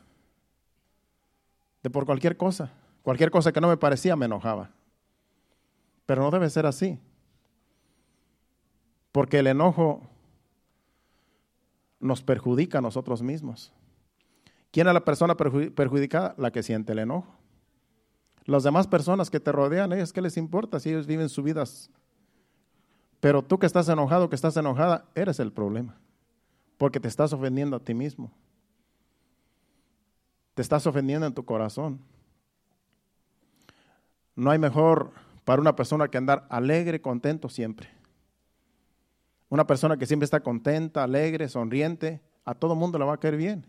De 1.82 1.90
por 1.90 2.06
cualquier 2.06 2.36
cosa. 2.36 2.72
Cualquier 3.02 3.32
cosa 3.32 3.50
que 3.50 3.60
no 3.60 3.68
me 3.68 3.76
parecía 3.76 4.14
me 4.14 4.26
enojaba. 4.26 4.70
Pero 6.06 6.22
no 6.22 6.30
debe 6.30 6.48
ser 6.48 6.66
así. 6.66 7.00
Porque 9.10 9.40
el 9.40 9.48
enojo 9.48 10.08
nos 12.00 12.22
perjudica 12.22 12.78
a 12.78 12.82
nosotros 12.82 13.22
mismos. 13.22 13.72
¿Quién 14.70 14.86
es 14.88 14.94
la 14.94 15.04
persona 15.04 15.36
perjudicada? 15.36 16.34
La 16.38 16.50
que 16.50 16.62
siente 16.62 16.92
el 16.92 16.98
enojo. 16.98 17.34
Las 18.44 18.62
demás 18.62 18.86
personas 18.86 19.30
que 19.30 19.40
te 19.40 19.52
rodean, 19.52 19.92
¿es 19.92 20.12
qué 20.12 20.22
les 20.22 20.36
importa 20.36 20.78
si 20.78 20.90
ellos 20.90 21.06
viven 21.06 21.28
sus 21.28 21.44
vidas? 21.44 21.90
Pero 23.20 23.42
tú 23.42 23.58
que 23.58 23.66
estás 23.66 23.88
enojado, 23.88 24.28
que 24.28 24.36
estás 24.36 24.56
enojada, 24.56 25.06
eres 25.14 25.40
el 25.40 25.52
problema 25.52 25.96
porque 26.78 27.00
te 27.00 27.08
estás 27.08 27.32
ofendiendo 27.32 27.76
a 27.76 27.80
ti 27.80 27.94
mismo. 27.94 28.30
Te 30.54 30.62
estás 30.62 30.86
ofendiendo 30.86 31.26
en 31.26 31.34
tu 31.34 31.44
corazón. 31.44 32.00
No 34.34 34.50
hay 34.50 34.58
mejor 34.58 35.12
para 35.44 35.60
una 35.60 35.76
persona 35.76 36.08
que 36.08 36.18
andar 36.18 36.46
alegre, 36.50 37.00
contento 37.00 37.48
siempre. 37.48 37.88
Una 39.56 39.66
persona 39.66 39.96
que 39.96 40.04
siempre 40.04 40.26
está 40.26 40.40
contenta, 40.40 41.02
alegre, 41.02 41.48
sonriente, 41.48 42.20
a 42.44 42.54
todo 42.54 42.74
mundo 42.74 42.98
le 42.98 43.06
va 43.06 43.14
a 43.14 43.16
caer 43.16 43.38
bien. 43.38 43.66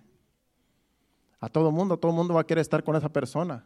A 1.39 1.47
todo 1.47 1.71
mundo, 1.71 1.97
todo 1.97 2.11
mundo 2.11 2.33
va 2.33 2.41
a 2.41 2.43
querer 2.45 2.61
estar 2.61 2.83
con 2.83 2.97
esa 2.97 3.07
persona. 3.07 3.63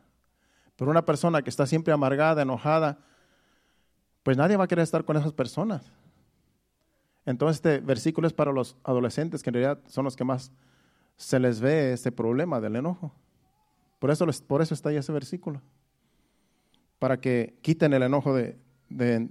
Pero 0.75 0.91
una 0.91 1.03
persona 1.03 1.41
que 1.41 1.49
está 1.49 1.65
siempre 1.65 1.91
amargada, 1.91 2.43
enojada, 2.43 2.99
pues 4.21 4.37
nadie 4.37 4.55
va 4.55 4.65
a 4.65 4.67
querer 4.67 4.83
estar 4.83 5.03
con 5.03 5.17
esas 5.17 5.33
personas. 5.33 5.91
Entonces 7.25 7.55
este 7.55 7.79
versículo 7.79 8.27
es 8.27 8.33
para 8.33 8.51
los 8.51 8.77
adolescentes, 8.83 9.41
que 9.41 9.49
en 9.49 9.55
realidad 9.55 9.79
son 9.87 10.05
los 10.05 10.15
que 10.15 10.23
más 10.23 10.51
se 11.17 11.39
les 11.39 11.59
ve 11.59 11.91
este 11.91 12.11
problema 12.11 12.61
del 12.61 12.75
enojo. 12.75 13.15
Por 13.97 14.11
eso, 14.11 14.27
por 14.47 14.61
eso 14.61 14.75
está 14.75 14.89
ahí 14.89 14.97
ese 14.97 15.11
versículo. 15.11 15.59
Para 16.99 17.19
que 17.19 17.57
quiten 17.63 17.93
el 17.93 18.03
enojo 18.03 18.35
de, 18.35 18.59
de, 18.89 19.27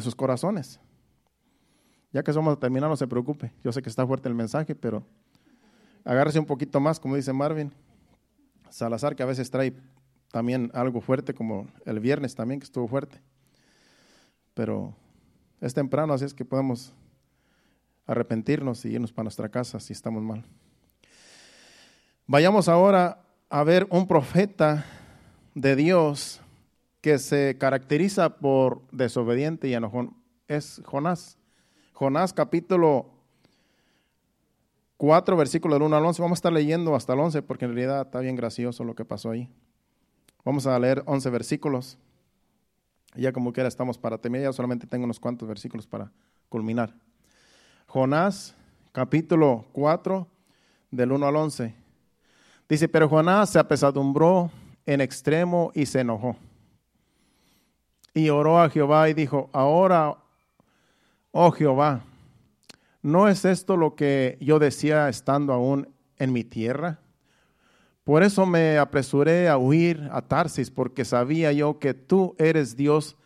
sus 0.00 0.16
corazones. 0.16 0.80
Ya 2.16 2.22
que 2.22 2.32
somos 2.32 2.56
a 2.56 2.58
terminar, 2.58 2.88
no 2.88 2.96
se 2.96 3.06
preocupe. 3.06 3.52
Yo 3.62 3.70
sé 3.72 3.82
que 3.82 3.90
está 3.90 4.06
fuerte 4.06 4.26
el 4.26 4.34
mensaje, 4.34 4.74
pero 4.74 5.04
agárrese 6.02 6.38
un 6.38 6.46
poquito 6.46 6.80
más, 6.80 6.98
como 6.98 7.14
dice 7.14 7.30
Marvin. 7.30 7.70
Salazar, 8.70 9.14
que 9.14 9.22
a 9.22 9.26
veces 9.26 9.50
trae 9.50 9.74
también 10.32 10.70
algo 10.72 11.02
fuerte, 11.02 11.34
como 11.34 11.66
el 11.84 12.00
viernes 12.00 12.34
también, 12.34 12.58
que 12.58 12.64
estuvo 12.64 12.88
fuerte. 12.88 13.20
Pero 14.54 14.94
es 15.60 15.74
temprano, 15.74 16.14
así 16.14 16.24
es 16.24 16.32
que 16.32 16.46
podemos 16.46 16.94
arrepentirnos 18.06 18.82
y 18.86 18.94
irnos 18.94 19.12
para 19.12 19.24
nuestra 19.24 19.50
casa 19.50 19.78
si 19.78 19.92
estamos 19.92 20.22
mal. 20.22 20.42
Vayamos 22.26 22.66
ahora 22.70 23.26
a 23.50 23.62
ver 23.62 23.86
un 23.90 24.08
profeta 24.08 24.86
de 25.54 25.76
Dios 25.76 26.40
que 27.02 27.18
se 27.18 27.58
caracteriza 27.58 28.38
por 28.38 28.80
desobediente 28.90 29.68
y 29.68 29.74
enojón. 29.74 30.16
Es 30.48 30.80
Jonás. 30.86 31.36
Jonás 31.98 32.34
capítulo 32.34 33.06
4, 34.98 35.34
versículo 35.34 35.76
del 35.76 35.82
1 35.84 35.96
al 35.96 36.04
11. 36.04 36.20
Vamos 36.20 36.36
a 36.36 36.40
estar 36.40 36.52
leyendo 36.52 36.94
hasta 36.94 37.14
el 37.14 37.20
11 37.20 37.40
porque 37.40 37.64
en 37.64 37.74
realidad 37.74 38.02
está 38.02 38.20
bien 38.20 38.36
gracioso 38.36 38.84
lo 38.84 38.94
que 38.94 39.06
pasó 39.06 39.30
ahí. 39.30 39.48
Vamos 40.44 40.66
a 40.66 40.78
leer 40.78 41.02
11 41.06 41.30
versículos 41.30 41.98
ya 43.14 43.32
como 43.32 43.50
quiera 43.50 43.66
estamos 43.66 43.96
para 43.96 44.18
terminar, 44.18 44.48
ya 44.48 44.52
solamente 44.52 44.86
tengo 44.86 45.04
unos 45.04 45.18
cuantos 45.18 45.48
versículos 45.48 45.86
para 45.86 46.12
culminar. 46.50 46.94
Jonás, 47.86 48.54
capítulo 48.92 49.64
4, 49.72 50.28
del 50.90 51.12
1 51.12 51.26
al 51.26 51.36
11. 51.36 51.74
Dice, 52.68 52.88
pero 52.88 53.08
Jonás 53.08 53.48
se 53.48 53.58
apesadumbró 53.58 54.50
en 54.84 55.00
extremo 55.00 55.70
y 55.74 55.86
se 55.86 56.00
enojó. 56.00 56.36
Y 58.12 58.28
oró 58.28 58.60
a 58.60 58.68
Jehová 58.68 59.08
y 59.08 59.14
dijo, 59.14 59.48
ahora, 59.54 60.18
oh 61.38 61.50
Jehová, 61.50 62.00
¿no 63.02 63.28
es 63.28 63.44
esto 63.44 63.76
lo 63.76 63.94
que 63.94 64.38
yo 64.40 64.58
decía 64.58 65.10
estando 65.10 65.52
aún 65.52 65.88
en 66.18 66.32
mi 66.32 66.44
tierra? 66.44 67.00
Por 68.04 68.22
eso 68.22 68.46
me 68.46 68.78
apresuré 68.78 69.48
a 69.48 69.58
huir 69.58 70.08
a 70.12 70.22
Tarsis, 70.22 70.70
porque 70.70 71.04
sabía 71.04 71.52
yo 71.52 71.78
que 71.78 71.92
tú 71.92 72.34
eres 72.38 72.76
Dios 72.76 73.16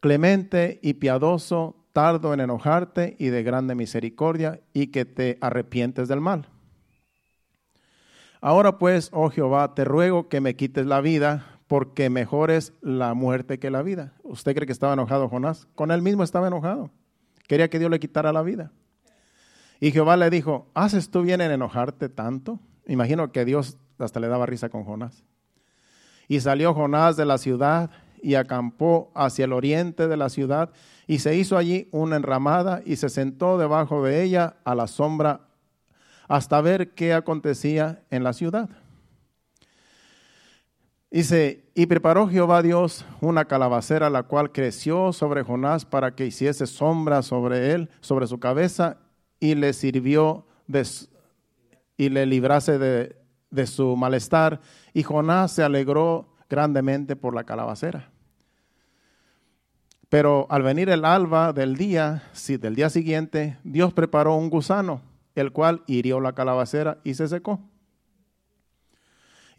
clemente 0.00 0.78
y 0.80 0.94
piadoso, 0.94 1.76
tardo 1.92 2.32
en 2.32 2.40
enojarte 2.40 3.16
y 3.18 3.26
de 3.26 3.42
grande 3.42 3.74
misericordia, 3.74 4.60
y 4.72 4.86
que 4.86 5.04
te 5.04 5.36
arrepientes 5.42 6.08
del 6.08 6.22
mal. 6.22 6.48
Ahora 8.40 8.78
pues, 8.78 9.10
oh 9.12 9.28
Jehová, 9.28 9.74
te 9.74 9.84
ruego 9.84 10.28
que 10.28 10.40
me 10.40 10.56
quites 10.56 10.86
la 10.86 11.02
vida, 11.02 11.58
porque 11.66 12.08
mejor 12.08 12.50
es 12.50 12.72
la 12.80 13.12
muerte 13.12 13.58
que 13.58 13.70
la 13.70 13.82
vida. 13.82 14.14
¿Usted 14.22 14.54
cree 14.54 14.66
que 14.66 14.72
estaba 14.72 14.94
enojado 14.94 15.28
Jonás? 15.28 15.68
Con 15.74 15.90
él 15.90 16.00
mismo 16.00 16.22
estaba 16.22 16.46
enojado. 16.46 16.90
Quería 17.52 17.68
que 17.68 17.78
Dios 17.78 17.90
le 17.90 18.00
quitara 18.00 18.32
la 18.32 18.40
vida. 18.40 18.72
Y 19.78 19.90
Jehová 19.90 20.16
le 20.16 20.30
dijo, 20.30 20.70
¿haces 20.72 21.10
tú 21.10 21.20
bien 21.20 21.42
en 21.42 21.50
enojarte 21.50 22.08
tanto? 22.08 22.58
Imagino 22.86 23.30
que 23.30 23.44
Dios 23.44 23.76
hasta 23.98 24.20
le 24.20 24.28
daba 24.28 24.46
risa 24.46 24.70
con 24.70 24.84
Jonás. 24.84 25.22
Y 26.28 26.40
salió 26.40 26.72
Jonás 26.72 27.18
de 27.18 27.26
la 27.26 27.36
ciudad 27.36 27.90
y 28.22 28.36
acampó 28.36 29.12
hacia 29.14 29.44
el 29.44 29.52
oriente 29.52 30.08
de 30.08 30.16
la 30.16 30.30
ciudad 30.30 30.70
y 31.06 31.18
se 31.18 31.36
hizo 31.36 31.58
allí 31.58 31.90
una 31.92 32.16
enramada 32.16 32.80
y 32.86 32.96
se 32.96 33.10
sentó 33.10 33.58
debajo 33.58 34.02
de 34.02 34.22
ella 34.22 34.56
a 34.64 34.74
la 34.74 34.86
sombra 34.86 35.42
hasta 36.28 36.58
ver 36.62 36.94
qué 36.94 37.12
acontecía 37.12 38.02
en 38.08 38.24
la 38.24 38.32
ciudad. 38.32 38.70
Dice, 41.12 41.70
y 41.74 41.84
preparó 41.84 42.26
Jehová 42.26 42.62
Dios 42.62 43.04
una 43.20 43.44
calabacera, 43.44 44.08
la 44.08 44.22
cual 44.22 44.50
creció 44.50 45.12
sobre 45.12 45.42
Jonás 45.42 45.84
para 45.84 46.14
que 46.14 46.24
hiciese 46.24 46.66
sombra 46.66 47.20
sobre 47.20 47.72
él, 47.72 47.90
sobre 48.00 48.26
su 48.26 48.40
cabeza, 48.40 48.96
y 49.38 49.54
le 49.54 49.74
sirvió 49.74 50.46
y 51.98 52.08
le 52.08 52.24
librase 52.24 52.78
de, 52.78 53.16
de 53.50 53.66
su 53.66 53.94
malestar 53.94 54.60
y 54.94 55.02
Jonás 55.02 55.52
se 55.52 55.62
alegró 55.62 56.34
grandemente 56.48 57.14
por 57.14 57.34
la 57.34 57.44
calabacera. 57.44 58.10
Pero 60.08 60.46
al 60.48 60.62
venir 60.62 60.88
el 60.88 61.04
alba 61.04 61.52
del 61.52 61.76
día, 61.76 62.22
sí, 62.32 62.56
del 62.56 62.74
día 62.74 62.88
siguiente, 62.88 63.58
Dios 63.64 63.92
preparó 63.92 64.34
un 64.34 64.48
gusano, 64.48 65.02
el 65.34 65.52
cual 65.52 65.82
hirió 65.86 66.20
la 66.20 66.34
calabacera 66.34 66.98
y 67.04 67.14
se 67.14 67.28
secó. 67.28 67.60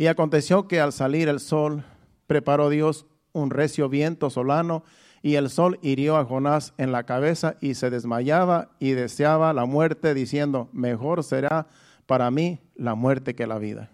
Y 0.04 0.08
aconteció 0.08 0.68
que 0.68 0.82
al 0.82 0.92
salir 0.92 1.30
el 1.30 1.40
sol, 1.40 1.86
preparó 2.28 2.68
Dios 2.68 3.06
un 3.32 3.52
recio 3.52 3.88
viento 3.88 4.30
solano, 4.30 4.84
y 5.22 5.36
el 5.36 5.50
sol 5.50 5.80
hirió 5.82 6.18
a 6.18 6.26
Jonás 6.26 6.74
en 6.78 6.92
la 6.92 7.06
cabeza 7.06 7.56
y 7.62 7.76
se 7.76 7.90
desmayaba 7.90 8.72
y 8.80 8.92
deseaba 8.92 9.54
la 9.54 9.64
muerte, 9.64 10.14
diciendo, 10.14 10.68
mejor 10.74 11.24
será 11.24 11.68
para 12.06 12.30
mí 12.32 12.60
la 12.76 12.96
muerte 12.96 13.34
que 13.34 13.48
la 13.48 13.60
vida. 13.60 13.92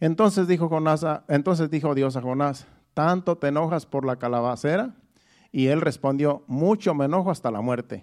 Entonces 0.00 0.48
dijo, 0.48 0.70
entonces 1.28 1.70
dijo 1.70 1.94
Dios 1.94 2.16
a 2.16 2.22
Jonás, 2.22 2.66
¿tanto 2.94 3.36
te 3.36 3.48
enojas 3.48 3.84
por 3.84 4.06
la 4.06 4.16
calabacera? 4.16 4.94
Y 5.52 5.66
él 5.66 5.82
respondió, 5.82 6.42
mucho 6.46 6.94
me 6.94 7.04
enojo 7.04 7.30
hasta 7.30 7.50
la 7.50 7.60
muerte. 7.60 8.02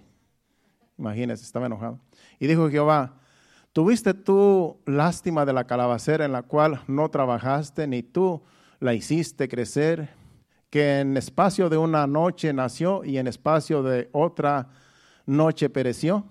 Imagínese, 0.96 1.42
estaba 1.42 1.66
enojado. 1.66 1.98
Y 2.38 2.46
dijo 2.46 2.70
Jehová, 2.70 3.17
¿Tuviste 3.78 4.12
tú 4.12 4.76
lástima 4.86 5.46
de 5.46 5.52
la 5.52 5.68
calabacera 5.68 6.24
en 6.24 6.32
la 6.32 6.42
cual 6.42 6.82
no 6.88 7.08
trabajaste 7.10 7.86
ni 7.86 8.02
tú 8.02 8.42
la 8.80 8.92
hiciste 8.92 9.48
crecer? 9.48 10.08
Que 10.68 10.98
en 10.98 11.16
espacio 11.16 11.68
de 11.68 11.78
una 11.78 12.04
noche 12.08 12.52
nació 12.52 13.04
y 13.04 13.18
en 13.18 13.28
espacio 13.28 13.84
de 13.84 14.08
otra 14.10 14.70
noche 15.26 15.70
pereció. 15.70 16.24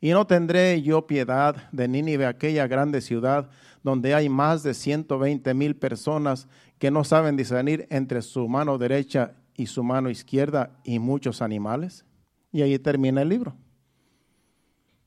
Y 0.00 0.12
no 0.12 0.26
tendré 0.26 0.80
yo 0.80 1.06
piedad 1.06 1.68
de 1.72 1.88
Nínive, 1.88 2.24
aquella 2.24 2.66
grande 2.66 3.02
ciudad 3.02 3.50
donde 3.82 4.14
hay 4.14 4.30
más 4.30 4.62
de 4.62 4.72
120 4.72 5.52
mil 5.52 5.76
personas 5.76 6.48
que 6.78 6.90
no 6.90 7.04
saben 7.04 7.36
discernir 7.36 7.86
entre 7.90 8.22
su 8.22 8.48
mano 8.48 8.78
derecha 8.78 9.34
y 9.54 9.66
su 9.66 9.84
mano 9.84 10.08
izquierda 10.08 10.70
y 10.84 10.98
muchos 11.00 11.42
animales. 11.42 12.06
Y 12.50 12.62
ahí 12.62 12.78
termina 12.78 13.20
el 13.20 13.28
libro. 13.28 13.58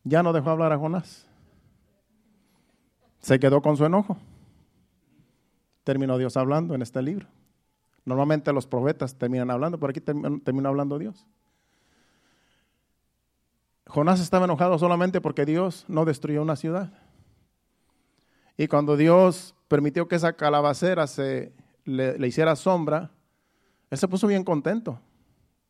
Ya 0.05 0.23
no 0.23 0.31
dejó 0.31 0.51
hablar 0.51 0.71
a 0.71 0.77
Jonás. 0.77 1.27
Se 3.19 3.37
quedó 3.39 3.61
con 3.61 3.75
su 3.75 3.83
enojo. 3.85 4.17
Terminó 5.83 6.17
Dios 6.17 6.37
hablando 6.37 6.73
en 6.75 6.81
este 6.81 7.01
libro. 7.01 7.27
Normalmente 8.05 8.53
los 8.53 8.67
profetas 8.67 9.15
terminan 9.15 9.51
hablando, 9.51 9.79
pero 9.79 9.89
aquí 9.89 9.99
termina 9.99 10.69
hablando 10.69 10.97
Dios. 10.97 11.27
Jonás 13.87 14.19
estaba 14.19 14.45
enojado 14.45 14.77
solamente 14.79 15.21
porque 15.21 15.45
Dios 15.45 15.85
no 15.87 16.05
destruyó 16.05 16.41
una 16.41 16.55
ciudad. 16.55 16.93
Y 18.57 18.67
cuando 18.67 18.95
Dios 18.95 19.55
permitió 19.67 20.07
que 20.07 20.15
esa 20.15 20.33
calabacera 20.33 21.07
se 21.07 21.51
le, 21.83 22.15
hiciera 22.27 22.55
sombra, 22.55 23.11
él 23.89 23.97
se 23.97 24.07
puso 24.07 24.27
bien 24.27 24.43
contento. 24.43 24.99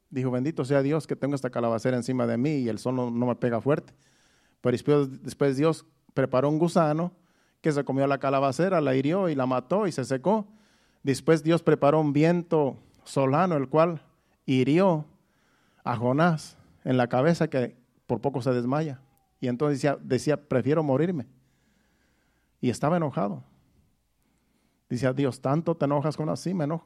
Dijo, 0.10 0.32
bendito 0.32 0.64
sea 0.66 0.82
Dios 0.82 1.08
que 1.08 1.16
tengo 1.16 1.36
esta 1.36 1.50
calabacera 1.50 1.98
encima 1.98 2.28
de 2.28 2.38
mí 2.38 2.58
y 2.58 2.70
el 2.70 2.80
sol 2.80 2.96
no, 2.96 3.12
me 3.12 3.36
pega 3.36 3.60
fuerte. 3.60 3.94
Pero 4.62 5.06
después, 5.08 5.58
Dios 5.58 5.86
preparó 6.14 6.50
un 6.50 6.60
gusano 6.60 7.12
que 7.62 7.72
se 7.72 7.84
comió 7.84 8.08
la 8.08 8.20
calabacera, 8.20 8.82
la 8.82 8.96
hirió 8.96 9.30
y 9.30 9.36
la 9.36 9.46
mató 9.46 9.88
y 9.88 9.92
se 9.92 10.06
secó. 10.06 10.48
Después 11.04 11.44
Dios 11.44 11.62
preparó 11.62 12.00
un 12.00 12.14
viento 12.14 12.78
solano, 13.04 13.56
el 13.56 13.70
cual 13.70 14.02
hirió 14.46 15.06
a 15.84 15.96
Jonás 15.96 16.58
en 16.84 16.98
la 16.98 17.08
cabeza 17.08 17.48
que 17.48 17.76
por 18.08 18.22
poco 18.22 18.42
se 18.42 18.52
desmaya. 18.52 19.00
Y 19.40 19.48
entonces 19.48 19.78
decía, 19.80 19.98
decía 20.02 20.48
prefiero 20.48 20.84
morirme. 20.84 21.28
Y 22.62 22.70
estaba 22.70 22.98
enojado. 22.98 23.44
Dice, 24.90 25.12
Dios, 25.14 25.42
tanto 25.42 25.76
te 25.76 25.86
enojas 25.86 26.16
con 26.16 26.30
así, 26.30 26.54
me 26.54 26.64
enojo. 26.64 26.86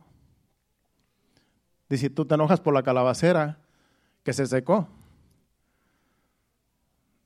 Dice, 1.89 2.09
tú 2.09 2.26
te 2.26 2.36
enojas 2.36 2.61
por 2.61 2.74
la 2.74 2.84
calabacera 2.84 3.59
que 4.24 4.34
se 4.34 4.45
secó. 4.45 4.88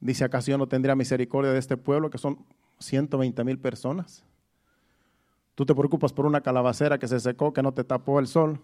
Dice, 0.04 0.26
¿acaso 0.26 0.52
yo 0.52 0.58
no 0.58 0.68
tendría 0.68 0.96
misericordia 0.96 1.54
de 1.54 1.60
este 1.60 1.78
pueblo 1.78 2.10
que 2.10 2.18
son 2.18 2.38
120 2.80 3.42
mil 3.46 3.58
personas? 3.58 4.26
Tú 5.56 5.66
te 5.66 5.74
preocupas 5.74 6.12
por 6.12 6.26
una 6.26 6.42
calabacera 6.42 7.00
que 7.00 7.08
se 7.08 7.22
secó, 7.22 7.54
que 7.54 7.64
no 7.64 7.74
te 7.74 7.86
tapó 7.86 8.20
el 8.20 8.28
sol. 8.28 8.60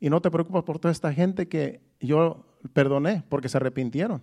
Y 0.00 0.08
no 0.08 0.22
te 0.22 0.30
preocupas 0.30 0.64
por 0.64 0.78
toda 0.78 0.90
esta 0.90 1.12
gente 1.12 1.48
que 1.48 1.82
yo 2.00 2.46
perdoné 2.72 3.22
porque 3.28 3.50
se 3.50 3.58
arrepintieron. 3.58 4.22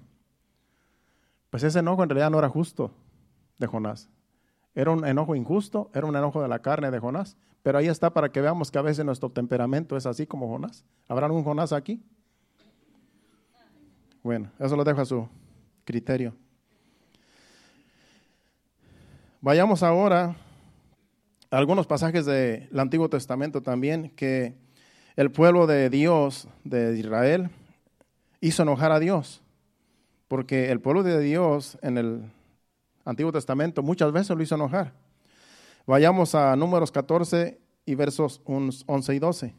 Pues 1.51 1.62
ese 1.62 1.78
enojo 1.78 2.01
en 2.01 2.10
realidad 2.10 2.32
no 2.32 2.39
era 2.39 2.49
justo 2.49 2.91
de 3.60 3.68
Jonás. 3.68 4.10
Era 4.74 4.89
un 4.89 5.05
enojo 5.05 5.36
injusto, 5.36 5.91
era 5.93 6.08
un 6.08 6.16
enojo 6.16 6.41
de 6.41 6.47
la 6.47 6.58
carne 6.64 6.89
de 6.89 6.97
Jonás. 6.97 7.38
Pero 7.62 7.78
ahí 7.78 7.88
está 7.88 8.10
para 8.10 8.32
que 8.32 8.41
veamos 8.41 8.72
que 8.72 8.80
a 8.80 8.82
veces 8.82 9.05
nuestro 9.05 9.30
temperamento 9.30 9.95
es 9.95 10.08
así 10.08 10.26
como 10.26 10.47
Jonás. 10.47 10.84
¿Habrá 11.08 11.28
algún 11.28 11.43
Jonás 11.43 11.72
aquí? 11.72 12.01
Bueno, 14.24 14.49
eso 14.58 14.76
lo 14.76 14.84
dejo 14.84 15.01
a 15.01 15.05
su 15.05 15.30
criterio. 15.86 16.34
Vayamos 19.40 19.84
ahora 19.84 20.36
a 21.52 21.58
algunos 21.58 21.86
pasajes 21.86 22.26
del 22.26 22.80
Antiguo 22.80 23.08
Testamento 23.08 23.62
también 23.62 24.10
que 24.16 24.56
el 25.16 25.32
pueblo 25.32 25.68
de 25.68 25.92
Dios, 25.92 26.48
de 26.64 26.98
Israel, 26.98 27.52
hizo 28.42 28.64
enojar 28.64 28.92
a 28.92 29.00
Dios. 29.00 29.44
Porque 30.28 30.72
el 30.72 30.82
pueblo 30.82 31.04
de 31.04 31.20
Dios 31.20 31.78
en 31.84 32.00
el 32.00 32.32
Antiguo 33.06 33.32
Testamento 33.32 33.84
muchas 33.84 34.12
veces 34.12 34.36
lo 34.36 34.42
hizo 34.42 34.56
enojar. 34.56 34.94
Vayamos 35.86 36.34
a 36.34 36.56
números 36.56 36.92
14 36.92 37.60
y 37.86 37.94
versos 37.96 38.42
11 38.44 39.14
y 39.14 39.20
12. 39.20 39.54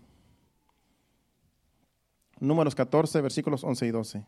Números 2.41 2.74
14, 2.74 3.20
versículos 3.20 3.62
11 3.62 3.87
y 3.87 3.91
12. 3.93 4.24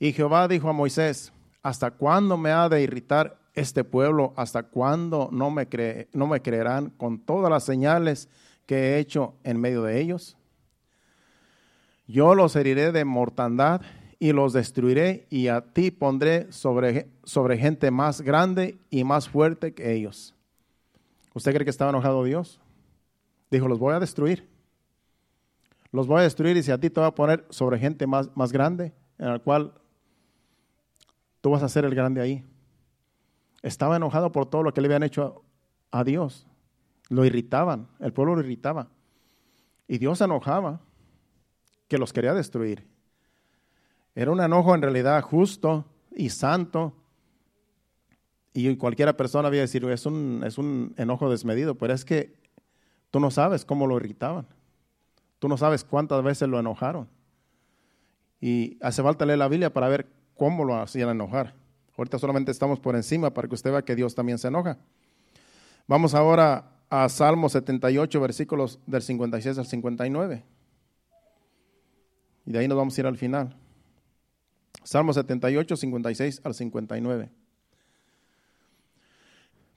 Y 0.00 0.12
Jehová 0.14 0.48
dijo 0.48 0.70
a 0.70 0.72
Moisés, 0.72 1.32
¿hasta 1.62 1.92
cuándo 1.92 2.36
me 2.36 2.50
ha 2.50 2.68
de 2.68 2.82
irritar 2.82 3.38
este 3.54 3.84
pueblo? 3.84 4.32
¿Hasta 4.36 4.64
cuándo 4.64 5.28
no 5.32 5.50
me, 5.50 5.68
no 6.12 6.26
me 6.26 6.42
creerán 6.42 6.90
con 6.90 7.18
todas 7.18 7.50
las 7.50 7.64
señales 7.64 8.28
que 8.66 8.76
he 8.76 8.98
hecho 8.98 9.34
en 9.44 9.60
medio 9.60 9.82
de 9.82 10.00
ellos? 10.00 10.36
Yo 12.06 12.34
los 12.34 12.56
heriré 12.56 12.92
de 12.92 13.04
mortandad 13.04 13.80
y 14.18 14.32
los 14.32 14.52
destruiré 14.52 15.26
y 15.30 15.48
a 15.48 15.62
ti 15.62 15.90
pondré 15.90 16.46
sobre, 16.52 17.08
gente 17.58 17.90
más 17.90 18.20
grande 18.20 18.78
y 18.90 19.02
más 19.02 19.28
fuerte 19.28 19.74
que 19.74 19.92
ellos. 19.92 20.34
¿Usted 21.34 21.52
cree 21.52 21.64
que 21.64 21.70
estaba 21.70 21.90
enojado 21.90 22.22
Dios? 22.22 22.60
Dijo, 23.50 23.66
los 23.66 23.78
voy 23.78 23.94
a 23.94 23.98
destruir. 23.98 24.48
Los 25.90 26.06
voy 26.06 26.20
a 26.20 26.22
destruir 26.22 26.56
y 26.56 26.62
si 26.62 26.70
a 26.70 26.78
ti 26.78 26.88
te 26.88 27.00
voy 27.00 27.08
a 27.08 27.14
poner 27.14 27.44
sobre 27.50 27.78
gente 27.78 28.06
más, 28.06 28.30
más 28.36 28.52
grande, 28.52 28.92
en 29.18 29.28
la 29.28 29.38
cual 29.38 29.72
tú 31.42 31.50
vas 31.50 31.62
a 31.62 31.68
ser 31.68 31.84
el 31.84 31.94
grande 31.94 32.22
ahí. 32.22 32.44
Estaba 33.60 33.96
enojado 33.96 34.32
por 34.32 34.46
todo 34.46 34.62
lo 34.62 34.72
que 34.72 34.80
le 34.80 34.86
habían 34.86 35.02
hecho 35.02 35.44
a, 35.90 36.04
Dios. 36.04 36.46
Lo 37.10 37.26
irritaban, 37.26 37.88
el 38.00 38.12
pueblo 38.12 38.36
lo 38.36 38.40
irritaba. 38.40 38.88
Y 39.86 39.98
Dios 39.98 40.20
enojaba 40.22 40.80
que 41.88 41.98
los 41.98 42.12
quería 42.12 42.32
destruir. 42.32 42.86
Era 44.14 44.30
un 44.30 44.40
enojo 44.40 44.74
en 44.74 44.82
realidad 44.82 45.20
justo 45.22 45.84
y 46.12 46.30
santo. 46.30 46.94
Y 48.54 48.74
cualquiera 48.76 49.16
persona 49.16 49.48
había 49.48 49.60
decir, 49.62 49.84
es 49.84 50.06
un, 50.06 50.42
es 50.46 50.58
un 50.58 50.94
enojo 50.96 51.28
desmedido, 51.28 51.74
pero 51.74 51.92
es 51.92 52.04
que 52.04 52.34
tú 53.10 53.18
no 53.18 53.30
sabes 53.30 53.64
cómo 53.64 53.86
lo 53.86 53.96
irritaban. 53.96 54.46
Tú 55.38 55.48
no 55.48 55.56
sabes 55.56 55.82
cuántas 55.82 56.22
veces 56.22 56.48
lo 56.48 56.60
enojaron. 56.60 57.08
Y 58.40 58.78
hace 58.80 59.02
falta 59.02 59.26
leer 59.26 59.38
la 59.38 59.48
Biblia 59.48 59.72
para 59.72 59.88
ver 59.88 60.21
cómo 60.42 60.64
lo 60.64 60.74
hacían 60.74 61.08
enojar. 61.08 61.54
Ahorita 61.96 62.18
solamente 62.18 62.50
estamos 62.50 62.80
por 62.80 62.96
encima 62.96 63.32
para 63.32 63.46
que 63.46 63.54
usted 63.54 63.70
vea 63.70 63.82
que 63.82 63.94
Dios 63.94 64.12
también 64.12 64.38
se 64.38 64.48
enoja. 64.48 64.76
Vamos 65.86 66.16
ahora 66.16 66.64
a 66.90 67.08
Salmo 67.08 67.48
78, 67.48 68.20
versículos 68.20 68.80
del 68.84 69.02
56 69.02 69.56
al 69.56 69.66
59. 69.66 70.42
Y 72.44 72.50
de 72.50 72.58
ahí 72.58 72.66
nos 72.66 72.76
vamos 72.76 72.98
a 72.98 73.00
ir 73.00 73.06
al 73.06 73.16
final. 73.16 73.54
Salmo 74.82 75.12
78, 75.12 75.76
56 75.76 76.40
al 76.42 76.54
59. 76.54 77.30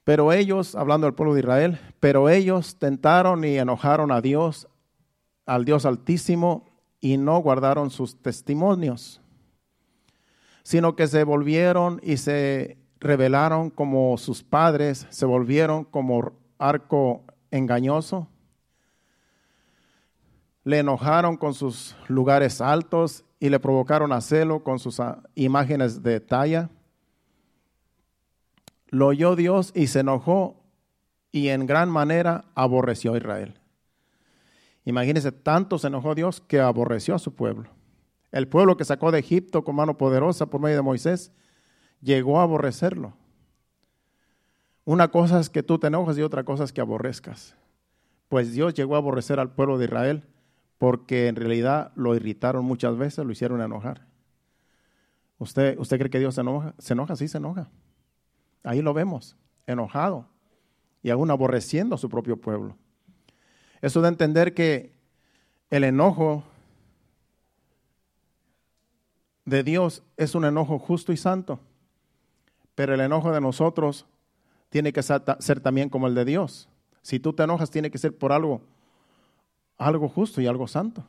Pero 0.04 0.34
ellos, 0.34 0.74
hablando 0.74 1.06
del 1.06 1.14
pueblo 1.14 1.36
de 1.36 1.42
Israel, 1.42 1.80
pero 2.00 2.28
ellos 2.28 2.78
tentaron 2.80 3.44
y 3.44 3.60
enojaron 3.60 4.12
a 4.12 4.20
Dios, 4.20 4.68
al 5.46 5.64
Dios 5.64 5.86
altísimo, 5.86 6.66
y 7.02 7.18
no 7.18 7.38
guardaron 7.38 7.92
sus 7.92 8.20
testimonios, 8.20 9.22
sino 10.66 10.96
que 10.96 11.06
se 11.06 11.24
volvieron 11.24 12.02
y 12.02 12.18
se 12.18 12.80
rebelaron 13.00 13.70
como 13.70 14.18
sus 14.18 14.42
padres, 14.42 15.06
se 15.12 15.28
volvieron 15.28 15.84
como 15.84 16.32
arco 16.58 17.24
engañoso, 17.52 18.28
le 20.64 20.80
enojaron 20.80 21.38
con 21.38 21.54
sus 21.54 21.96
lugares 22.08 22.62
altos 22.62 23.26
y 23.40 23.50
le 23.50 23.60
provocaron 23.60 24.12
a 24.12 24.22
celo 24.22 24.64
con 24.64 24.80
sus 24.80 25.00
ah, 25.00 25.22
imágenes 25.36 26.02
de 26.02 26.20
talla. 26.20 26.72
Lo 28.88 29.06
oyó 29.08 29.36
Dios 29.36 29.72
y 29.76 29.86
se 29.86 30.00
enojó 30.00 30.64
y 31.32 31.50
en 31.50 31.68
gran 31.68 31.92
manera 31.92 32.46
aborreció 32.56 33.14
a 33.14 33.18
Israel. 33.18 33.60
Imagínense, 34.84 35.32
tanto 35.32 35.78
se 35.78 35.88
enojó 35.88 36.16
Dios 36.16 36.42
que 36.42 36.60
aborreció 36.60 37.14
a 37.14 37.20
su 37.20 37.36
pueblo. 37.36 37.75
El 38.36 38.50
pueblo 38.50 38.76
que 38.76 38.84
sacó 38.84 39.14
de 39.14 39.20
Egipto 39.20 39.64
con 39.64 39.78
mano 39.78 39.98
poderosa 39.98 40.48
por 40.48 40.60
medio 40.60 40.76
de 40.76 40.82
Moisés 40.82 41.32
llegó 42.02 42.42
a 42.42 42.44
aborrecerlo. 42.44 43.14
Una 44.84 45.08
cosa 45.08 45.40
es 45.40 45.50
que 45.50 45.64
tú 45.64 45.80
te 45.80 45.88
enojas 45.88 46.18
y 46.18 46.22
otra 46.22 46.44
cosa 46.44 46.66
es 46.66 46.74
que 46.74 46.82
aborrezcas. 46.82 47.56
Pues 48.28 48.52
Dios 48.52 48.74
llegó 48.74 48.96
a 48.96 48.98
aborrecer 48.98 49.40
al 49.40 49.54
pueblo 49.54 49.78
de 49.78 49.86
Israel 49.86 50.28
porque 50.78 51.30
en 51.30 51.38
realidad 51.38 51.94
lo 51.96 52.14
irritaron 52.14 52.66
muchas 52.66 52.98
veces, 52.98 53.24
lo 53.24 53.32
hicieron 53.32 53.62
enojar. 53.62 54.06
¿Usted, 55.38 55.80
usted 55.80 55.98
cree 55.98 56.10
que 56.10 56.20
Dios 56.20 56.36
se 56.36 56.42
enoja? 56.42 56.76
Se 56.78 56.92
enoja, 56.92 57.16
sí 57.16 57.30
se 57.30 57.38
enoja. 57.38 57.70
Ahí 58.66 58.82
lo 58.82 58.94
vemos, 58.94 59.38
enojado 59.66 60.28
y 61.02 61.10
aún 61.10 61.32
aborreciendo 61.32 61.96
a 61.96 61.98
su 61.98 62.10
propio 62.10 62.36
pueblo. 62.36 62.76
Eso 63.82 64.02
de 64.02 64.10
entender 64.10 64.54
que 64.54 64.94
el 65.70 65.86
enojo 65.86 66.44
de 69.46 69.64
Dios 69.64 70.04
es 70.18 70.36
un 70.36 70.46
enojo 70.46 70.80
justo 70.80 71.14
y 71.14 71.18
santo, 71.18 71.60
pero 72.74 72.94
el 72.94 73.00
enojo 73.00 73.32
de 73.32 73.40
nosotros 73.40 74.06
tiene 74.70 74.92
que 74.92 75.04
ser 75.04 75.60
también 75.62 75.90
como 75.90 76.08
el 76.08 76.16
de 76.16 76.26
Dios. 76.26 76.68
Si 77.02 77.20
tú 77.20 77.34
te 77.34 77.44
enojas, 77.44 77.70
tiene 77.70 77.92
que 77.92 77.98
ser 77.98 78.18
por 78.18 78.32
algo, 78.32 78.62
algo 79.78 80.10
justo 80.10 80.42
y 80.42 80.48
algo 80.48 80.68
santo. 80.68 81.06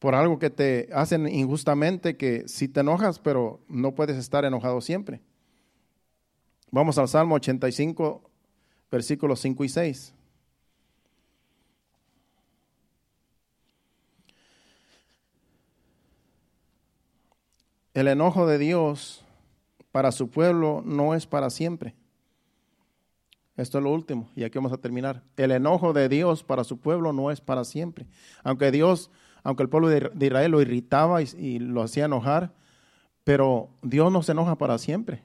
Por 0.00 0.16
algo 0.16 0.40
que 0.40 0.50
te 0.50 0.88
hacen 0.92 1.28
injustamente, 1.28 2.16
que 2.16 2.48
si 2.48 2.66
te 2.66 2.80
enojas, 2.80 3.20
pero 3.20 3.60
no 3.68 3.94
puedes 3.94 4.16
estar 4.16 4.44
enojado 4.44 4.80
siempre. 4.80 5.20
Vamos 6.72 6.98
al 6.98 7.06
Salmo 7.06 7.36
85, 7.36 8.20
versículos 8.90 9.40
5 9.40 9.64
y 9.64 9.68
6. 9.68 10.14
El 17.94 18.08
enojo 18.08 18.46
de 18.46 18.58
Dios 18.58 19.24
para 19.90 20.12
su 20.12 20.30
pueblo 20.30 20.82
no 20.84 21.14
es 21.14 21.26
para 21.26 21.50
siempre. 21.50 21.94
Esto 23.56 23.78
es 23.78 23.84
lo 23.84 23.92
último, 23.92 24.30
y 24.34 24.44
aquí 24.44 24.56
vamos 24.56 24.72
a 24.72 24.78
terminar. 24.78 25.22
El 25.36 25.50
enojo 25.50 25.92
de 25.92 26.08
Dios 26.08 26.42
para 26.42 26.64
su 26.64 26.78
pueblo 26.78 27.12
no 27.12 27.30
es 27.30 27.42
para 27.42 27.64
siempre. 27.64 28.06
Aunque 28.42 28.70
Dios, 28.70 29.10
aunque 29.42 29.62
el 29.62 29.68
pueblo 29.68 29.88
de 29.88 30.10
Israel 30.20 30.50
lo 30.50 30.62
irritaba 30.62 31.20
y, 31.20 31.58
lo 31.58 31.82
hacía 31.82 32.06
enojar, 32.06 32.54
pero 33.24 33.68
Dios 33.82 34.10
no 34.10 34.22
se 34.22 34.32
enoja 34.32 34.56
para 34.56 34.78
siempre. 34.78 35.22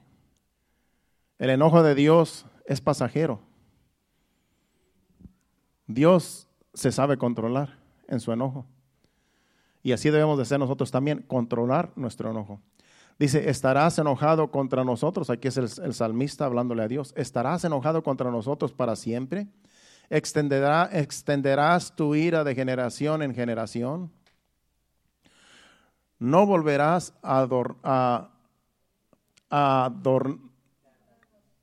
El 1.38 1.50
enojo 1.50 1.82
de 1.82 1.94
Dios 1.94 2.44
es 2.66 2.82
pasajero. 2.82 3.40
Dios 5.86 6.48
se 6.74 6.92
sabe 6.92 7.16
controlar 7.16 7.78
en 8.08 8.20
su 8.20 8.30
enojo. 8.30 8.66
Y 9.82 9.92
así 9.92 10.10
debemos 10.10 10.38
de 10.38 10.44
ser 10.44 10.58
nosotros 10.58 10.90
también, 10.90 11.22
controlar 11.22 11.92
nuestro 11.96 12.30
enojo. 12.30 12.60
Dice, 13.18 13.50
estarás 13.50 13.98
enojado 13.98 14.50
contra 14.50 14.84
nosotros. 14.84 15.28
Aquí 15.28 15.48
es 15.48 15.56
el, 15.56 15.94
salmista 15.94 16.44
hablándole 16.44 16.84
a 16.84 16.88
Dios. 16.88 17.12
Estarás 17.16 17.64
enojado 17.64 18.02
contra 18.02 18.30
nosotros 18.30 18.72
para 18.72 18.94
siempre. 18.94 19.48
Extenderá, 20.08 20.88
extenderás 20.92 21.94
tu 21.96 22.14
ira 22.14 22.44
de 22.44 22.54
generación 22.54 23.22
en 23.22 23.34
generación. 23.34 24.12
No 26.20 26.46
volverás 26.46 27.12
a, 27.22 27.46
a, 27.82 28.30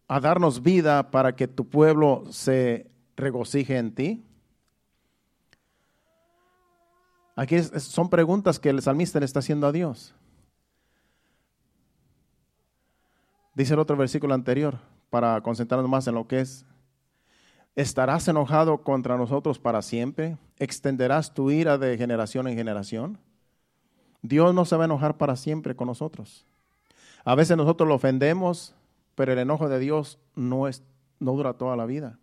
a 0.08 0.20
darnos 0.20 0.62
vida 0.62 1.10
para 1.10 1.36
que 1.36 1.48
tu 1.48 1.70
pueblo 1.70 2.24
se 2.30 2.92
regocije 3.16 3.78
en 3.78 3.96
ti. 3.96 4.26
Aquí 7.36 7.62
son 7.62 8.10
preguntas 8.10 8.60
que 8.60 8.70
el 8.70 8.82
salmista 8.82 9.20
le 9.20 9.26
está 9.26 9.40
haciendo 9.40 9.68
a 9.68 9.72
Dios. 9.72 10.14
Dice 13.54 13.74
el 13.74 13.80
otro 13.80 13.98
versículo 13.98 14.34
anterior, 14.34 14.80
para 15.10 15.40
concentrarnos 15.42 15.90
más 15.90 16.08
en 16.08 16.16
lo 16.16 16.28
que 16.28 16.42
es. 16.42 16.66
¿Estarás 17.76 18.28
enojado 18.28 18.84
contra 18.84 19.18
nosotros 19.18 19.60
para 19.60 19.82
siempre? 19.82 20.38
¿Extenderás 20.60 21.34
tu 21.34 21.52
ira 21.52 21.78
de 21.78 21.98
generación 21.98 22.48
en 22.48 22.56
generación? 22.56 23.18
Dios 24.22 24.54
no 24.54 24.66
se 24.66 24.76
va 24.76 24.84
a 24.84 24.86
enojar 24.86 25.18
para 25.18 25.36
siempre 25.36 25.76
con 25.76 25.88
nosotros. 25.88 26.46
A 27.26 27.36
veces 27.36 27.58
nosotros 27.58 27.88
lo 27.88 27.96
ofendemos, 27.96 28.76
pero 29.16 29.34
el 29.34 29.40
enojo 29.40 29.68
de 29.68 29.80
Dios 29.80 30.20
no, 30.36 30.68
es, 30.68 30.84
no 31.20 31.34
dura 31.34 31.54
toda 31.54 31.76
la 31.76 31.86
vida. 31.86 32.18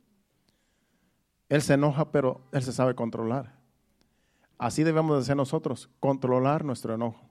Él 1.49 1.61
se 1.61 1.75
enoja, 1.75 2.11
pero 2.11 2.41
Él 2.53 2.63
se 2.63 2.73
sabe 2.73 2.95
controlar. 2.95 3.62
Así 4.63 4.85
debemos 4.85 5.19
de 5.19 5.25
ser 5.25 5.37
nosotros, 5.37 5.91
controlar 5.99 6.65
nuestro 6.65 6.95
enojo. 6.95 7.29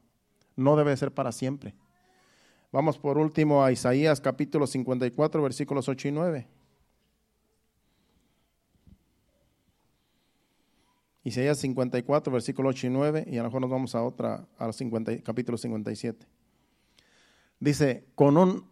No 0.57 0.75
debe 0.75 0.97
ser 0.97 1.13
para 1.13 1.31
siempre. 1.31 1.73
Vamos 2.73 2.97
por 2.97 3.17
último 3.17 3.63
a 3.63 3.71
Isaías 3.71 4.19
capítulo 4.19 4.67
54, 4.67 5.41
versículos 5.41 5.87
8 5.87 6.09
y 6.09 6.11
9. 6.11 6.47
Isaías 11.23 11.57
54, 11.59 12.33
versículo 12.33 12.67
8 12.67 12.87
y 12.87 12.89
9, 12.89 13.25
y 13.25 13.37
a 13.37 13.43
lo 13.43 13.47
mejor 13.47 13.61
nos 13.61 13.71
vamos 13.71 13.95
a 13.95 14.03
otra, 14.03 14.45
al 14.57 14.75
capítulo 15.23 15.57
57. 15.57 16.27
Dice, 17.61 18.07
con 18.13 18.35
un 18.35 18.69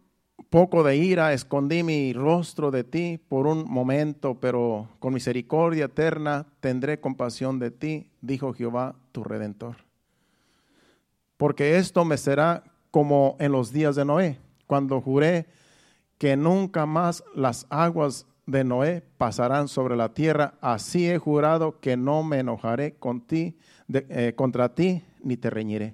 poco 0.49 0.83
de 0.83 0.97
ira 0.97 1.33
escondí 1.33 1.83
mi 1.83 2.13
rostro 2.13 2.71
de 2.71 2.83
ti 2.83 3.19
por 3.29 3.45
un 3.45 3.69
momento, 3.69 4.39
pero 4.39 4.89
con 4.99 5.13
misericordia 5.13 5.85
eterna 5.85 6.47
tendré 6.59 6.99
compasión 6.99 7.59
de 7.59 7.71
ti, 7.71 8.09
dijo 8.21 8.53
Jehová 8.53 8.95
tu 9.11 9.23
redentor. 9.23 9.77
Porque 11.37 11.77
esto 11.77 12.03
me 12.03 12.17
será 12.17 12.63
como 12.91 13.37
en 13.39 13.51
los 13.51 13.71
días 13.71 13.95
de 13.95 14.05
Noé, 14.05 14.39
cuando 14.65 14.99
juré 15.01 15.47
que 16.17 16.35
nunca 16.35 16.85
más 16.85 17.23
las 17.35 17.65
aguas 17.69 18.25
de 18.45 18.63
Noé 18.63 19.03
pasarán 19.17 19.67
sobre 19.67 19.95
la 19.95 20.13
tierra, 20.13 20.55
así 20.59 21.07
he 21.07 21.19
jurado 21.19 21.79
que 21.79 21.95
no 21.95 22.23
me 22.23 22.39
enojaré 22.39 22.95
con 22.95 23.21
ti, 23.21 23.57
eh, 23.93 24.33
contra 24.35 24.73
ti, 24.73 25.03
ni 25.23 25.37
te 25.37 25.51
reñiré. 25.51 25.93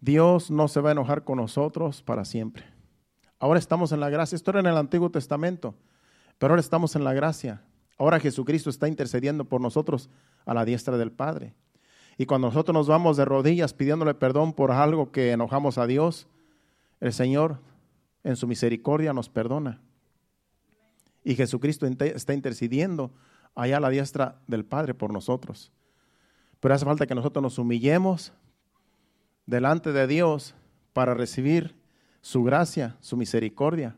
Dios 0.00 0.50
no 0.50 0.68
se 0.68 0.80
va 0.80 0.90
a 0.90 0.92
enojar 0.92 1.24
con 1.24 1.36
nosotros 1.36 2.02
para 2.02 2.24
siempre. 2.24 2.77
Ahora 3.38 3.58
estamos 3.58 3.92
en 3.92 4.00
la 4.00 4.10
gracia. 4.10 4.36
Esto 4.36 4.50
era 4.50 4.60
en 4.60 4.66
el 4.66 4.76
Antiguo 4.76 5.10
Testamento, 5.10 5.74
pero 6.38 6.52
ahora 6.52 6.60
estamos 6.60 6.96
en 6.96 7.04
la 7.04 7.12
gracia. 7.12 7.62
Ahora 7.98 8.20
Jesucristo 8.20 8.70
está 8.70 8.88
intercediendo 8.88 9.44
por 9.44 9.60
nosotros 9.60 10.10
a 10.44 10.54
la 10.54 10.64
diestra 10.64 10.96
del 10.96 11.12
Padre. 11.12 11.54
Y 12.16 12.26
cuando 12.26 12.48
nosotros 12.48 12.74
nos 12.74 12.88
vamos 12.88 13.16
de 13.16 13.24
rodillas 13.24 13.72
pidiéndole 13.74 14.14
perdón 14.14 14.52
por 14.52 14.72
algo 14.72 15.12
que 15.12 15.30
enojamos 15.30 15.78
a 15.78 15.86
Dios, 15.86 16.26
el 17.00 17.12
Señor 17.12 17.60
en 18.24 18.36
su 18.36 18.48
misericordia 18.48 19.12
nos 19.12 19.28
perdona. 19.28 19.80
Y 21.22 21.36
Jesucristo 21.36 21.86
está 21.86 22.34
intercediendo 22.34 23.12
allá 23.54 23.76
a 23.76 23.80
la 23.80 23.90
diestra 23.90 24.40
del 24.48 24.64
Padre 24.64 24.94
por 24.94 25.12
nosotros. 25.12 25.72
Pero 26.58 26.74
hace 26.74 26.84
falta 26.84 27.06
que 27.06 27.14
nosotros 27.14 27.42
nos 27.42 27.58
humillemos 27.58 28.32
delante 29.46 29.92
de 29.92 30.06
Dios 30.08 30.54
para 30.92 31.14
recibir 31.14 31.77
su 32.20 32.42
gracia, 32.44 32.96
su 33.00 33.16
misericordia. 33.16 33.96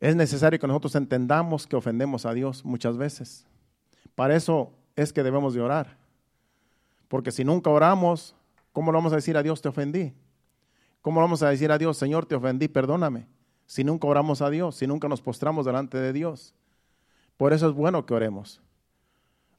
Es 0.00 0.16
necesario 0.16 0.58
que 0.58 0.66
nosotros 0.66 0.94
entendamos 0.94 1.66
que 1.66 1.76
ofendemos 1.76 2.24
a 2.24 2.32
Dios 2.32 2.64
muchas 2.64 2.96
veces. 2.96 3.46
Para 4.14 4.34
eso 4.34 4.72
es 4.96 5.12
que 5.12 5.22
debemos 5.22 5.54
de 5.54 5.60
orar. 5.60 5.98
Porque 7.08 7.32
si 7.32 7.44
nunca 7.44 7.70
oramos, 7.70 8.34
¿cómo 8.72 8.92
le 8.92 8.96
vamos 8.96 9.12
a 9.12 9.16
decir 9.16 9.36
a 9.36 9.42
Dios 9.42 9.60
te 9.60 9.68
ofendí? 9.68 10.14
¿Cómo 11.02 11.20
le 11.20 11.24
vamos 11.24 11.42
a 11.42 11.48
decir 11.48 11.72
a 11.72 11.78
Dios, 11.78 11.96
Señor, 11.96 12.26
te 12.26 12.34
ofendí, 12.34 12.68
perdóname? 12.68 13.26
Si 13.66 13.84
nunca 13.84 14.06
oramos 14.06 14.42
a 14.42 14.50
Dios, 14.50 14.76
si 14.76 14.86
nunca 14.86 15.08
nos 15.08 15.20
postramos 15.20 15.66
delante 15.66 15.98
de 15.98 16.12
Dios. 16.12 16.54
Por 17.36 17.52
eso 17.52 17.68
es 17.68 17.74
bueno 17.74 18.04
que 18.06 18.14
oremos. 18.14 18.60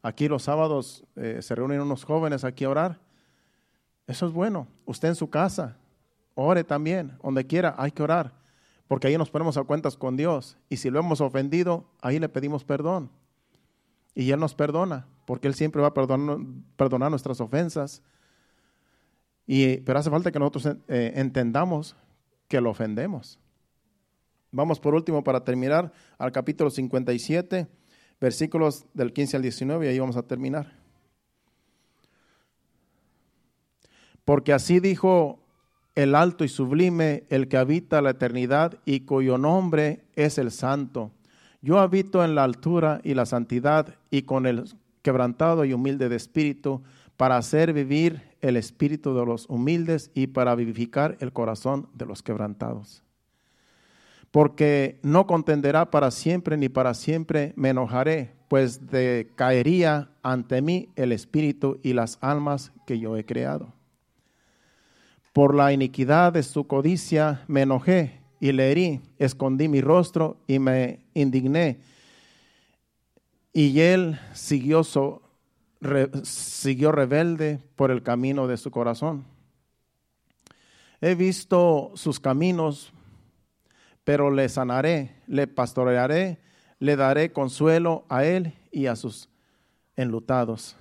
Aquí 0.02 0.28
los 0.28 0.44
sábados 0.44 1.04
eh, 1.16 1.40
se 1.42 1.56
reúnen 1.56 1.82
unos 1.82 2.04
jóvenes 2.04 2.44
aquí 2.44 2.64
a 2.64 2.70
orar. 2.70 3.00
Eso 4.08 4.28
es 4.28 4.34
bueno. 4.34 4.68
Usted 4.86 5.10
en 5.10 5.16
su 5.16 5.30
casa, 5.30 5.78
ore 6.36 6.64
también, 6.64 7.18
donde 7.24 7.46
quiera, 7.46 7.76
hay 7.78 7.92
que 7.92 8.04
orar, 8.04 8.34
porque 8.88 9.08
ahí 9.08 9.18
nos 9.18 9.30
ponemos 9.30 9.58
a 9.58 9.64
cuentas 9.64 9.98
con 9.98 10.18
Dios. 10.18 10.58
Y 10.70 10.78
si 10.78 10.90
lo 10.90 11.00
hemos 11.00 11.22
ofendido, 11.22 11.86
ahí 12.02 12.20
le 12.20 12.30
pedimos 12.30 12.64
perdón. 12.64 13.10
Y 14.14 14.32
Él 14.32 14.40
nos 14.40 14.54
perdona, 14.54 15.08
porque 15.26 15.48
Él 15.48 15.54
siempre 15.54 15.82
va 15.82 15.90
a 15.90 15.94
perdonar, 15.94 17.10
nuestras 17.10 17.40
ofensas. 17.40 18.02
Y, 19.48 19.78
pero 19.78 20.00
hace 20.00 20.10
falta 20.10 20.32
que 20.32 20.40
nosotros 20.40 20.78
eh, 20.88 21.14
entendamos 21.16 21.96
que 22.48 22.60
lo 22.60 22.72
ofendemos. 22.72 23.40
Vamos 24.52 24.80
por 24.80 24.94
último 24.94 25.24
para 25.24 25.46
terminar 25.46 25.94
al 26.18 26.34
capítulo 26.34 26.70
57, 26.70 27.68
versículos 28.20 28.86
del 28.94 29.14
15 29.14 29.38
al 29.38 29.44
19, 29.44 29.86
y 29.86 29.90
ahí 29.90 30.00
vamos 30.00 30.18
a 30.18 30.24
terminar. 30.24 30.76
Porque 34.26 34.52
así 34.52 34.82
dijo 34.82 35.41
el 35.96 36.16
alto 36.16 36.44
y 36.44 36.50
sublime, 36.50 37.24
el 37.30 37.48
que 37.48 37.58
habita 37.58 38.02
la 38.02 38.12
eternidad 38.12 38.80
y 38.86 39.02
cuyo 39.02 39.38
nombre 39.38 40.06
es 40.16 40.38
el 40.38 40.52
santo. 40.52 41.12
Yo 41.62 41.80
habito 41.80 42.24
en 42.24 42.36
la 42.36 42.44
altura 42.44 43.02
y 43.04 43.14
la 43.14 43.26
santidad 43.26 43.96
y 44.10 44.24
con 44.24 44.46
el 44.46 44.66
quebrantado 45.02 45.66
y 45.66 45.74
humilde 45.74 46.10
de 46.10 46.16
espíritu, 46.16 46.82
para 47.18 47.38
hacer 47.38 47.74
vivir 47.74 48.24
el 48.42 48.58
espíritu 48.58 49.14
de 49.14 49.26
los 49.26 49.48
humildes 49.48 50.10
y 50.16 50.28
para 50.28 50.56
vivificar 50.56 51.18
el 51.20 51.32
corazón 51.32 51.88
de 51.94 52.08
los 52.08 52.24
quebrantados. 52.24 53.04
Porque 54.32 55.00
no 55.04 55.28
contenderá 55.28 55.92
para 55.92 56.10
siempre 56.10 56.58
ni 56.58 56.70
para 56.70 56.94
siempre 56.94 57.54
me 57.56 57.70
enojaré, 57.70 58.34
pues 58.48 58.88
decaería 58.88 60.10
ante 60.24 60.62
mí 60.62 60.89
el 60.96 61.12
espíritu 61.12 61.80
y 61.84 61.94
las 61.94 62.18
almas 62.22 62.72
que 62.88 62.98
yo 62.98 63.16
he 63.18 63.26
creado. 63.26 63.74
Por 65.34 65.56
la 65.56 65.72
iniquidad 65.72 66.34
de 66.34 66.44
su 66.44 66.68
codicia 66.68 67.44
me 67.48 67.62
enojé 67.62 68.20
y 68.40 68.52
le 68.52 68.72
herí, 68.72 69.02
escondí 69.18 69.68
mi 69.68 69.82
rostro 69.82 70.38
y 70.48 70.60
me 70.60 71.00
indigné. 71.14 71.80
Y 73.54 73.80
él 73.80 74.20
siguió 74.34 74.84
siguió 76.24 76.92
rebelde 76.92 77.60
por 77.76 77.92
el 77.92 78.04
camino 78.04 78.48
de 78.48 78.58
su 78.58 78.72
corazón. 78.72 79.26
He 81.00 81.16
visto 81.16 81.92
sus 81.96 82.20
caminos, 82.20 82.94
pero 84.04 84.30
le 84.30 84.48
sanaré, 84.50 85.16
le 85.28 85.48
pastorearé, 85.48 86.40
le 86.80 86.96
daré 86.96 87.32
consuelo 87.32 88.06
a 88.10 88.26
él 88.26 88.54
y 88.72 88.88
a 88.88 88.96
sus 88.96 89.30
enlutados. 89.96 90.76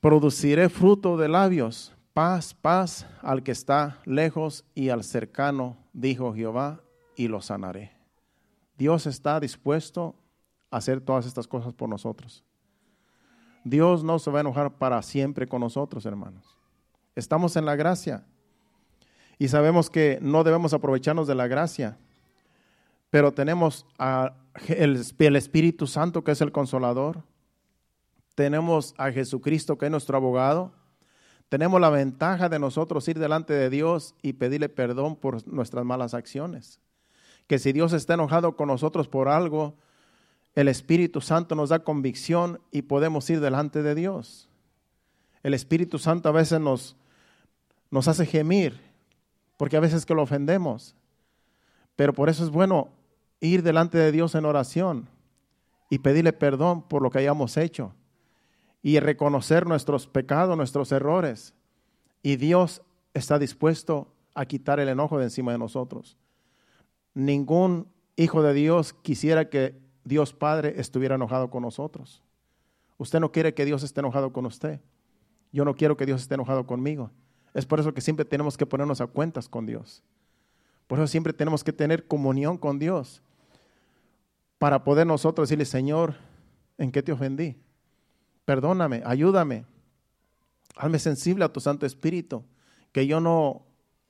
Produciré 0.00 0.70
fruto 0.70 1.16
de 1.18 1.28
labios, 1.28 1.94
paz, 2.14 2.54
paz 2.54 3.06
al 3.22 3.42
que 3.42 3.52
está 3.52 3.98
lejos 4.04 4.64
y 4.74 4.88
al 4.88 5.04
cercano, 5.04 5.76
dijo 5.92 6.34
Jehová, 6.34 6.80
y 7.16 7.28
lo 7.28 7.42
sanaré. 7.42 7.92
Dios 8.78 9.06
está 9.06 9.38
dispuesto 9.40 10.14
a 10.70 10.78
hacer 10.78 11.02
todas 11.02 11.26
estas 11.26 11.46
cosas 11.46 11.74
por 11.74 11.88
nosotros. 11.88 12.42
Dios 13.62 14.02
no 14.02 14.18
se 14.18 14.30
va 14.30 14.38
a 14.38 14.40
enojar 14.40 14.72
para 14.78 15.02
siempre 15.02 15.46
con 15.46 15.60
nosotros, 15.60 16.06
hermanos. 16.06 16.56
Estamos 17.14 17.56
en 17.56 17.66
la 17.66 17.76
gracia 17.76 18.24
y 19.38 19.48
sabemos 19.48 19.90
que 19.90 20.18
no 20.22 20.44
debemos 20.44 20.72
aprovecharnos 20.72 21.26
de 21.26 21.34
la 21.34 21.46
gracia, 21.46 21.98
pero 23.10 23.32
tenemos 23.32 23.84
el 24.68 25.36
Espíritu 25.36 25.86
Santo 25.86 26.24
que 26.24 26.30
es 26.30 26.40
el 26.40 26.52
consolador, 26.52 27.22
tenemos 28.40 28.94
a 28.96 29.12
Jesucristo 29.12 29.76
que 29.76 29.84
es 29.84 29.90
nuestro 29.90 30.16
abogado, 30.16 30.72
tenemos 31.50 31.78
la 31.78 31.90
ventaja 31.90 32.48
de 32.48 32.58
nosotros 32.58 33.06
ir 33.06 33.18
delante 33.18 33.52
de 33.52 33.68
Dios 33.68 34.14
y 34.22 34.32
pedirle 34.32 34.70
perdón 34.70 35.14
por 35.14 35.46
nuestras 35.46 35.84
malas 35.84 36.14
acciones. 36.14 36.80
Que 37.46 37.58
si 37.58 37.72
Dios 37.72 37.92
está 37.92 38.14
enojado 38.14 38.56
con 38.56 38.68
nosotros 38.68 39.08
por 39.08 39.28
algo, 39.28 39.74
el 40.54 40.68
Espíritu 40.68 41.20
Santo 41.20 41.54
nos 41.54 41.68
da 41.68 41.80
convicción 41.80 42.62
y 42.70 42.80
podemos 42.80 43.28
ir 43.28 43.40
delante 43.40 43.82
de 43.82 43.94
Dios. 43.94 44.48
El 45.42 45.52
Espíritu 45.52 45.98
Santo 45.98 46.30
a 46.30 46.32
veces 46.32 46.60
nos, 46.60 46.96
nos 47.90 48.08
hace 48.08 48.24
gemir, 48.24 48.80
porque 49.58 49.76
a 49.76 49.80
veces 49.80 50.06
que 50.06 50.14
lo 50.14 50.22
ofendemos. 50.22 50.94
Pero 51.94 52.14
por 52.14 52.30
eso 52.30 52.42
es 52.42 52.48
bueno 52.48 52.88
ir 53.38 53.62
delante 53.62 53.98
de 53.98 54.12
Dios 54.12 54.34
en 54.34 54.46
oración 54.46 55.10
y 55.90 55.98
pedirle 55.98 56.32
perdón 56.32 56.80
por 56.80 57.02
lo 57.02 57.10
que 57.10 57.18
hayamos 57.18 57.58
hecho 57.58 57.92
y 58.82 58.98
reconocer 59.00 59.66
nuestros 59.66 60.06
pecados, 60.06 60.56
nuestros 60.56 60.92
errores. 60.92 61.54
Y 62.22 62.36
Dios 62.36 62.82
está 63.14 63.38
dispuesto 63.38 64.08
a 64.34 64.46
quitar 64.46 64.80
el 64.80 64.88
enojo 64.88 65.18
de 65.18 65.24
encima 65.24 65.52
de 65.52 65.58
nosotros. 65.58 66.16
Ningún 67.14 67.88
hijo 68.16 68.42
de 68.42 68.54
Dios 68.54 68.92
quisiera 68.92 69.48
que 69.48 69.78
Dios 70.04 70.32
Padre 70.32 70.74
estuviera 70.76 71.16
enojado 71.16 71.50
con 71.50 71.62
nosotros. 71.62 72.22
Usted 72.98 73.20
no 73.20 73.32
quiere 73.32 73.54
que 73.54 73.64
Dios 73.64 73.82
esté 73.82 74.00
enojado 74.00 74.32
con 74.32 74.46
usted. 74.46 74.80
Yo 75.52 75.64
no 75.64 75.74
quiero 75.74 75.96
que 75.96 76.06
Dios 76.06 76.22
esté 76.22 76.34
enojado 76.34 76.66
conmigo. 76.66 77.10
Es 77.54 77.66
por 77.66 77.80
eso 77.80 77.92
que 77.92 78.00
siempre 78.00 78.24
tenemos 78.24 78.56
que 78.56 78.66
ponernos 78.66 79.00
a 79.00 79.06
cuentas 79.06 79.48
con 79.48 79.66
Dios. 79.66 80.02
Por 80.86 80.98
eso 80.98 81.06
siempre 81.06 81.32
tenemos 81.32 81.64
que 81.64 81.72
tener 81.72 82.06
comunión 82.06 82.58
con 82.58 82.78
Dios 82.78 83.22
para 84.58 84.84
poder 84.84 85.06
nosotros 85.06 85.48
decirle, 85.48 85.64
Señor, 85.64 86.16
¿en 86.78 86.92
qué 86.92 87.02
te 87.02 87.12
ofendí? 87.12 87.56
Perdóname, 88.50 89.00
ayúdame. 89.06 89.64
Hazme 90.74 90.98
sensible 90.98 91.44
a 91.44 91.52
tu 91.52 91.60
Santo 91.60 91.86
Espíritu, 91.86 92.44
que 92.90 93.06
yo 93.06 93.20
no 93.20 93.64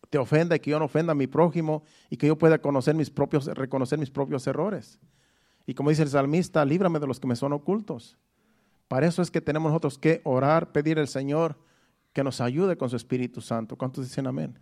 te 0.09 0.17
ofenda 0.17 0.57
y 0.57 0.61
que 0.61 0.71
yo 0.71 0.79
no 0.79 0.87
ofenda 0.87 1.13
a 1.13 1.15
mi 1.15 1.27
prójimo 1.27 1.83
y 2.09 2.17
que 2.17 2.27
yo 2.27 2.39
pueda 2.39 2.59
conocer 2.59 2.95
mis 2.95 3.11
propios, 3.11 3.45
reconocer 3.49 3.99
mis 3.99 4.11
propios 4.11 4.47
errores. 4.47 4.99
Y 5.67 5.75
como 5.75 5.91
dice 5.91 6.05
el 6.05 6.09
salmista, 6.09 6.65
líbrame 6.65 7.01
de 7.01 7.07
los 7.07 7.21
que 7.21 7.27
me 7.27 7.37
son 7.37 7.53
ocultos. 7.53 8.17
Para 8.89 9.07
eso 9.07 9.21
es 9.21 9.31
que 9.31 9.43
tenemos 9.43 9.73
nosotros 9.73 9.99
que 9.99 10.23
orar, 10.25 10.73
pedir 10.73 10.99
al 10.99 11.09
Señor 11.09 11.59
que 12.15 12.25
nos 12.25 12.41
ayude 12.41 12.79
con 12.79 12.89
su 12.89 12.97
Espíritu 12.97 13.43
Santo. 13.43 13.77
¿Cuántos 13.77 14.09
dicen 14.09 14.27
amén? 14.27 14.59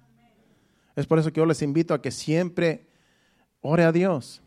Es 0.96 1.06
por 1.06 1.20
eso 1.20 1.32
que 1.32 1.38
yo 1.38 1.46
les 1.46 1.62
invito 1.62 1.94
a 1.94 2.02
que 2.02 2.10
siempre 2.10 2.88
ore 3.60 3.84
a 3.84 3.92
Dios, 3.92 4.42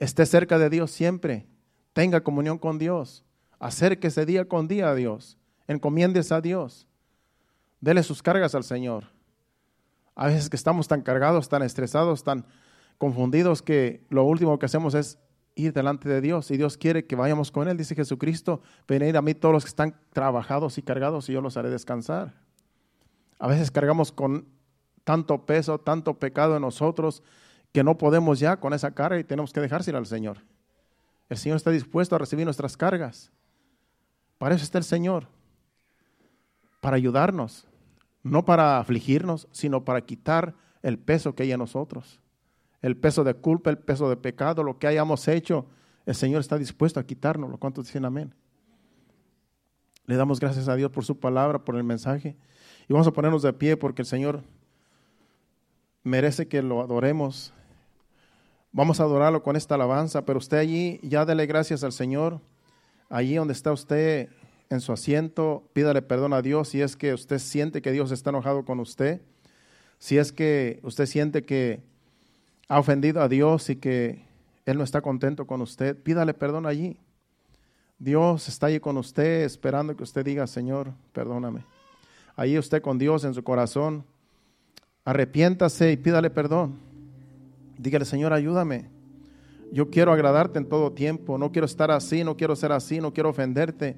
esté 0.00 0.26
cerca 0.26 0.58
de 0.58 0.68
Dios 0.68 0.90
siempre, 0.90 1.46
tenga 1.92 2.24
comunión 2.24 2.58
con 2.58 2.80
Dios, 2.80 3.24
acérquese 3.58 4.26
día 4.26 4.46
con 4.46 4.68
día 4.68 4.90
a 4.90 4.94
Dios, 4.94 5.36
encomiéndese 5.66 6.34
a 6.34 6.40
Dios, 6.40 6.86
dele 7.80 8.02
sus 8.02 8.22
cargas 8.22 8.54
al 8.54 8.64
Señor. 8.64 9.04
A 10.14 10.26
veces 10.26 10.50
que 10.50 10.56
estamos 10.56 10.88
tan 10.88 11.02
cargados, 11.02 11.48
tan 11.48 11.62
estresados, 11.62 12.24
tan 12.24 12.44
confundidos 12.98 13.62
que 13.62 14.04
lo 14.10 14.24
último 14.24 14.58
que 14.58 14.66
hacemos 14.66 14.94
es 14.94 15.18
ir 15.54 15.72
delante 15.72 16.08
de 16.08 16.20
Dios 16.20 16.50
y 16.50 16.56
Dios 16.56 16.76
quiere 16.76 17.06
que 17.06 17.16
vayamos 17.16 17.50
con 17.50 17.68
Él. 17.68 17.76
Dice 17.76 17.94
Jesucristo, 17.94 18.60
venid 18.86 19.14
a 19.16 19.22
mí 19.22 19.34
todos 19.34 19.52
los 19.52 19.64
que 19.64 19.68
están 19.68 19.94
trabajados 20.12 20.78
y 20.78 20.82
cargados 20.82 21.28
y 21.28 21.32
yo 21.32 21.40
los 21.40 21.56
haré 21.56 21.70
descansar. 21.70 22.34
A 23.38 23.46
veces 23.46 23.70
cargamos 23.70 24.10
con 24.10 24.46
tanto 25.04 25.46
peso, 25.46 25.78
tanto 25.78 26.18
pecado 26.18 26.56
en 26.56 26.62
nosotros 26.62 27.22
que 27.72 27.84
no 27.84 27.98
podemos 27.98 28.38
ya 28.40 28.58
con 28.58 28.72
esa 28.72 28.92
carga 28.92 29.18
y 29.18 29.24
tenemos 29.24 29.52
que 29.52 29.60
dejársela 29.60 29.98
al 29.98 30.06
Señor. 30.06 30.38
El 31.28 31.36
Señor 31.36 31.56
está 31.56 31.70
dispuesto 31.70 32.16
a 32.16 32.18
recibir 32.18 32.44
nuestras 32.44 32.76
cargas. 32.76 33.30
Para 34.38 34.54
eso 34.54 34.64
está 34.64 34.78
el 34.78 34.84
Señor, 34.84 35.26
para 36.80 36.96
ayudarnos, 36.96 37.66
no 38.22 38.44
para 38.44 38.78
afligirnos, 38.78 39.48
sino 39.50 39.84
para 39.84 40.00
quitar 40.00 40.54
el 40.82 40.98
peso 40.98 41.34
que 41.34 41.42
hay 41.42 41.52
en 41.52 41.58
nosotros 41.58 42.20
el 42.82 42.96
peso 42.96 43.24
de 43.24 43.34
culpa, 43.34 43.70
el 43.70 43.78
peso 43.78 44.08
de 44.08 44.16
pecado, 44.16 44.62
lo 44.62 44.78
que 44.78 44.86
hayamos 44.86 45.26
hecho, 45.28 45.66
el 46.06 46.14
Señor 46.14 46.40
está 46.40 46.58
dispuesto 46.58 47.00
a 47.00 47.04
quitárnoslo. 47.04 47.58
¿Cuántos 47.58 47.86
dicen 47.86 48.04
amén? 48.04 48.34
Le 50.06 50.16
damos 50.16 50.40
gracias 50.40 50.68
a 50.68 50.76
Dios 50.76 50.90
por 50.90 51.04
su 51.04 51.18
palabra, 51.18 51.64
por 51.64 51.76
el 51.76 51.84
mensaje. 51.84 52.36
Y 52.88 52.92
vamos 52.92 53.06
a 53.06 53.12
ponernos 53.12 53.42
de 53.42 53.52
pie 53.52 53.76
porque 53.76 54.02
el 54.02 54.06
Señor 54.06 54.42
merece 56.02 56.48
que 56.48 56.62
lo 56.62 56.80
adoremos. 56.80 57.52
Vamos 58.72 59.00
a 59.00 59.02
adorarlo 59.02 59.42
con 59.42 59.56
esta 59.56 59.74
alabanza, 59.74 60.24
pero 60.24 60.38
usted 60.38 60.58
allí 60.58 61.00
ya 61.02 61.26
dele 61.26 61.46
gracias 61.46 61.84
al 61.84 61.92
Señor. 61.92 62.40
Allí 63.08 63.36
donde 63.36 63.52
está 63.52 63.72
usted 63.72 64.28
en 64.70 64.80
su 64.80 64.92
asiento, 64.92 65.68
pídale 65.72 66.02
perdón 66.02 66.32
a 66.34 66.42
Dios 66.42 66.68
si 66.68 66.82
es 66.82 66.96
que 66.96 67.14
usted 67.14 67.38
siente 67.38 67.80
que 67.80 67.92
Dios 67.92 68.10
está 68.10 68.30
enojado 68.30 68.64
con 68.64 68.80
usted. 68.80 69.20
Si 69.98 70.18
es 70.18 70.30
que 70.30 70.78
usted 70.82 71.06
siente 71.06 71.42
que 71.42 71.80
ha 72.68 72.78
ofendido 72.78 73.22
a 73.22 73.28
Dios 73.28 73.70
y 73.70 73.76
que 73.76 74.24
Él 74.66 74.76
no 74.76 74.84
está 74.84 75.00
contento 75.00 75.46
con 75.46 75.62
usted, 75.62 75.96
pídale 75.96 76.34
perdón 76.34 76.66
allí. 76.66 76.98
Dios 77.98 78.48
está 78.48 78.66
allí 78.66 78.78
con 78.78 78.96
usted 78.96 79.42
esperando 79.42 79.96
que 79.96 80.04
usted 80.04 80.24
diga, 80.24 80.46
Señor, 80.46 80.92
perdóname. 81.12 81.64
Allí 82.36 82.58
usted 82.58 82.80
con 82.80 82.98
Dios 82.98 83.24
en 83.24 83.34
su 83.34 83.42
corazón, 83.42 84.04
arrepiéntase 85.04 85.90
y 85.90 85.96
pídale 85.96 86.30
perdón. 86.30 86.78
Dígale, 87.78 88.04
Señor, 88.04 88.32
ayúdame. 88.32 88.97
Yo 89.72 89.90
quiero 89.90 90.12
agradarte 90.12 90.58
en 90.58 90.68
todo 90.68 90.92
tiempo. 90.92 91.38
No 91.38 91.52
quiero 91.52 91.66
estar 91.66 91.90
así, 91.90 92.24
no 92.24 92.36
quiero 92.36 92.56
ser 92.56 92.72
así, 92.72 93.00
no 93.00 93.12
quiero 93.12 93.30
ofenderte. 93.30 93.96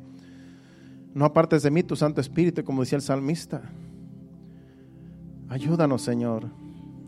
No 1.14 1.24
apartes 1.24 1.62
de 1.62 1.70
mí 1.70 1.82
tu 1.82 1.96
Santo 1.96 2.20
Espíritu, 2.20 2.64
como 2.64 2.82
decía 2.82 2.96
el 2.96 3.02
salmista. 3.02 3.62
Ayúdanos, 5.48 6.02
Señor. 6.02 6.46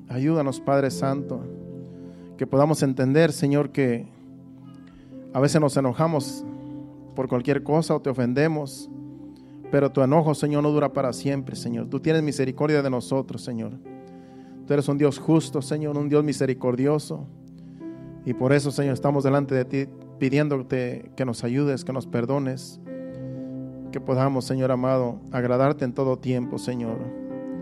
Ayúdanos, 0.08 0.60
Padre 0.60 0.90
Santo, 0.90 1.44
que 2.36 2.46
podamos 2.46 2.82
entender, 2.82 3.32
Señor, 3.32 3.70
que 3.70 4.06
a 5.32 5.40
veces 5.40 5.60
nos 5.60 5.76
enojamos 5.76 6.44
por 7.14 7.28
cualquier 7.28 7.62
cosa 7.62 7.94
o 7.94 8.02
te 8.02 8.10
ofendemos, 8.10 8.90
pero 9.70 9.90
tu 9.90 10.02
enojo, 10.02 10.34
Señor, 10.34 10.62
no 10.62 10.70
dura 10.70 10.92
para 10.92 11.12
siempre, 11.12 11.56
Señor. 11.56 11.88
Tú 11.88 12.00
tienes 12.00 12.22
misericordia 12.22 12.82
de 12.82 12.90
nosotros, 12.90 13.42
Señor. 13.42 13.72
Tú 14.66 14.72
eres 14.74 14.86
un 14.88 14.98
Dios 14.98 15.18
justo, 15.18 15.62
Señor, 15.62 15.96
un 15.96 16.08
Dios 16.08 16.22
misericordioso. 16.22 17.26
Y 18.24 18.34
por 18.34 18.52
eso, 18.52 18.70
Señor, 18.70 18.94
estamos 18.94 19.24
delante 19.24 19.54
de 19.54 19.64
ti 19.64 19.86
pidiéndote 20.18 21.10
que 21.16 21.24
nos 21.24 21.42
ayudes, 21.42 21.84
que 21.84 21.92
nos 21.92 22.06
perdones, 22.06 22.80
que 23.90 24.00
podamos, 24.00 24.44
Señor 24.44 24.70
amado, 24.70 25.20
agradarte 25.32 25.84
en 25.84 25.92
todo 25.92 26.18
tiempo, 26.18 26.58
Señor. 26.58 26.98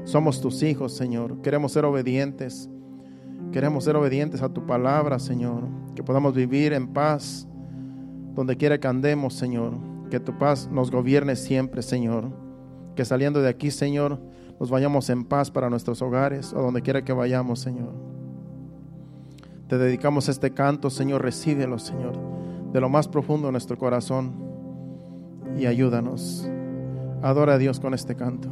Somos 0.05 0.41
tus 0.41 0.63
hijos, 0.63 0.97
Señor. 0.97 1.41
Queremos 1.43 1.73
ser 1.73 1.85
obedientes. 1.85 2.69
Queremos 3.53 3.85
ser 3.85 3.97
obedientes 3.97 4.43
a 4.43 4.49
tu 4.49 4.67
palabra, 4.67 5.19
Señor. 5.19 5.65
Que 5.95 6.03
podamos 6.03 6.35
vivir 6.35 6.73
en 6.73 6.89
paz 6.89 7.49
donde 8.35 8.57
quiera 8.57 8.79
que 8.79 8.89
andemos, 8.89 9.35
Señor. 9.35 9.75
Que 10.11 10.21
tu 10.21 10.37
paz 10.39 10.69
nos 10.71 10.91
gobierne 10.91 11.37
siempre, 11.37 11.83
Señor. 11.83 12.31
Que 12.95 13.05
saliendo 13.05 13.41
de 13.41 13.49
aquí, 13.49 13.71
Señor, 13.71 14.21
nos 14.59 14.71
vayamos 14.71 15.09
en 15.11 15.25
paz 15.25 15.51
para 15.51 15.71
nuestros 15.71 16.03
hogares 16.03 16.53
o 16.53 16.61
donde 16.61 16.83
quiera 16.83 17.05
que 17.05 17.13
vayamos, 17.13 17.61
Señor. 17.61 18.20
Te 19.71 19.79
dedicamos 19.79 20.29
este 20.29 20.51
canto, 20.51 20.91
Señor. 20.91 21.23
Recíbelo, 21.23 21.79
Señor, 21.79 22.19
de 22.73 22.81
lo 22.81 22.89
más 22.89 23.07
profundo 23.07 23.47
de 23.47 23.53
nuestro 23.53 23.79
corazón 23.79 24.33
y 25.57 25.67
ayúdanos. 25.67 26.51
Adora 27.23 27.55
a 27.55 27.59
Dios 27.59 27.79
con 27.79 27.95
este 27.95 28.17
canto. 28.17 28.51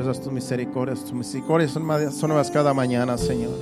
Tus 0.00 0.32
misericordias. 0.32 1.00
Tus 1.00 1.12
misericordias 1.12 1.70
son, 1.70 1.86
nuevas 1.86 2.50
cada 2.50 2.72
mañana, 2.72 3.18
Señor. 3.18 3.52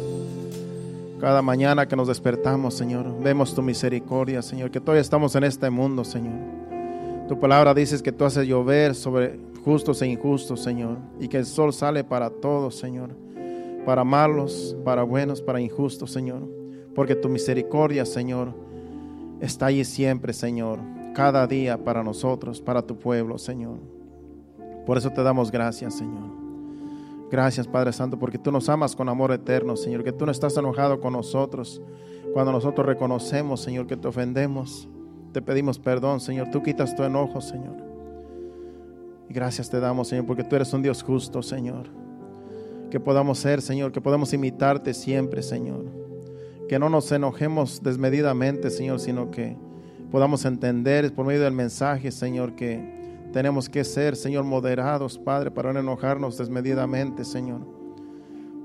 Cada 1.21 1.43
mañana 1.43 1.87
que 1.87 1.97
nos 1.97 2.07
despertamos, 2.07 2.75
Señor, 2.75 3.21
vemos 3.21 3.55
tu 3.55 3.63
misericordia, 3.63 4.41
Señor, 4.41 4.71
que 4.71 4.81
todavía 4.81 5.03
estamos 5.03 5.35
en 5.35 5.45
este 5.45 5.69
mundo, 5.71 6.05
Señor. 6.05 6.39
Tu 7.29 7.39
palabra 7.39 7.75
dices 7.75 8.01
que 8.01 8.13
tú 8.13 8.25
haces 8.25 8.47
llover 8.47 8.95
sobre 8.95 9.39
justos 9.65 10.03
e 10.03 10.07
injustos, 10.07 10.63
Señor, 10.63 10.99
y 11.19 11.29
que 11.29 11.39
el 11.39 11.47
sol 11.47 11.73
sale 11.73 12.05
para 12.05 12.31
todos, 12.31 12.77
Señor, 12.77 13.11
para 13.85 14.05
malos, 14.05 14.77
para 14.85 15.03
buenos, 15.03 15.43
para 15.43 15.61
injustos, 15.61 16.13
Señor, 16.13 16.49
porque 16.95 17.17
tu 17.17 17.29
misericordia, 17.29 18.07
Señor, 18.07 18.55
está 19.41 19.67
allí 19.67 19.85
siempre, 19.85 20.33
Señor, 20.33 20.79
cada 21.15 21.47
día 21.47 21.77
para 21.77 22.03
nosotros, 22.03 22.61
para 22.61 22.83
tu 22.83 22.99
pueblo, 22.99 23.37
Señor. 23.37 24.00
Por 24.87 24.99
eso 24.99 25.11
te 25.11 25.23
damos 25.23 25.51
gracias, 25.51 25.95
Señor. 25.95 26.41
Gracias, 27.31 27.69
Padre 27.69 27.93
Santo, 27.93 28.19
porque 28.19 28.39
tú 28.39 28.51
nos 28.51 28.69
amas 28.69 28.97
con 28.97 29.09
amor 29.09 29.31
eterno, 29.31 29.77
Señor, 29.77 30.03
que 30.03 30.11
tú 30.11 30.27
no 30.27 30.33
estás 30.33 30.57
enojado 30.57 31.01
con 31.01 31.13
nosotros. 31.13 31.81
Cuando 32.33 32.51
nosotros 32.51 32.85
reconocemos, 32.85 33.61
Señor, 33.61 33.87
que 33.87 33.97
te 33.97 34.09
ofendemos, 34.09 34.89
te 35.33 35.41
pedimos 35.41 35.79
perdón, 35.79 36.19
Señor. 36.21 36.51
Tú 36.51 36.63
quitas 36.63 36.97
tu 36.97 37.05
enojo, 37.05 37.41
Señor. 37.41 37.77
Y 39.29 39.33
gracias 39.33 39.71
te 39.71 39.79
damos, 39.79 40.09
Señor, 40.09 40.27
porque 40.27 40.43
tú 40.43 40.57
eres 40.57 40.73
un 40.73 40.83
Dios 40.83 41.05
justo, 41.05 41.41
Señor. 41.41 41.87
Que 42.91 42.99
podamos 42.99 43.39
ser, 43.39 43.63
Señor, 43.63 43.93
que 43.93 44.01
podamos 44.01 44.33
imitarte 44.33 44.93
siempre, 44.93 45.43
Señor. 45.43 45.85
Que 46.69 46.81
no 46.81 46.89
nos 46.89 47.13
enojemos 47.13 47.81
desmedidamente, 47.81 48.71
Señor, 48.71 48.99
sino 48.99 49.31
que 49.31 49.57
podamos 50.11 50.45
entender 50.45 51.15
por 51.15 51.27
medio 51.27 51.43
del 51.43 51.53
mensaje, 51.53 52.11
Señor, 52.11 52.57
que 52.57 53.00
tenemos 53.33 53.69
que 53.69 53.85
ser, 53.85 54.17
Señor, 54.17 54.45
moderados, 54.45 55.19
Padre, 55.19 55.51
para 55.51 55.73
no 55.73 55.81
enojarnos 55.81 56.37
desmedidamente, 56.37 57.25
Señor. 57.25 57.61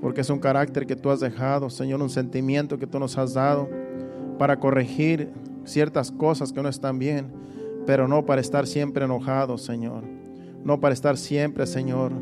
Porque 0.00 0.20
es 0.20 0.30
un 0.30 0.38
carácter 0.38 0.86
que 0.86 0.96
tú 0.96 1.10
has 1.10 1.20
dejado, 1.20 1.70
Señor, 1.70 2.02
un 2.02 2.10
sentimiento 2.10 2.78
que 2.78 2.86
tú 2.86 2.98
nos 2.98 3.16
has 3.16 3.34
dado 3.34 3.68
para 4.38 4.58
corregir 4.58 5.30
ciertas 5.64 6.10
cosas 6.10 6.52
que 6.52 6.62
no 6.62 6.68
están 6.68 6.98
bien, 6.98 7.32
pero 7.86 8.08
no 8.08 8.26
para 8.26 8.40
estar 8.40 8.66
siempre 8.66 9.04
enojados, 9.04 9.62
Señor. 9.62 10.02
No 10.64 10.80
para 10.80 10.94
estar 10.94 11.16
siempre, 11.16 11.64
Señor, 11.66 12.12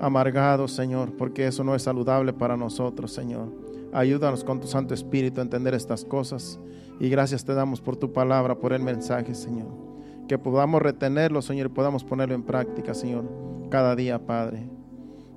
amargados, 0.00 0.72
Señor, 0.72 1.14
porque 1.16 1.46
eso 1.46 1.62
no 1.62 1.74
es 1.74 1.82
saludable 1.82 2.32
para 2.32 2.56
nosotros, 2.56 3.12
Señor. 3.12 3.52
Ayúdanos 3.92 4.44
con 4.44 4.60
tu 4.60 4.66
Santo 4.66 4.94
Espíritu 4.94 5.40
a 5.40 5.44
entender 5.44 5.74
estas 5.74 6.04
cosas. 6.04 6.58
Y 6.98 7.10
gracias 7.10 7.44
te 7.44 7.52
damos 7.52 7.82
por 7.82 7.96
tu 7.96 8.12
palabra, 8.12 8.58
por 8.58 8.72
el 8.72 8.82
mensaje, 8.82 9.34
Señor 9.34 9.85
que 10.26 10.38
podamos 10.38 10.82
retenerlo, 10.82 11.42
Señor, 11.42 11.66
y 11.66 11.70
podamos 11.70 12.04
ponerlo 12.04 12.34
en 12.34 12.42
práctica, 12.42 12.94
Señor, 12.94 13.24
cada 13.70 13.94
día, 13.94 14.18
Padre. 14.18 14.68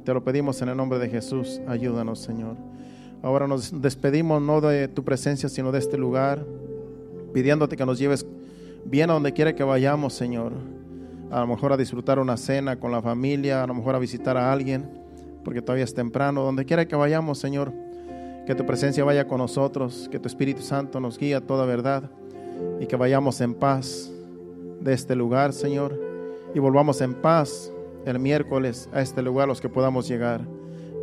Te 0.03 0.13
lo 0.13 0.23
pedimos 0.23 0.61
en 0.61 0.69
el 0.69 0.77
nombre 0.77 0.97
de 0.99 1.09
Jesús. 1.09 1.61
Ayúdanos, 1.67 2.19
Señor. 2.19 2.55
Ahora 3.21 3.47
nos 3.47 3.81
despedimos 3.81 4.41
no 4.41 4.61
de 4.61 4.87
tu 4.87 5.03
presencia, 5.03 5.49
sino 5.49 5.71
de 5.71 5.79
este 5.79 5.97
lugar, 5.97 6.45
pidiéndote 7.33 7.75
que 7.75 7.85
nos 7.85 7.99
lleves 7.99 8.25
bien 8.85 9.09
a 9.09 9.13
donde 9.13 9.33
quiera 9.33 9.53
que 9.53 9.63
vayamos, 9.63 10.13
Señor. 10.13 10.53
A 11.29 11.41
lo 11.41 11.47
mejor 11.47 11.73
a 11.73 11.77
disfrutar 11.77 12.17
una 12.17 12.37
cena 12.37 12.79
con 12.79 12.91
la 12.91 13.01
familia, 13.01 13.63
a 13.63 13.67
lo 13.67 13.75
mejor 13.75 13.95
a 13.95 13.99
visitar 13.99 14.37
a 14.37 14.51
alguien, 14.51 14.89
porque 15.43 15.61
todavía 15.61 15.83
es 15.83 15.93
temprano. 15.93 16.41
Donde 16.43 16.65
quiera 16.65 16.87
que 16.87 16.95
vayamos, 16.95 17.37
Señor, 17.37 17.71
que 18.47 18.55
tu 18.55 18.65
presencia 18.65 19.03
vaya 19.03 19.27
con 19.27 19.37
nosotros, 19.37 20.07
que 20.09 20.17
tu 20.17 20.27
Espíritu 20.27 20.63
Santo 20.63 20.99
nos 20.99 21.19
guíe 21.19 21.35
a 21.35 21.41
toda 21.41 21.65
verdad 21.65 22.09
y 22.79 22.87
que 22.87 22.95
vayamos 22.95 23.41
en 23.41 23.53
paz 23.53 24.11
de 24.82 24.93
este 24.93 25.15
lugar, 25.15 25.53
Señor, 25.53 25.99
y 26.53 26.59
volvamos 26.59 27.01
en 27.01 27.13
paz 27.13 27.71
el 28.05 28.19
miércoles 28.19 28.89
a 28.91 29.01
este 29.01 29.21
lugar 29.21 29.47
los 29.47 29.61
que 29.61 29.69
podamos 29.69 30.07
llegar. 30.07 30.41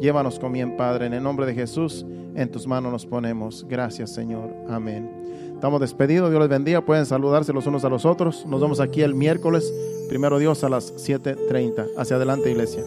Llévanos 0.01 0.39
con 0.39 0.53
bien, 0.53 0.77
Padre, 0.77 1.07
en 1.07 1.15
el 1.15 1.23
nombre 1.23 1.47
de 1.47 1.55
Jesús, 1.55 2.05
en 2.35 2.51
tus 2.51 2.67
manos 2.67 2.93
nos 2.93 3.07
ponemos. 3.07 3.65
Gracias, 3.69 4.13
Señor. 4.13 4.51
Amén. 4.69 5.11
Estamos 5.55 5.81
despedidos, 5.81 6.29
Dios 6.29 6.41
les 6.41 6.51
bendiga, 6.51 6.85
pueden 6.85 7.07
saludarse 7.07 7.53
los 7.53 7.67
unos 7.67 7.85
a 7.85 7.89
los 7.89 8.05
otros. 8.05 8.45
Nos 8.47 8.61
vemos 8.61 8.79
aquí 8.79 9.01
el 9.01 9.15
miércoles, 9.15 9.73
primero 10.09 10.39
Dios, 10.39 10.63
a 10.65 10.69
las 10.69 10.95
7.30. 10.95 11.87
Hacia 11.97 12.17
adelante, 12.17 12.51
iglesia. 12.51 12.83